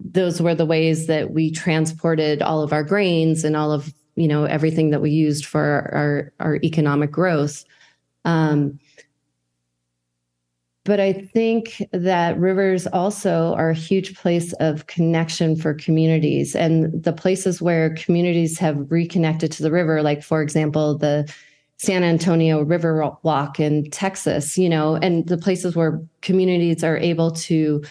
those 0.00 0.40
were 0.40 0.54
the 0.54 0.66
ways 0.66 1.06
that 1.06 1.30
we 1.30 1.50
transported 1.50 2.42
all 2.42 2.62
of 2.62 2.72
our 2.72 2.82
grains 2.82 3.44
and 3.44 3.56
all 3.56 3.72
of, 3.72 3.92
you 4.16 4.26
know, 4.26 4.44
everything 4.44 4.90
that 4.90 5.02
we 5.02 5.10
used 5.10 5.44
for 5.44 5.90
our, 5.92 6.32
our 6.40 6.56
economic 6.62 7.10
growth. 7.10 7.64
Um, 8.24 8.78
but 10.84 11.00
I 11.00 11.14
think 11.14 11.82
that 11.92 12.38
rivers 12.38 12.86
also 12.88 13.54
are 13.54 13.70
a 13.70 13.74
huge 13.74 14.14
place 14.14 14.52
of 14.54 14.86
connection 14.86 15.56
for 15.56 15.72
communities. 15.72 16.54
And 16.54 17.02
the 17.02 17.12
places 17.12 17.62
where 17.62 17.94
communities 17.94 18.58
have 18.58 18.90
reconnected 18.90 19.50
to 19.52 19.62
the 19.62 19.70
river, 19.70 20.02
like, 20.02 20.22
for 20.22 20.42
example, 20.42 20.98
the 20.98 21.32
San 21.78 22.04
Antonio 22.04 22.60
River 22.62 23.10
Walk 23.22 23.58
in 23.58 23.90
Texas, 23.90 24.58
you 24.58 24.68
know, 24.68 24.96
and 24.96 25.26
the 25.26 25.38
places 25.38 25.74
where 25.74 26.02
communities 26.20 26.84
are 26.84 26.98
able 26.98 27.30
to 27.30 27.82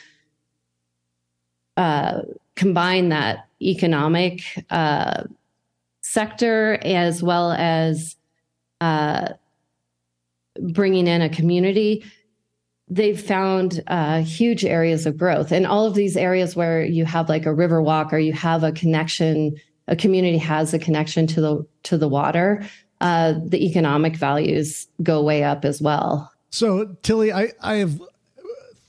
uh, 1.77 2.21
combine 2.55 3.09
that 3.09 3.47
economic 3.59 4.43
uh, 4.69 5.23
sector 6.01 6.77
as 6.83 7.23
well 7.23 7.53
as 7.53 8.15
uh, 8.81 9.29
bringing 10.59 11.07
in 11.07 11.23
a 11.23 11.29
community 11.29 12.03
they've 12.89 13.19
found 13.19 13.81
uh, 13.88 14.21
huge 14.21 14.65
areas 14.65 15.05
of 15.05 15.17
growth. 15.17 15.51
And 15.51 15.65
all 15.65 15.86
of 15.86 15.95
these 15.95 16.17
areas 16.17 16.55
where 16.55 16.84
you 16.84 17.05
have 17.05 17.29
like 17.29 17.45
a 17.45 17.53
river 17.53 17.81
walk 17.81 18.13
or 18.13 18.19
you 18.19 18.34
have 18.34 18.63
a 18.63 18.71
connection 18.71 19.55
a 19.89 19.97
community 19.97 20.38
has 20.38 20.73
a 20.73 20.79
connection 20.79 21.27
to 21.27 21.41
the 21.41 21.67
to 21.84 21.97
the 21.97 22.07
water 22.07 22.63
uh, 23.01 23.34
the 23.45 23.65
economic 23.65 24.15
values 24.15 24.88
go 25.01 25.21
way 25.21 25.43
up 25.43 25.65
as 25.65 25.81
well. 25.81 26.31
So 26.51 26.95
Tillie 27.03 27.34
i 27.34 27.51
i 27.61 27.75
have 27.75 28.01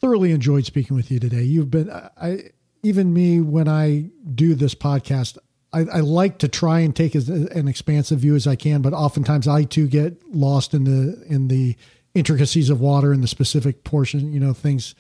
thoroughly 0.01 0.31
enjoyed 0.33 0.67
speaking 0.67 0.97
with 0.97 1.11
you 1.11 1.19
today. 1.19 1.43
You've 1.43 1.71
been 1.71 1.91
i 1.91 2.51
even 2.83 3.13
me 3.13 3.41
when 3.41 3.67
i 3.69 4.11
do 4.35 4.55
this 4.55 4.75
podcast 4.75 5.39
I, 5.73 5.81
I 5.81 6.01
like 6.01 6.39
to 6.39 6.49
try 6.49 6.81
and 6.81 6.95
take 6.95 7.17
as 7.17 7.29
an 7.29 7.67
expansive 7.67 8.21
view 8.21 8.37
as 8.37 8.47
I 8.47 8.55
can, 8.55 8.81
but 8.81 8.93
oftentimes 8.93 9.49
I 9.49 9.65
too 9.65 9.89
get 9.89 10.23
lost 10.33 10.73
in 10.73 10.85
the 10.85 11.21
in 11.27 11.49
the 11.49 11.77
intricacies 12.15 12.71
of 12.71 12.81
water 12.81 13.13
and 13.13 13.23
the 13.23 13.29
specific 13.29 13.85
portion, 13.85 14.33
you 14.33 14.41
know, 14.41 14.53
things, 14.53 14.95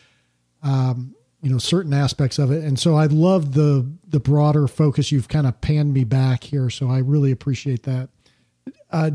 um, 0.62 1.14
you 1.42 1.50
know, 1.50 1.58
certain 1.58 1.92
aspects 1.92 2.38
of 2.38 2.50
it. 2.50 2.64
And 2.64 2.78
so 2.78 2.96
I 2.96 3.06
love 3.06 3.54
the 3.54 3.88
the 4.06 4.20
broader 4.20 4.66
focus. 4.66 5.12
You've 5.12 5.28
kind 5.28 5.46
of 5.46 5.60
panned 5.60 5.92
me 5.92 6.04
back 6.04 6.44
here, 6.44 6.70
so 6.70 6.90
I 6.90 6.98
really 6.98 7.30
appreciate 7.30 7.84
that. 7.84 8.08
Uh, 8.90 9.10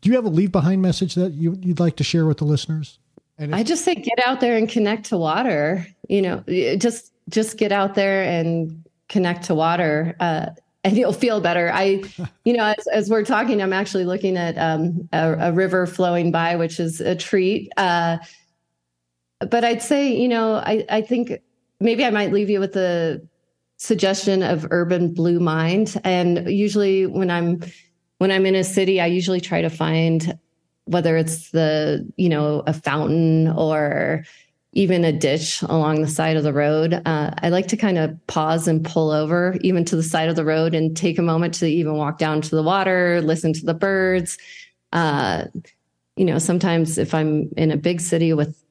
do 0.00 0.10
you 0.10 0.16
have 0.16 0.24
a 0.24 0.30
leave 0.30 0.52
behind 0.52 0.82
message 0.82 1.14
that 1.14 1.32
you, 1.32 1.52
would 1.52 1.80
like 1.80 1.96
to 1.96 2.04
share 2.04 2.26
with 2.26 2.38
the 2.38 2.44
listeners? 2.44 2.98
And 3.38 3.54
I 3.54 3.62
just 3.62 3.84
say 3.84 3.94
get 3.94 4.18
out 4.24 4.40
there 4.40 4.56
and 4.56 4.68
connect 4.68 5.06
to 5.06 5.18
water. 5.18 5.86
You 6.08 6.22
know, 6.22 6.44
just 6.78 7.12
just 7.28 7.58
get 7.58 7.72
out 7.72 7.94
there 7.94 8.22
and 8.22 8.84
connect 9.08 9.44
to 9.44 9.54
water. 9.54 10.16
Uh, 10.20 10.46
and 10.86 10.96
you'll 10.96 11.12
feel 11.12 11.40
better. 11.40 11.70
I, 11.72 12.02
you 12.44 12.52
know, 12.52 12.72
as, 12.78 12.86
as 12.86 13.10
we're 13.10 13.24
talking, 13.24 13.60
I'm 13.60 13.72
actually 13.72 14.04
looking 14.04 14.36
at 14.36 14.56
um, 14.56 15.08
a, 15.12 15.48
a, 15.48 15.52
river 15.52 15.84
flowing 15.86 16.30
by, 16.30 16.54
which 16.54 16.78
is 16.78 17.00
a 17.00 17.16
treat. 17.16 17.72
Uh, 17.76 18.18
but 19.40 19.64
I'd 19.64 19.82
say, 19.82 20.16
you 20.16 20.28
know, 20.28 20.54
I, 20.54 20.84
I 20.88 21.02
think 21.02 21.40
maybe 21.80 22.04
I 22.04 22.10
might 22.10 22.32
leave 22.32 22.48
you 22.48 22.60
with 22.60 22.72
the 22.72 23.26
suggestion 23.78 24.44
of 24.44 24.66
urban 24.70 25.12
blue 25.12 25.40
mind. 25.40 26.00
And 26.04 26.48
usually 26.48 27.06
when 27.06 27.30
I'm 27.30 27.62
when 28.18 28.30
I'm 28.30 28.46
in 28.46 28.54
a 28.54 28.64
city, 28.64 28.98
I 28.98 29.06
usually 29.06 29.42
try 29.42 29.60
to 29.60 29.68
find 29.68 30.38
whether 30.84 31.16
it's 31.16 31.50
the, 31.50 32.10
you 32.16 32.30
know, 32.30 32.62
a 32.66 32.72
fountain 32.72 33.48
or 33.48 34.24
even 34.76 35.06
a 35.06 35.12
ditch 35.12 35.62
along 35.62 36.02
the 36.02 36.06
side 36.06 36.36
of 36.36 36.42
the 36.42 36.52
road. 36.52 37.00
Uh, 37.06 37.30
I 37.38 37.48
like 37.48 37.66
to 37.68 37.78
kind 37.78 37.96
of 37.96 38.14
pause 38.26 38.68
and 38.68 38.84
pull 38.84 39.10
over, 39.10 39.56
even 39.62 39.86
to 39.86 39.96
the 39.96 40.02
side 40.02 40.28
of 40.28 40.36
the 40.36 40.44
road, 40.44 40.74
and 40.74 40.94
take 40.94 41.18
a 41.18 41.22
moment 41.22 41.54
to 41.54 41.66
even 41.66 41.94
walk 41.94 42.18
down 42.18 42.42
to 42.42 42.54
the 42.54 42.62
water, 42.62 43.22
listen 43.22 43.54
to 43.54 43.64
the 43.64 43.72
birds. 43.72 44.36
Uh, 44.92 45.44
you 46.16 46.26
know, 46.26 46.38
sometimes 46.38 46.98
if 46.98 47.14
I'm 47.14 47.48
in 47.56 47.70
a 47.70 47.76
big 47.78 48.02
city 48.02 48.34
with 48.34 48.62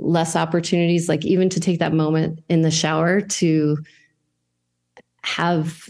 less 0.00 0.34
opportunities, 0.34 1.08
like 1.08 1.24
even 1.24 1.48
to 1.50 1.60
take 1.60 1.78
that 1.78 1.92
moment 1.92 2.40
in 2.48 2.62
the 2.62 2.70
shower 2.72 3.20
to 3.20 3.78
have 5.22 5.88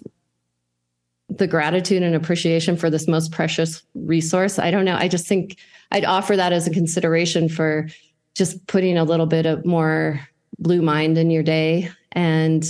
the 1.31 1.47
gratitude 1.47 2.03
and 2.03 2.15
appreciation 2.15 2.77
for 2.77 2.91
this 2.91 3.09
most 3.09 3.33
precious 3.33 3.83
resource. 3.95 4.59
I 4.59 4.71
don't 4.71 4.85
know. 4.85 4.97
I 4.97 5.09
just 5.09 5.27
think 5.27 5.57
I'd 5.91 6.05
offer 6.05 6.37
that 6.37 6.53
as 6.53 6.67
a 6.67 6.71
consideration 6.71 7.49
for 7.49 7.89
just 8.39 8.65
putting 8.69 8.97
a 8.97 9.05
little 9.05 9.27
bit 9.27 9.47
of 9.47 9.67
more 9.67 10.21
blue 10.61 10.81
mind 10.81 11.19
in 11.19 11.29
your 11.29 11.43
day 11.43 11.91
and 12.13 12.65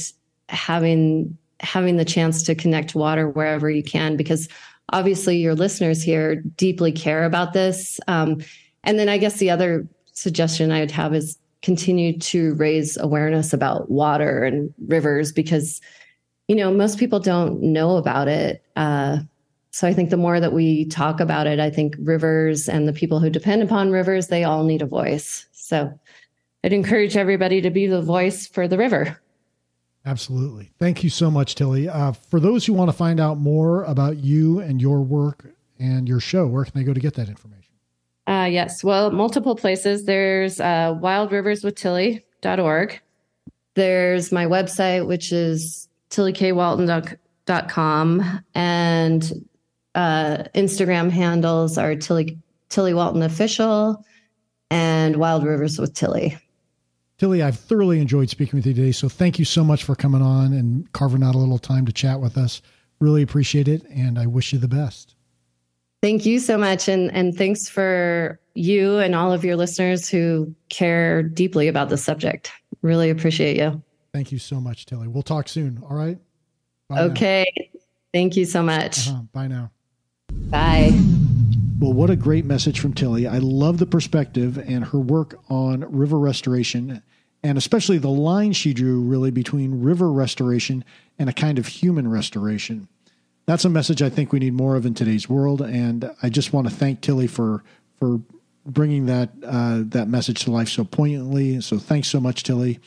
having 0.49 1.37
having 1.61 1.97
the 1.97 2.05
chance 2.05 2.43
to 2.43 2.55
connect 2.55 2.95
water 2.95 3.29
wherever 3.29 3.69
you 3.69 3.83
can 3.83 4.17
because 4.17 4.49
obviously 4.93 5.37
your 5.37 5.55
listeners 5.55 6.03
here 6.03 6.37
deeply 6.37 6.91
care 6.91 7.25
about 7.25 7.53
this 7.53 8.01
um, 8.09 8.43
and 8.85 8.99
then 8.99 9.09
i 9.09 9.19
guess 9.19 9.37
the 9.37 9.51
other 9.51 9.87
suggestion 10.13 10.73
i 10.73 10.81
would 10.81 10.91
have 10.91 11.15
is 11.15 11.37
continue 11.61 12.19
to 12.19 12.55
raise 12.55 12.97
awareness 12.97 13.53
about 13.53 13.91
water 13.91 14.45
and 14.45 14.73
rivers 14.87 15.33
because 15.33 15.81
you 16.47 16.57
know 16.57 16.73
most 16.73 16.99
people 16.99 17.21
don't 17.21 17.61
know 17.61 17.97
about 17.97 18.27
it 18.27 18.63
uh, 18.77 19.19
so 19.71 19.87
I 19.87 19.93
think 19.93 20.11
the 20.11 20.17
more 20.17 20.41
that 20.41 20.53
we 20.53 20.87
talk 20.87 21.21
about 21.21 21.47
it, 21.47 21.61
I 21.61 21.71
think 21.71 21.95
rivers 22.01 22.69
and 22.69 22.89
the 22.89 22.93
people 22.93 23.21
who 23.21 23.31
depend 23.31 23.63
upon 23.63 23.93
rivers, 23.93 24.27
they 24.27 24.43
all 24.43 24.65
need 24.65 24.83
a 24.83 24.87
voice. 24.87 25.47
So 25.69 25.93
I'd 26.65 26.73
encourage 26.73 27.17
everybody 27.17 27.61
to 27.61 27.71
be 27.71 27.87
the 27.87 28.01
voice 28.01 28.47
for 28.47 28.67
the 28.67 28.79
river. 28.79 29.21
Absolutely. 30.07 30.71
Thank 30.79 31.05
you 31.05 31.11
so 31.11 31.31
much, 31.31 31.57
Tillie. 31.57 31.91
Uh, 31.91 32.13
for 32.13 32.41
those 32.41 32.65
who 32.65 32.73
want 32.73 32.91
to 32.91 32.97
find 32.97 33.21
out 33.21 33.37
more 33.37 33.85
about 33.85 34.17
you 34.17 34.61
and 34.61 34.81
your 34.81 35.03
work 35.03 35.45
and 35.79 36.09
your 36.09 36.21
show, 36.21 36.47
where 36.47 36.65
can 36.65 36.73
they 36.75 36.85
go 36.85 36.95
to 36.95 37.01
get 37.01 37.13
that 37.15 37.29
information? 37.29 37.75
Uh, 38.27 38.49
yes. 38.51 38.83
Well, 38.83 39.11
multiple 39.11 39.55
places. 39.55 40.07
There's 40.07 40.59
uh, 40.59 40.99
wildriverswithtillie.org. 41.03 43.01
There's 43.75 44.33
my 44.33 44.47
website, 44.47 45.07
which 45.07 45.33
is 45.33 45.87
tilliekwalton.com. 46.11 48.41
And 48.55 49.47
uh, 49.95 50.45
Instagram 50.55 51.11
handles 51.11 51.77
are 51.77 51.95
Tillie, 51.95 52.39
Tillie 52.71 52.95
Walton 52.95 53.23
Official 53.23 54.03
and 54.71 55.17
Wild 55.17 55.45
Rivers 55.45 55.79
with 55.79 55.95
Tillie. 55.95 56.37
Tillie, 57.19 57.43
I've 57.43 57.59
thoroughly 57.59 58.01
enjoyed 58.01 58.31
speaking 58.31 58.59
with 58.59 58.67
you 58.67 58.75
today. 58.75 58.93
So 58.93 59.09
thank 59.09 59.39
you 59.39 59.45
so 59.45 59.65
much 59.65 59.85
for 59.85 59.97
coming 59.97 60.23
on 60.23 60.53
and 60.53 60.91
carving 60.93 61.23
out 61.23 61.35
a 61.35 61.39
little 61.39 61.59
time 61.59 61.85
to 61.87 61.93
chat 61.93 62.21
with 62.21 62.39
us. 62.39 62.63
Really 63.01 63.23
appreciate 63.23 63.67
it. 63.67 63.85
And 63.87 64.19
I 64.19 64.27
wish 64.27 64.53
you 64.53 64.59
the 64.59 64.69
best. 64.69 65.17
Thank 66.01 66.25
you 66.25 66.39
so 66.39 66.57
much. 66.57 66.89
And, 66.89 67.13
and 67.13 67.37
thanks 67.37 67.69
for 67.69 68.39
you 68.55 68.99
and 68.99 69.17
all 69.17 69.33
of 69.33 69.45
your 69.45 69.57
listeners 69.57 70.09
who 70.09 70.55
care 70.69 71.23
deeply 71.25 71.67
about 71.67 71.89
this 71.89 72.05
subject. 72.05 72.53
Really 72.83 73.11
appreciate 73.11 73.57
you. 73.57 73.83
Thank 74.13 74.31
you 74.31 74.39
so 74.39 74.61
much, 74.61 74.87
Tillie. 74.87 75.09
We'll 75.09 75.23
talk 75.23 75.49
soon. 75.49 75.83
All 75.89 75.97
right. 75.97 76.19
Bye 76.89 77.03
okay. 77.03 77.53
Now. 77.57 77.81
Thank 78.13 78.37
you 78.37 78.45
so 78.45 78.63
much. 78.63 79.09
Uh-huh. 79.09 79.23
Bye 79.33 79.49
now. 79.49 79.71
Bye. 80.51 80.93
Well, 81.81 81.93
what 81.93 82.11
a 82.11 82.17
great 82.17 82.45
message 82.45 82.81
from 82.81 82.93
Tillie. 82.93 83.29
I 83.29 83.39
love 83.39 83.79
the 83.79 83.87
perspective 83.87 84.59
and 84.59 84.87
her 84.87 84.99
work 84.99 85.39
on 85.49 85.85
river 85.97 86.19
restoration, 86.19 87.05
and 87.45 87.57
especially 87.57 87.99
the 87.99 88.09
line 88.09 88.53
she 88.53 88.75
drew 88.75 89.01
really 89.01 89.31
between 89.31 89.81
river 89.81 90.11
restoration 90.11 90.85
and 91.21 91.31
a 91.31 91.33
kind 91.33 91.57
of 91.57 91.69
human 91.69 92.11
restoration. 92.11 92.89
That's 93.47 93.65
a 93.65 93.69
message 93.69 94.03
I 94.03 94.11
think 94.11 94.33
we 94.33 94.41
need 94.41 94.55
more 94.55 94.75
of 94.75 94.87
in 94.87 94.95
today's 94.95 95.29
world, 95.29 95.63
and 95.63 96.11
I 96.21 96.31
just 96.31 96.53
want 96.53 96.69
to 96.69 96.75
thank 96.75 97.01
Tillie 97.01 97.29
for 97.29 97.63
for 98.01 98.21
bringing 98.67 99.07
that 99.07 99.31
uh, 99.47 99.83
that 99.87 100.09
message 100.09 100.43
to 100.45 100.51
life 100.51 100.69
so 100.69 100.83
poignantly. 100.83 101.61
So 101.61 101.79
thanks 101.79 102.09
so 102.09 102.19
much, 102.19 102.43
Tillie. 102.43 102.81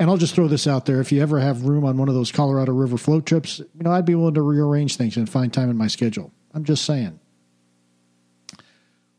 And 0.00 0.10
I'll 0.10 0.16
just 0.16 0.34
throw 0.34 0.48
this 0.48 0.66
out 0.66 0.86
there: 0.86 1.00
if 1.00 1.12
you 1.12 1.22
ever 1.22 1.38
have 1.38 1.62
room 1.62 1.84
on 1.84 1.96
one 1.96 2.08
of 2.08 2.16
those 2.16 2.32
Colorado 2.32 2.72
River 2.72 2.98
float 2.98 3.24
trips, 3.24 3.60
you 3.60 3.84
know 3.84 3.92
I'd 3.92 4.04
be 4.04 4.16
willing 4.16 4.34
to 4.34 4.42
rearrange 4.42 4.96
things 4.96 5.16
and 5.16 5.30
find 5.30 5.52
time 5.52 5.70
in 5.70 5.76
my 5.76 5.86
schedule. 5.86 6.32
I'm 6.52 6.64
just 6.64 6.84
saying. 6.84 7.20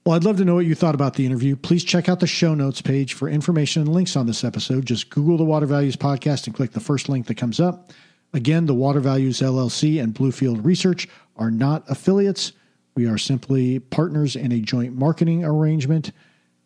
Well, 0.06 0.18
I'd 0.18 0.26
love 0.26 0.36
to 0.38 0.46
know 0.46 0.56
what 0.56 0.66
you 0.66 0.76
thought 0.76 0.96
about 0.96 1.14
the 1.14 1.26
interview. 1.26 1.56
Please 1.56 1.82
check 1.82 2.10
out 2.10 2.20
the 2.20 2.28
show 2.28 2.54
notes 2.54 2.82
page 2.82 3.14
for 3.14 3.30
information 3.30 3.84
and 3.84 3.94
links 3.94 4.18
on 4.18 4.28
this 4.28 4.44
episode. 4.44 4.86
Just 4.86 5.10
Google 5.10 5.38
the 5.38 5.46
Water 5.46 5.66
Values 5.66 5.96
Podcast 5.96 6.46
and 6.46 6.54
click 6.54 6.74
the 6.74 6.82
first 6.82 7.08
link 7.08 7.28
that 7.28 7.36
comes 7.36 7.62
up. 7.62 7.94
Again, 8.34 8.66
the 8.66 8.74
Water 8.74 9.00
Values 9.00 9.40
LLC 9.40 10.04
and 10.04 10.14
Bluefield 10.14 10.66
Research 10.66 11.08
are 11.38 11.52
not 11.52 11.90
affiliates. 11.90 12.52
We 12.96 13.08
are 13.08 13.18
simply 13.18 13.80
partners 13.80 14.36
in 14.36 14.52
a 14.52 14.60
joint 14.60 14.94
marketing 14.94 15.46
arrangement, 15.46 16.12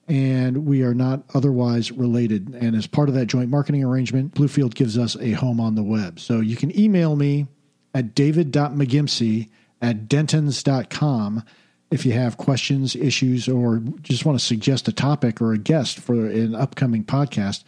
and 0.08 0.66
we 0.66 0.82
are 0.82 0.96
not 0.96 1.24
otherwise 1.36 1.92
related. 1.92 2.56
And 2.56 2.76
as 2.76 2.88
part 2.88 3.08
of 3.08 3.14
that 3.14 3.28
joint 3.28 3.52
marketing 3.52 3.84
arrangement, 3.84 4.34
Bluefield 4.34 4.74
gives 4.74 4.98
us 4.98 5.16
a 5.18 5.34
home 5.34 5.60
on 5.60 5.76
the 5.76 5.84
web. 5.84 6.20
So 6.20 6.40
you 6.40 6.56
can 6.56 6.78
email 6.78 7.16
me 7.16 7.46
at 7.94 8.16
david.mcgimpsey 8.16 9.50
at 9.80 10.08
dentons.com 10.08 11.44
if 11.92 12.06
you 12.06 12.12
have 12.14 12.38
questions, 12.38 12.96
issues, 12.96 13.48
or 13.48 13.82
just 14.02 14.26
want 14.26 14.38
to 14.38 14.44
suggest 14.44 14.88
a 14.88 14.92
topic 14.92 15.42
or 15.42 15.54
a 15.54 15.58
guest 15.58 16.00
for 16.00 16.14
an 16.28 16.54
upcoming 16.54 17.04
podcast. 17.04 17.64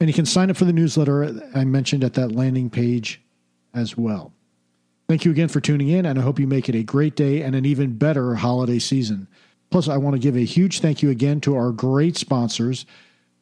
And 0.00 0.08
you 0.08 0.14
can 0.14 0.26
sign 0.26 0.50
up 0.50 0.56
for 0.56 0.64
the 0.64 0.72
newsletter 0.72 1.42
I 1.54 1.64
mentioned 1.64 2.04
at 2.04 2.14
that 2.14 2.32
landing 2.32 2.70
page 2.70 3.20
as 3.72 3.96
well. 3.96 4.32
Thank 5.08 5.24
you 5.24 5.30
again 5.30 5.48
for 5.48 5.60
tuning 5.60 5.88
in, 5.88 6.06
and 6.06 6.18
I 6.18 6.22
hope 6.22 6.38
you 6.38 6.46
make 6.46 6.68
it 6.68 6.74
a 6.74 6.82
great 6.82 7.14
day 7.14 7.42
and 7.42 7.54
an 7.54 7.66
even 7.66 7.96
better 7.96 8.34
holiday 8.34 8.78
season. 8.78 9.28
Plus, 9.70 9.88
I 9.88 9.96
want 9.96 10.14
to 10.14 10.20
give 10.20 10.36
a 10.36 10.44
huge 10.44 10.80
thank 10.80 11.02
you 11.02 11.10
again 11.10 11.40
to 11.42 11.56
our 11.56 11.72
great 11.72 12.16
sponsors. 12.16 12.86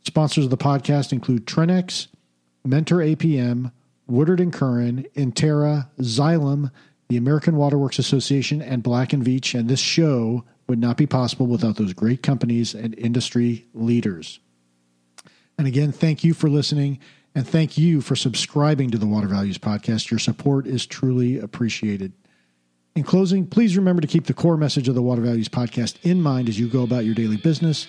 Sponsors 0.04 0.44
of 0.44 0.50
the 0.50 0.56
podcast 0.56 1.12
include 1.12 1.46
Trinnex, 1.46 2.08
Mentor 2.64 2.96
APM, 2.98 3.70
Woodard 4.08 4.40
and 4.40 4.52
Curran, 4.52 5.06
Intera, 5.14 5.88
Xylem, 6.00 6.70
the 7.12 7.18
American 7.18 7.56
Waterworks 7.56 7.98
Association, 7.98 8.62
and 8.62 8.82
Black 8.82 9.10
& 9.10 9.10
Veatch, 9.10 9.54
and 9.54 9.68
this 9.68 9.80
show 9.80 10.46
would 10.66 10.78
not 10.78 10.96
be 10.96 11.06
possible 11.06 11.46
without 11.46 11.76
those 11.76 11.92
great 11.92 12.22
companies 12.22 12.74
and 12.74 12.98
industry 12.98 13.66
leaders. 13.74 14.40
And 15.58 15.66
again, 15.66 15.92
thank 15.92 16.24
you 16.24 16.32
for 16.32 16.48
listening, 16.48 16.98
and 17.34 17.46
thank 17.46 17.76
you 17.76 18.00
for 18.00 18.16
subscribing 18.16 18.90
to 18.92 18.96
the 18.96 19.06
Water 19.06 19.26
Values 19.26 19.58
Podcast. 19.58 20.10
Your 20.10 20.18
support 20.18 20.66
is 20.66 20.86
truly 20.86 21.38
appreciated. 21.38 22.14
In 22.96 23.02
closing, 23.02 23.46
please 23.46 23.76
remember 23.76 24.00
to 24.00 24.08
keep 24.08 24.24
the 24.24 24.32
core 24.32 24.56
message 24.56 24.88
of 24.88 24.94
the 24.94 25.02
Water 25.02 25.20
Values 25.20 25.50
Podcast 25.50 25.96
in 26.02 26.22
mind 26.22 26.48
as 26.48 26.58
you 26.58 26.66
go 26.66 26.82
about 26.82 27.04
your 27.04 27.14
daily 27.14 27.36
business. 27.36 27.88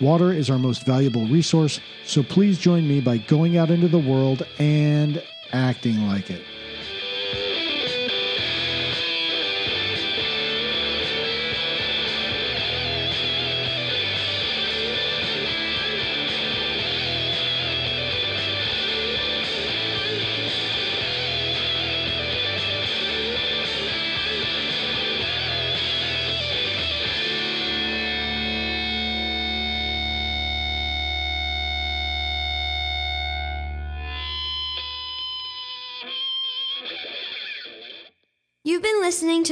Water 0.00 0.32
is 0.32 0.50
our 0.50 0.58
most 0.58 0.84
valuable 0.84 1.28
resource, 1.28 1.78
so 2.04 2.24
please 2.24 2.58
join 2.58 2.88
me 2.88 3.00
by 3.00 3.18
going 3.18 3.56
out 3.56 3.70
into 3.70 3.86
the 3.86 4.00
world 4.00 4.44
and 4.58 5.22
acting 5.52 6.08
like 6.08 6.28
it. 6.28 6.42